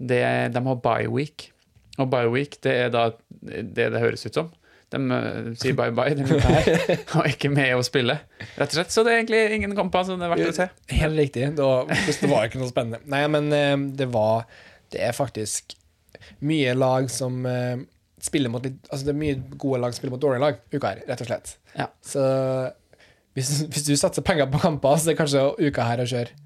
det, 0.00 0.22
de 0.52 0.64
har 0.66 0.80
bye 0.84 1.08
week. 1.12 1.50
Og 2.00 2.08
bye 2.12 2.30
week, 2.32 2.58
det 2.64 2.74
er 2.86 2.92
da 2.92 3.10
det 3.42 3.90
det 3.92 4.00
høres 4.00 4.24
ut 4.26 4.38
som. 4.38 4.50
De 4.92 5.00
eh, 5.16 5.52
sier 5.60 5.76
bye 5.76 5.92
bye 5.96 6.16
de 6.16 6.24
er 6.24 6.42
her, 6.44 6.90
og 7.18 7.28
ikke 7.30 7.50
med 7.52 7.74
å 7.76 7.84
spille. 7.86 8.18
Rett 8.58 8.72
og 8.72 8.78
slett. 8.78 8.92
Så 8.94 9.04
det 9.04 9.14
er 9.14 9.22
egentlig 9.22 9.42
ingen 9.58 9.76
kamper 9.76 10.04
som 10.08 10.20
det 10.20 10.28
er 10.28 10.34
verdt 10.34 10.50
å 10.50 10.56
se. 10.56 10.68
Helt 10.92 11.18
riktig. 11.20 11.46
Det 11.56 11.68
var, 11.68 11.88
det 11.88 12.30
var 12.30 12.48
ikke 12.48 12.60
noe 12.60 12.72
spennende. 12.72 13.00
Nei, 13.12 13.22
men 13.32 13.48
eh, 13.56 13.78
det 13.98 14.10
var 14.12 14.44
Det 14.92 15.00
er 15.00 15.16
faktisk 15.16 15.76
mye 16.44 16.74
lag 16.76 17.08
som 17.10 17.46
eh, 17.48 17.80
spiller 18.22 18.52
mot 18.52 18.62
litt 18.64 18.78
Altså, 18.90 19.06
det 19.08 19.14
er 19.14 19.20
mye 19.22 19.40
gode 19.56 19.80
lag 19.82 19.94
som 19.94 20.02
spiller 20.02 20.14
mot 20.16 20.22
dårlige 20.22 20.44
lag 20.44 20.60
uka 20.74 20.92
her, 20.92 21.02
rett 21.08 21.24
og 21.24 21.30
slett. 21.30 21.56
Ja. 21.78 21.88
Så 22.04 22.22
hvis, 23.32 23.50
hvis 23.72 23.88
du 23.88 23.94
satser 23.96 24.24
penger 24.26 24.50
på 24.52 24.60
kamper, 24.60 24.98
så 25.00 25.08
er 25.08 25.14
det 25.14 25.20
kanskje 25.22 25.46
uka 25.62 25.88
her 25.88 26.04
å 26.04 26.08
kjøre. 26.08 26.36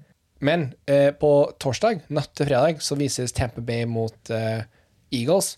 Men 0.47 0.69
eh, 0.87 1.09
på 1.17 1.31
torsdag, 1.59 2.05
natt 2.13 2.31
til 2.37 2.47
fredag, 2.47 2.81
så 2.85 2.95
vises 2.95 3.33
Tamper 3.35 3.65
Bay 3.65 3.87
mot 3.89 4.31
eh, 4.31 4.63
Eagles. 5.11 5.55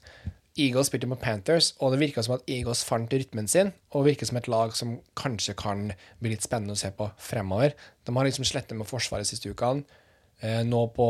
Eagles 0.60 0.90
spilte 0.90 1.08
mot 1.08 1.22
Panthers, 1.22 1.72
og 1.80 1.94
det 1.94 2.02
virka 2.02 2.24
som 2.26 2.36
at 2.36 2.44
Eagles 2.50 2.84
fant 2.88 3.14
rytmen 3.14 3.48
sin, 3.48 3.72
og 3.96 4.08
virker 4.10 4.28
som 4.28 4.40
et 4.40 4.50
lag 4.52 4.76
som 4.76 4.98
kanskje 5.20 5.56
kan 5.60 5.90
bli 6.20 6.34
litt 6.34 6.46
spennende 6.46 6.76
å 6.76 6.82
se 6.82 6.92
på 6.96 7.08
fremover. 7.22 7.78
De 8.06 8.16
har 8.16 8.28
liksom 8.28 8.48
slettet 8.48 8.78
med 8.78 8.90
forsvaret 8.90 9.30
siste 9.30 9.52
ukene. 9.54 9.86
Eh, 10.40 10.62
nå 10.64 10.86
på, 10.96 11.06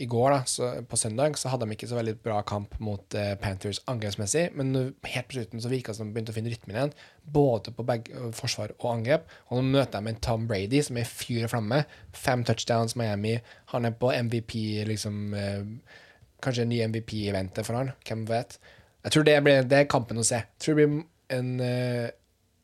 I 0.00 0.06
går, 0.08 0.30
da, 0.32 0.44
så, 0.48 0.68
på 0.88 0.96
søndag, 0.96 1.34
så 1.36 1.50
hadde 1.52 1.66
de 1.68 1.76
ikke 1.76 1.88
så 1.90 1.98
veldig 1.98 2.14
bra 2.24 2.38
kamp 2.48 2.78
mot 2.80 3.16
eh, 3.16 3.34
Panthers 3.40 3.82
angrepsmessig, 3.92 4.46
men 4.56 4.72
helt 5.04 5.28
på 5.28 5.36
slutten 5.36 5.60
så 5.60 5.68
virka 5.68 5.92
det 5.92 5.98
som 5.98 6.08
de 6.08 6.16
begynte 6.16 6.32
å 6.32 6.36
finne 6.38 6.52
rytmen 6.52 6.78
igjen, 6.78 6.94
både 7.28 7.74
på 7.76 7.84
begge, 7.88 8.14
eh, 8.16 8.30
forsvar 8.36 8.72
og 8.78 8.86
angrep. 8.94 9.28
Og 9.50 9.60
nå 9.60 9.66
møter 9.76 10.00
de 10.00 10.14
en 10.14 10.22
Tom 10.24 10.48
Brady 10.48 10.80
som 10.86 10.96
er 10.96 11.08
fyr 11.08 11.44
og 11.44 11.52
flamme. 11.52 11.82
Fem 12.16 12.44
touchdowns 12.48 12.96
Miami. 12.96 13.36
Han 13.74 13.88
er 13.88 13.98
på 14.00 14.14
MVP, 14.16 14.56
liksom 14.88 15.36
eh, 15.36 16.00
Kanskje 16.44 16.66
en 16.66 16.72
ny 16.72 16.80
MVP-eventet 16.88 17.66
for 17.66 17.78
han, 17.78 17.92
hvem 18.06 18.26
vet. 18.28 18.58
Jeg 19.04 19.14
tror 19.14 19.26
det, 19.26 19.36
blir, 19.44 19.66
det 19.68 19.82
er 19.82 19.90
kampen 19.90 20.20
å 20.20 20.24
se. 20.26 20.42
Jeg 20.42 20.64
tror 20.64 20.78
det 20.78 20.86
blir 20.86 21.02
en 21.36 21.52
uh, 21.60 22.08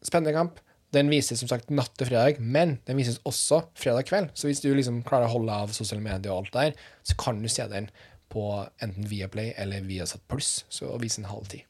spennende 0.05 0.35
kamp. 0.37 0.61
Den 0.95 1.11
vises 1.13 1.41
som 1.43 1.51
sagt 1.51 1.73
natt 1.75 1.93
til 1.99 2.09
fredag, 2.09 2.41
men 2.41 2.77
den 2.89 2.99
vises 3.01 3.19
også 3.29 3.65
fredag 3.77 4.07
kveld. 4.09 4.33
Så 4.39 4.49
hvis 4.49 4.63
du 4.65 4.71
liksom 4.73 5.03
klarer 5.07 5.29
å 5.29 5.35
holde 5.35 5.57
av 5.65 5.73
sosiale 5.77 6.05
medier 6.05 6.33
og 6.33 6.45
alt 6.45 6.55
der, 6.57 6.85
så 7.05 7.17
kan 7.21 7.41
du 7.43 7.49
se 7.53 7.67
den 7.73 7.91
på 8.33 8.45
enten 8.83 9.09
Viaplay 9.09 9.53
eller 9.61 9.85
Viasat 9.87 10.25
Pluss, 10.31 10.65
så 10.73 10.91
og 10.91 11.03
vise 11.05 11.21
den 11.21 11.31
halv 11.31 11.49
ti. 11.53 11.63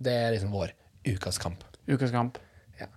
Det 0.00 0.12
er 0.12 0.34
liksom 0.34 0.54
vår 0.54 0.72
ukas 1.08 1.38
kamp. 1.40 1.62
Ukas 1.90 2.12
kamp. 2.14 2.38
Ja. 2.80 2.88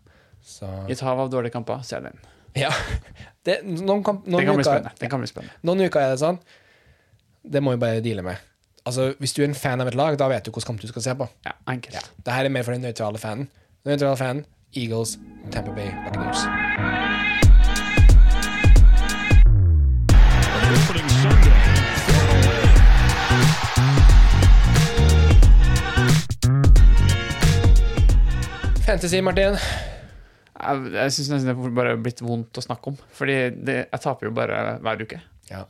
Så 0.44 0.70
I 0.88 0.96
et 0.96 1.04
hav 1.04 1.20
av 1.20 1.32
dårlige 1.32 1.56
kamper, 1.56 1.84
ser 1.88 2.06
den. 2.06 2.20
Ja. 2.58 2.72
Det, 3.44 3.58
noen, 3.68 4.00
kamp, 4.08 4.24
noen, 4.24 4.40
Det 4.40 4.48
kan 4.48 4.56
bli 4.56 4.64
spennende. 4.64 4.92
Det 5.02 5.08
kan 5.12 5.20
bli 5.20 5.28
spennende. 5.28 5.56
noen 5.68 5.82
uker 5.84 6.00
er 6.00 6.14
det 6.14 6.20
sånn. 6.22 6.38
Det 7.44 7.60
må 7.62 7.72
vi 7.72 7.78
bare 7.78 8.02
deale 8.02 8.22
med. 8.24 8.36
Altså, 8.86 9.14
Hvis 9.20 9.34
du 9.34 9.42
er 9.44 9.48
en 9.50 9.56
fan 9.56 9.82
av 9.82 9.88
et 9.88 9.96
lag, 9.96 10.16
da 10.20 10.28
vet 10.32 10.46
du 10.46 10.52
hvilken 10.52 10.68
kamp 10.74 10.82
du 10.82 10.88
skal 10.88 11.02
se 11.02 11.16
på. 11.16 11.28
Ja, 11.46 11.52
enkelt. 11.68 11.96
Ja. 11.96 12.02
Dette 12.18 12.32
er 12.32 12.50
mer 12.50 12.64
for 12.64 12.72
den 12.72 12.82
nøytrale 12.82 13.20
fanen. 13.20 13.50
Den 13.84 13.98
nøytrale 13.98 14.18
fanen, 14.18 14.46
Eagles, 14.76 15.18
Tampa 15.52 15.72
Bay 15.76 15.92
Buccaneers. 16.06 16.48
Fantasy, 28.86 29.20
Martin. 29.20 29.60
Jeg, 30.64 30.92
jeg 30.94 31.12
syns 31.12 31.30
nesten 31.32 31.50
det 31.52 31.56
er 31.56 31.76
bare 31.76 32.00
blitt 32.00 32.24
vondt 32.24 32.56
å 32.60 32.64
snakke 32.64 32.94
om. 32.94 33.00
Fordi 33.16 33.38
det, 33.60 33.80
jeg 33.92 34.04
taper 34.04 34.30
jo 34.32 34.36
bare 34.36 34.78
hver 34.80 35.04
uke. 35.04 35.20
Ja. 35.52 35.66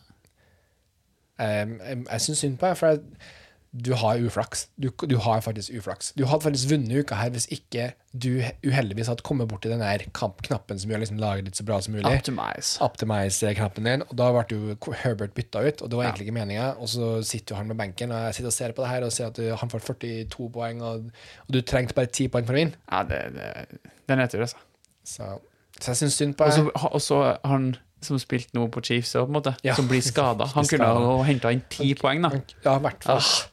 Um, 1.40 1.80
jeg 2.06 2.22
syns 2.28 2.44
synd 2.44 2.60
på 2.62 2.70
deg, 2.70 2.78
for 2.78 2.94
jeg, 2.94 3.30
du 3.74 3.96
har 3.98 4.22
uflaks. 4.22 4.68
Du, 4.78 4.92
du 5.10 5.16
har 5.18 5.40
faktisk 5.42 5.74
uflaks. 5.74 6.12
Du 6.14 6.28
hadde 6.30 6.46
faktisk 6.46 6.70
vunnet 6.70 6.94
uka 6.94 7.18
her 7.18 7.32
hvis 7.34 7.48
ikke 7.50 7.88
du 8.14 8.44
uheldigvis 8.62 9.08
hadde 9.10 9.26
kommet 9.26 9.50
borti 9.50 9.72
den 9.72 9.82
der 9.82 10.04
knappen 10.14 10.78
som 10.78 10.92
gjør 10.94 11.02
liksom 11.02 11.18
laget 11.18 11.48
ditt 11.48 11.58
så 11.58 11.66
bra 11.66 11.80
som 11.82 11.96
mulig. 11.96 12.06
Optimize. 12.06 12.78
Optimize-knappen 12.86 13.90
din, 13.90 14.04
og 14.06 14.14
da 14.20 14.28
ble 14.36 14.44
jo 14.54 14.94
Herbert 15.02 15.34
bytta 15.34 15.64
ut, 15.66 15.82
og 15.82 15.90
det 15.90 15.98
var 15.98 16.06
egentlig 16.06 16.28
ikke 16.28 16.36
meninga. 16.38 16.68
Og 16.78 16.92
så 16.94 17.10
sitter 17.26 17.56
jo 17.56 17.62
han 17.64 17.72
med 17.72 17.80
benken, 17.82 18.14
og 18.14 18.28
jeg 18.28 18.38
sitter 18.38 18.52
og 18.52 18.58
ser 18.60 18.76
på 18.78 18.86
det 18.86 18.92
her 18.92 19.08
og 19.08 19.16
ser 19.16 19.32
at 19.32 19.42
du, 19.42 19.48
han 19.64 19.74
får 19.74 19.88
42 19.90 20.52
poeng, 20.54 20.84
og, 20.86 21.10
og 21.48 21.58
du 21.58 21.64
trengte 21.66 21.98
bare 21.98 22.12
10 22.14 22.30
poeng 22.36 22.46
for 22.46 22.54
å 22.54 22.62
vinne. 22.62 22.78
Ja, 22.92 23.02
det, 23.10 23.24
det, 23.40 23.50
det 23.90 24.14
er 24.14 24.22
nedtur, 24.22 24.46
altså. 24.46 24.62
Så, 25.04 25.32
så 25.80 25.96
jeg 25.96 26.04
syns 26.04 26.20
synd 26.22 26.38
på 26.38 26.46
deg. 26.46 26.70
Og 26.94 27.02
så 27.02 27.24
han 27.42 27.72
som 28.06 28.20
spilte 28.22 28.54
nå 28.58 28.68
på 28.74 28.84
Chiefs, 28.86 29.16
måte, 29.32 29.56
Ja. 29.66 29.76
som 29.78 29.88
blir 29.90 30.02
skada. 30.06 30.46
Han 30.56 30.68
kunne 30.72 30.86
ha 30.98 31.16
henta 31.28 31.52
inn 31.56 31.64
ti 31.70 31.94
poeng, 32.00 32.22
da. 32.26 32.30
Ja, 32.66 32.78
i 32.78 32.84
hvert 32.86 33.04
fall. 33.04 33.18
Ah, 33.18 33.50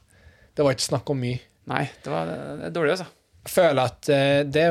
Det 0.57 0.65
var 0.67 0.75
ikke 0.77 0.89
snakk 0.91 1.11
om 1.11 1.21
mye. 1.23 1.41
nei, 1.71 1.85
det 2.05 2.11
var 2.13 2.27
det 2.27 2.73
dårlig, 2.75 2.97
altså. 2.99 3.07
Jeg 3.47 3.53
føler 3.55 3.83
at 3.89 4.09
eh, 4.13 4.43
det 4.45 4.65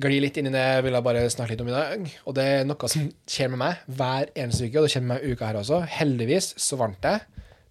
glir 0.00 0.20
litt 0.22 0.36
inn 0.38 0.46
i 0.46 0.52
det 0.54 0.60
jeg 0.62 0.82
ville 0.86 1.00
bare 1.02 1.24
snakke 1.32 1.50
litt 1.56 1.62
om 1.64 1.70
i 1.72 1.74
dag. 1.74 2.04
Og 2.30 2.34
det 2.36 2.44
er 2.46 2.64
noe 2.68 2.88
som 2.92 3.08
skjer 3.26 3.48
med 3.50 3.58
meg 3.64 3.80
hver 3.98 4.28
eneste 4.38 4.68
uke, 4.68 4.76
og 4.78 4.84
det 4.86 4.92
skjer 4.92 5.02
med 5.02 5.16
meg 5.16 5.32
uka 5.32 5.48
her 5.48 5.58
også. 5.58 5.80
Heldigvis 5.96 6.52
så 6.62 6.78
vant 6.78 7.02
jeg, 7.02 7.24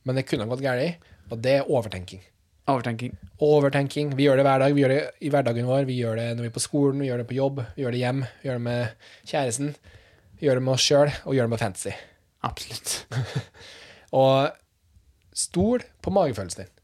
men 0.03 0.19
det 0.19 0.25
kunne 0.27 0.43
ha 0.43 0.51
gått 0.51 0.65
galt. 0.65 1.05
Og 1.31 1.39
det 1.45 1.53
er 1.61 1.69
overtenking. 1.71 2.19
Overtenking. 2.69 3.13
Overtenking. 3.41 4.11
Vi 4.17 4.25
gjør 4.27 4.41
det 4.41 4.43
hver 4.49 4.59
dag. 4.65 4.73
Vi 4.75 4.81
gjør 4.83 4.91
det 4.93 4.99
i 5.25 5.29
hverdagen 5.31 5.65
vår. 5.69 5.85
Vi 5.87 5.95
gjør 6.01 6.19
det 6.19 6.27
når 6.35 6.43
vi 6.45 6.49
er 6.51 6.57
på 6.57 6.61
skolen, 6.65 6.99
vi 7.01 7.07
gjør 7.07 7.23
det 7.23 7.27
på 7.31 7.37
jobb, 7.39 7.63
vi 7.77 7.85
gjør 7.85 7.95
det 7.95 8.01
hjem, 8.03 8.19
vi 8.41 8.49
gjør 8.49 8.59
det 8.59 8.65
med 8.67 9.07
kjæresten. 9.31 9.71
Vi 10.39 10.47
gjør 10.47 10.59
det 10.59 10.65
med 10.65 10.75
oss 10.77 10.87
sjøl, 10.87 11.11
og 11.27 11.35
gjør 11.35 11.49
det 11.49 11.53
med 11.53 11.61
fantasy. 11.61 11.93
Absolutt. 12.47 12.91
Og 14.19 14.49
stol 15.35 15.83
på 16.01 16.13
magefølelsen 16.15 16.63
din. 16.63 16.75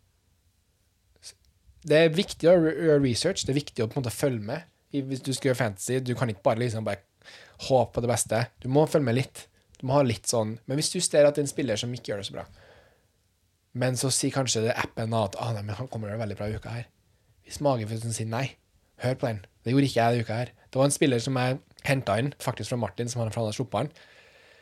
Det 1.86 1.98
er 2.02 2.16
viktig 2.18 2.50
å 2.50 2.56
gjøre 2.58 3.02
research, 3.04 3.46
det 3.46 3.54
er 3.54 3.62
viktig 3.62 3.84
å 3.84 3.90
på 3.90 3.98
en 3.98 4.04
måte 4.04 4.14
følge 4.14 4.44
med. 4.44 4.68
Hvis 4.96 5.24
du 5.24 5.32
skal 5.36 5.52
gjøre 5.52 5.60
fantasy, 5.60 6.00
du 6.02 6.14
kan 6.18 6.32
ikke 6.32 6.44
bare 6.46 6.64
liksom 6.64 6.86
bare 6.88 7.04
håpe 7.70 7.96
på 7.96 8.04
det 8.04 8.12
beste. 8.12 8.42
Du 8.64 8.68
må 8.72 8.86
følge 8.90 9.08
med 9.08 9.20
litt. 9.20 9.46
Du 9.80 9.88
må 9.88 9.98
ha 9.98 10.06
litt 10.06 10.30
sånn 10.30 10.54
Men 10.66 10.80
hvis 10.80 10.94
du 10.94 11.02
ser 11.04 11.28
at 11.28 11.36
det 11.36 11.42
er 11.44 11.46
en 11.50 11.52
spiller 11.52 11.80
som 11.80 11.92
ikke 11.94 12.14
gjør 12.14 12.22
det 12.22 12.28
så 12.30 12.36
bra, 12.38 12.46
men 13.76 13.98
så 14.00 14.08
sier 14.14 14.32
kanskje 14.32 14.64
det 14.64 14.76
appen 14.80 15.14
at 15.18 15.36
ah, 15.44 15.52
nei, 15.52 15.66
men 15.68 15.76
han 15.76 15.90
kommer 15.92 16.08
til 16.08 16.14
å 16.14 16.16
gjøre 16.16 16.24
veldig 16.24 16.38
bra 16.40 16.48
i 16.48 16.56
uka 16.56 16.76
her. 16.78 16.86
Hvis 17.44 17.60
magefølelsen 17.64 18.16
sier 18.16 18.30
nei, 18.32 18.46
hør 19.04 19.18
på 19.20 19.28
den. 19.28 19.42
Det 19.64 19.74
gjorde 19.74 19.90
ikke 19.90 20.00
jeg 20.00 20.14
denne 20.16 20.28
uka 20.28 20.38
her. 20.40 20.52
Det 20.72 20.80
var 20.80 20.88
en 20.88 20.96
spiller 20.96 21.24
som 21.24 21.40
jeg 21.42 21.60
henta 21.88 22.18
inn, 22.22 22.34
faktisk 22.42 22.74
fra 22.74 22.80
Martin, 22.82 23.10
som 23.12 23.22
han 23.22 23.32
han 23.32 23.44
hadde 23.44 23.58
sluppet 23.58 23.84
han. 23.84 23.92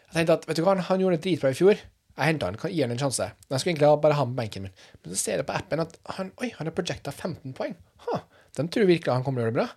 Jeg 0.09 0.15
tenkte 0.19 0.39
at 0.39 0.47
vet 0.49 0.59
du 0.59 0.63
hva, 0.65 0.78
han 0.89 1.03
gjorde 1.03 1.17
det 1.17 1.26
dritbra 1.26 1.53
i 1.53 1.57
fjor. 1.57 1.80
Jeg 2.13 2.30
henta 2.30 2.49
han, 2.49 2.57
kan 2.61 2.74
gi 2.74 2.84
han 2.86 2.93
en 2.93 2.99
sjanse. 3.01 3.26
Men 3.26 3.55
jeg 3.55 3.63
skulle 3.63 3.74
egentlig 3.74 4.01
bare 4.03 4.17
ha 4.17 4.26
han 4.26 4.34
på 4.34 4.39
benken 4.41 4.67
min. 4.67 4.76
Men 5.01 5.13
så 5.13 5.21
ser 5.21 5.41
jeg 5.41 5.47
på 5.49 5.55
appen 5.57 5.82
at 5.82 5.95
han 6.19 6.30
oi, 6.43 6.51
han 6.59 6.69
har 6.69 6.76
projecta 6.78 7.13
15 7.13 7.55
poeng. 7.57 7.74
Ha, 8.05 8.19
de 8.59 8.67
tror 8.69 8.86
virkelig 8.89 9.15
han 9.15 9.26
kommer 9.26 9.41
til 9.41 9.47
å 9.47 9.49
gjøre 9.49 9.55
det 9.55 9.61
bra. 9.63 9.71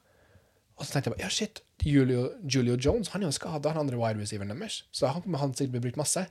Og 0.76 0.84
så 0.84 0.92
tenkte 0.92 1.08
jeg 1.08 1.16
bare 1.16 1.24
ja, 1.24 1.32
shit, 1.32 1.62
Julio, 1.86 2.26
Julio 2.44 2.76
Jones 2.76 3.08
han 3.14 3.22
er 3.22 3.30
jo 3.30 3.36
skada, 3.36 3.70
han 3.72 3.80
andre 3.80 3.96
wide 3.96 4.20
receiveren 4.20 4.52
deres. 4.52 4.82
Så 4.92 5.08
han 5.08 5.24
kommer 5.24 5.40
han 5.40 5.54
sikkert 5.56 5.78
bli 5.78 5.84
brukt 5.86 6.00
masse. 6.00 6.26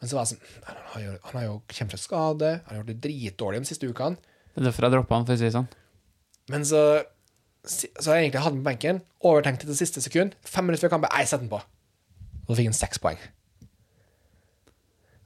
Men 0.00 0.10
så 0.10 0.18
var 0.18 0.26
jeg 0.26 0.34
sånn 0.34 0.66
Han 0.66 0.80
har 0.90 1.04
jo, 1.04 1.16
han 1.28 1.38
har 1.38 1.46
jo 1.46 1.56
kommet 1.70 1.94
fra 1.94 2.02
skade, 2.02 2.52
han 2.64 2.72
har 2.72 2.80
gjort 2.80 2.90
det 2.90 3.00
dritdårlig 3.06 3.62
de 3.62 3.70
siste 3.70 3.90
ukene. 3.90 4.34
Det 4.54 4.62
er 4.62 4.66
derfor 4.66 4.88
jeg 4.88 4.96
droppa 4.96 5.20
han, 5.20 5.28
for 5.28 5.36
å 5.36 5.38
si 5.38 5.46
det 5.46 5.54
sånn. 5.54 5.70
Men 6.50 6.66
så 6.66 6.82
Så 7.64 7.88
jeg 7.88 8.26
egentlig 8.26 8.42
hatt 8.44 8.52
den 8.52 8.60
på 8.60 8.68
benken, 8.68 9.00
overtenkte 9.24 9.68
til 9.68 9.78
siste 9.78 10.02
sekund. 10.04 10.34
Fem 10.44 10.66
minutter 10.68 10.84
før 10.84 10.96
kampen, 10.98 11.12
jeg 11.16 11.30
setter 11.30 11.46
den 11.46 11.52
på. 11.52 11.62
Og 12.44 12.50
så 12.52 12.58
fikk 12.58 12.68
han 12.68 12.76
seks 12.76 13.00
poeng. 13.00 13.20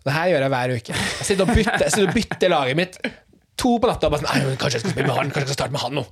Det 0.07 0.15
her 0.15 0.29
gjør 0.31 0.45
jeg 0.45 0.53
hver 0.55 0.75
uke. 0.77 0.99
Jeg 0.99 1.27
sitter 1.27 1.45
og 1.45 1.57
bytter, 1.57 1.83
jeg 1.83 1.95
sitter 1.95 2.11
og 2.11 2.15
bytter 2.17 2.53
laget 2.53 2.79
mitt 2.79 3.01
to 3.59 3.75
på 3.83 3.91
natta. 3.91 4.11
Bare 4.13 4.23
sånn, 4.23 4.55
kanskje 4.61 4.79
jeg 4.79 4.85
skal 4.85 4.95
spille 4.95 5.09
med 5.11 5.19
han, 5.19 5.33
kanskje 5.33 5.43
jeg 5.43 5.51
skal 5.51 5.59
starte 5.59 5.75
med 5.75 5.83
han 5.83 5.99
nå. 5.99 6.05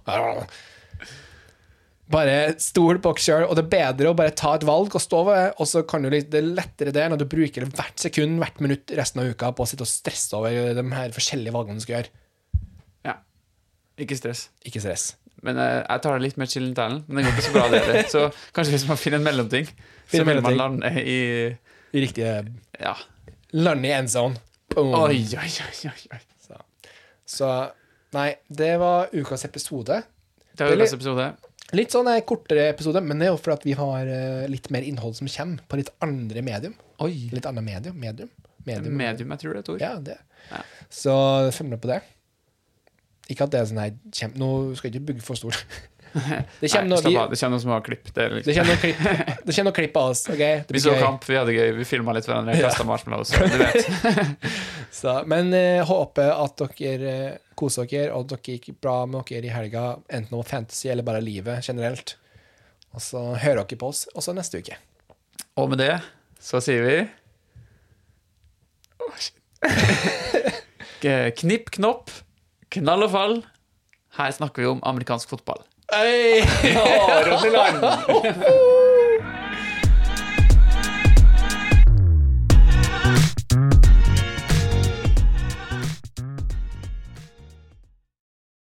Bare 2.17 2.35
stol 2.63 3.01
på 3.03 3.13
dere 3.17 3.23
sjøl, 3.25 3.45
og 3.49 3.57
det 3.59 3.65
er 3.65 3.71
bedre 3.73 4.11
å 4.13 4.19
bare 4.19 4.35
ta 4.39 4.53
et 4.55 4.67
valg 4.67 4.95
og 4.95 5.03
stå 5.03 5.23
ved, 5.27 5.57
og 5.59 5.67
så 5.71 5.83
kan 5.91 6.05
du 6.07 6.11
litt, 6.13 6.29
det 6.31 6.39
er 6.39 6.53
lettere 6.59 6.95
det 6.95 7.07
når 7.11 7.23
du 7.23 7.27
bruker 7.31 7.67
hvert 7.67 8.03
sekund, 8.03 8.39
hvert 8.43 8.61
minutt 8.63 8.93
resten 8.99 9.23
av 9.23 9.31
uka 9.33 9.51
på 9.55 9.65
å 9.65 9.71
sitte 9.71 9.87
og 9.87 9.91
stresse 9.91 10.39
over 10.39 10.75
de 10.77 10.85
her 10.93 11.15
forskjellige 11.17 11.55
valgene 11.57 11.81
du 11.81 11.87
skal 11.87 11.99
gjøre. 11.99 12.13
Ja. 13.09 13.17
Ikke 14.03 14.19
stress. 14.19 14.49
Ikke 14.67 14.83
stress. 14.85 15.15
Men 15.47 15.61
eh, 15.63 15.79
jeg 15.81 16.03
tar 16.05 16.17
det 16.17 16.27
litt 16.27 16.41
mer 16.41 16.51
chill 16.51 16.67
enn 16.69 16.77
talen. 16.77 17.03
Men 17.07 17.23
det 17.23 17.31
går 17.31 17.37
ikke 17.37 17.47
så 17.47 17.55
bra, 17.55 17.67
det 17.73 17.83
heller. 17.85 18.11
Så 18.11 18.25
kanskje 18.57 18.77
hvis 18.77 18.87
man 18.89 19.01
finner 19.01 19.23
en 19.23 19.29
mellomting, 19.29 19.71
så 20.11 20.25
vil 20.27 20.43
man 20.45 20.59
lande 20.59 20.93
i 21.03 21.21
I 21.95 22.03
riktige 22.03 22.41
Ja. 22.81 22.97
Land 23.57 23.87
i 23.87 23.93
end 23.95 24.11
zone. 24.13 24.43
Boom. 24.75 24.93
Oi, 25.07 25.23
oi, 25.39 25.51
oi, 25.65 25.91
oi. 26.13 26.21
Så. 26.43 26.59
så 27.39 27.51
Nei, 28.17 28.31
det 28.49 28.77
var 28.81 29.13
ukas 29.15 29.45
episode. 29.47 30.01
Det 30.57 30.67
var 30.67 30.77
ukas 30.77 30.97
episode. 30.97 31.31
Litt 31.75 31.95
sånn 31.95 32.07
er 32.11 32.21
kortere 32.27 32.69
episode, 32.71 33.01
men 33.03 33.19
det 33.19 33.27
er 33.29 33.33
jo 33.33 33.39
fordi 33.43 33.57
at 33.57 33.65
vi 33.67 33.75
har 33.79 34.11
eh, 34.11 34.45
litt 34.51 34.69
mer 34.75 34.87
innhold 34.87 35.17
som 35.19 35.31
kommer 35.31 35.65
på 35.67 35.81
litt 35.81 35.91
andre 36.05 36.43
medium. 36.47 36.77
Oi. 37.03 37.13
Litt 37.35 37.49
annet 37.49 37.67
medium. 37.67 37.97
Medium. 38.03 38.31
medium. 38.67 38.99
Medium, 38.99 39.33
jeg 39.35 39.43
tror 39.43 39.55
det 39.55 39.59
er 39.59 39.65
et 39.65 39.73
ord. 39.75 39.83
Ja, 39.83 39.95
det. 40.11 40.19
Ja. 40.51 40.63
Så 40.93 41.17
følg 41.57 41.75
med 41.75 41.83
på 41.83 41.91
det. 41.91 42.01
Ikke 43.33 43.47
at 43.47 43.53
det 43.53 43.61
er 43.61 43.69
sånn 43.71 43.83
her 43.83 43.95
kjem, 44.15 44.35
Nå 44.39 44.49
skal 44.79 44.89
jeg 44.91 44.97
ikke 44.97 45.07
bygge 45.13 45.27
for 45.27 45.39
stort. 45.39 45.63
Det 46.61 46.71
kommer 46.73 46.89
noen 46.89 47.53
noe, 47.53 47.59
som 47.61 47.73
har 47.75 47.83
klipp. 47.85 48.09
Det 48.15 48.27
liksom. 48.33 48.49
det 48.49 48.55
kommer 48.57 48.71
noen 48.73 48.81
klipp 48.81 49.47
Det 49.47 49.65
noe 49.67 49.77
klipp 49.77 49.97
av 50.01 50.13
oss. 50.15 50.23
Okay? 50.33 50.63
Det 50.65 50.77
Vi 50.77 50.81
så 50.81 50.95
gøy. 50.95 51.03
kamp, 51.03 51.27
vi 51.29 51.37
hadde 51.37 51.53
gøy, 51.57 51.73
vi 51.77 51.85
filma 51.89 52.15
litt 52.17 52.29
hverandre, 52.29 52.55
Ja. 52.57 52.71
kasta 52.71 52.87
marshmallows. 52.89 53.35
så 53.35 53.45
Du 53.45 53.59
vet. 53.61 54.47
Så, 54.97 55.13
men 55.29 55.53
uh, 55.53 55.85
håper 55.85 56.31
at 56.33 56.63
dere 56.79 57.11
eh, 57.13 57.37
koser 57.59 57.85
dere, 57.91 58.15
og 58.17 58.25
at 58.25 58.31
dere 58.33 58.55
gikk 58.55 58.79
bra 58.81 59.03
med 59.05 59.27
dere 59.29 59.45
i 59.45 59.53
helga, 59.53 59.99
enten 60.09 60.39
om 60.39 60.45
fantasy 60.47 60.89
eller 60.89 61.05
bare 61.05 61.21
livet 61.21 61.67
generelt. 61.69 62.15
Og 62.97 63.03
så 63.05 63.21
hører 63.35 63.67
dere 63.67 63.81
på 63.83 63.91
oss 63.93 64.07
også 64.17 64.33
neste 64.33 64.63
uke. 64.65 64.79
Og 65.61 65.69
med 65.69 65.83
det 65.85 65.99
så 66.41 66.63
sier 66.65 66.85
vi 66.87 66.97
oh, 69.05 69.29
Knipp, 71.41 71.71
knopp, 71.77 72.11
knall 72.75 73.07
og 73.07 73.13
fall. 73.15 73.37
Her 74.17 74.31
snakker 74.33 74.63
vi 74.63 74.69
om 74.71 74.81
amerikansk 74.83 75.29
fotball. 75.29 75.63
Hey! 75.93 76.43
Land! 77.57 77.83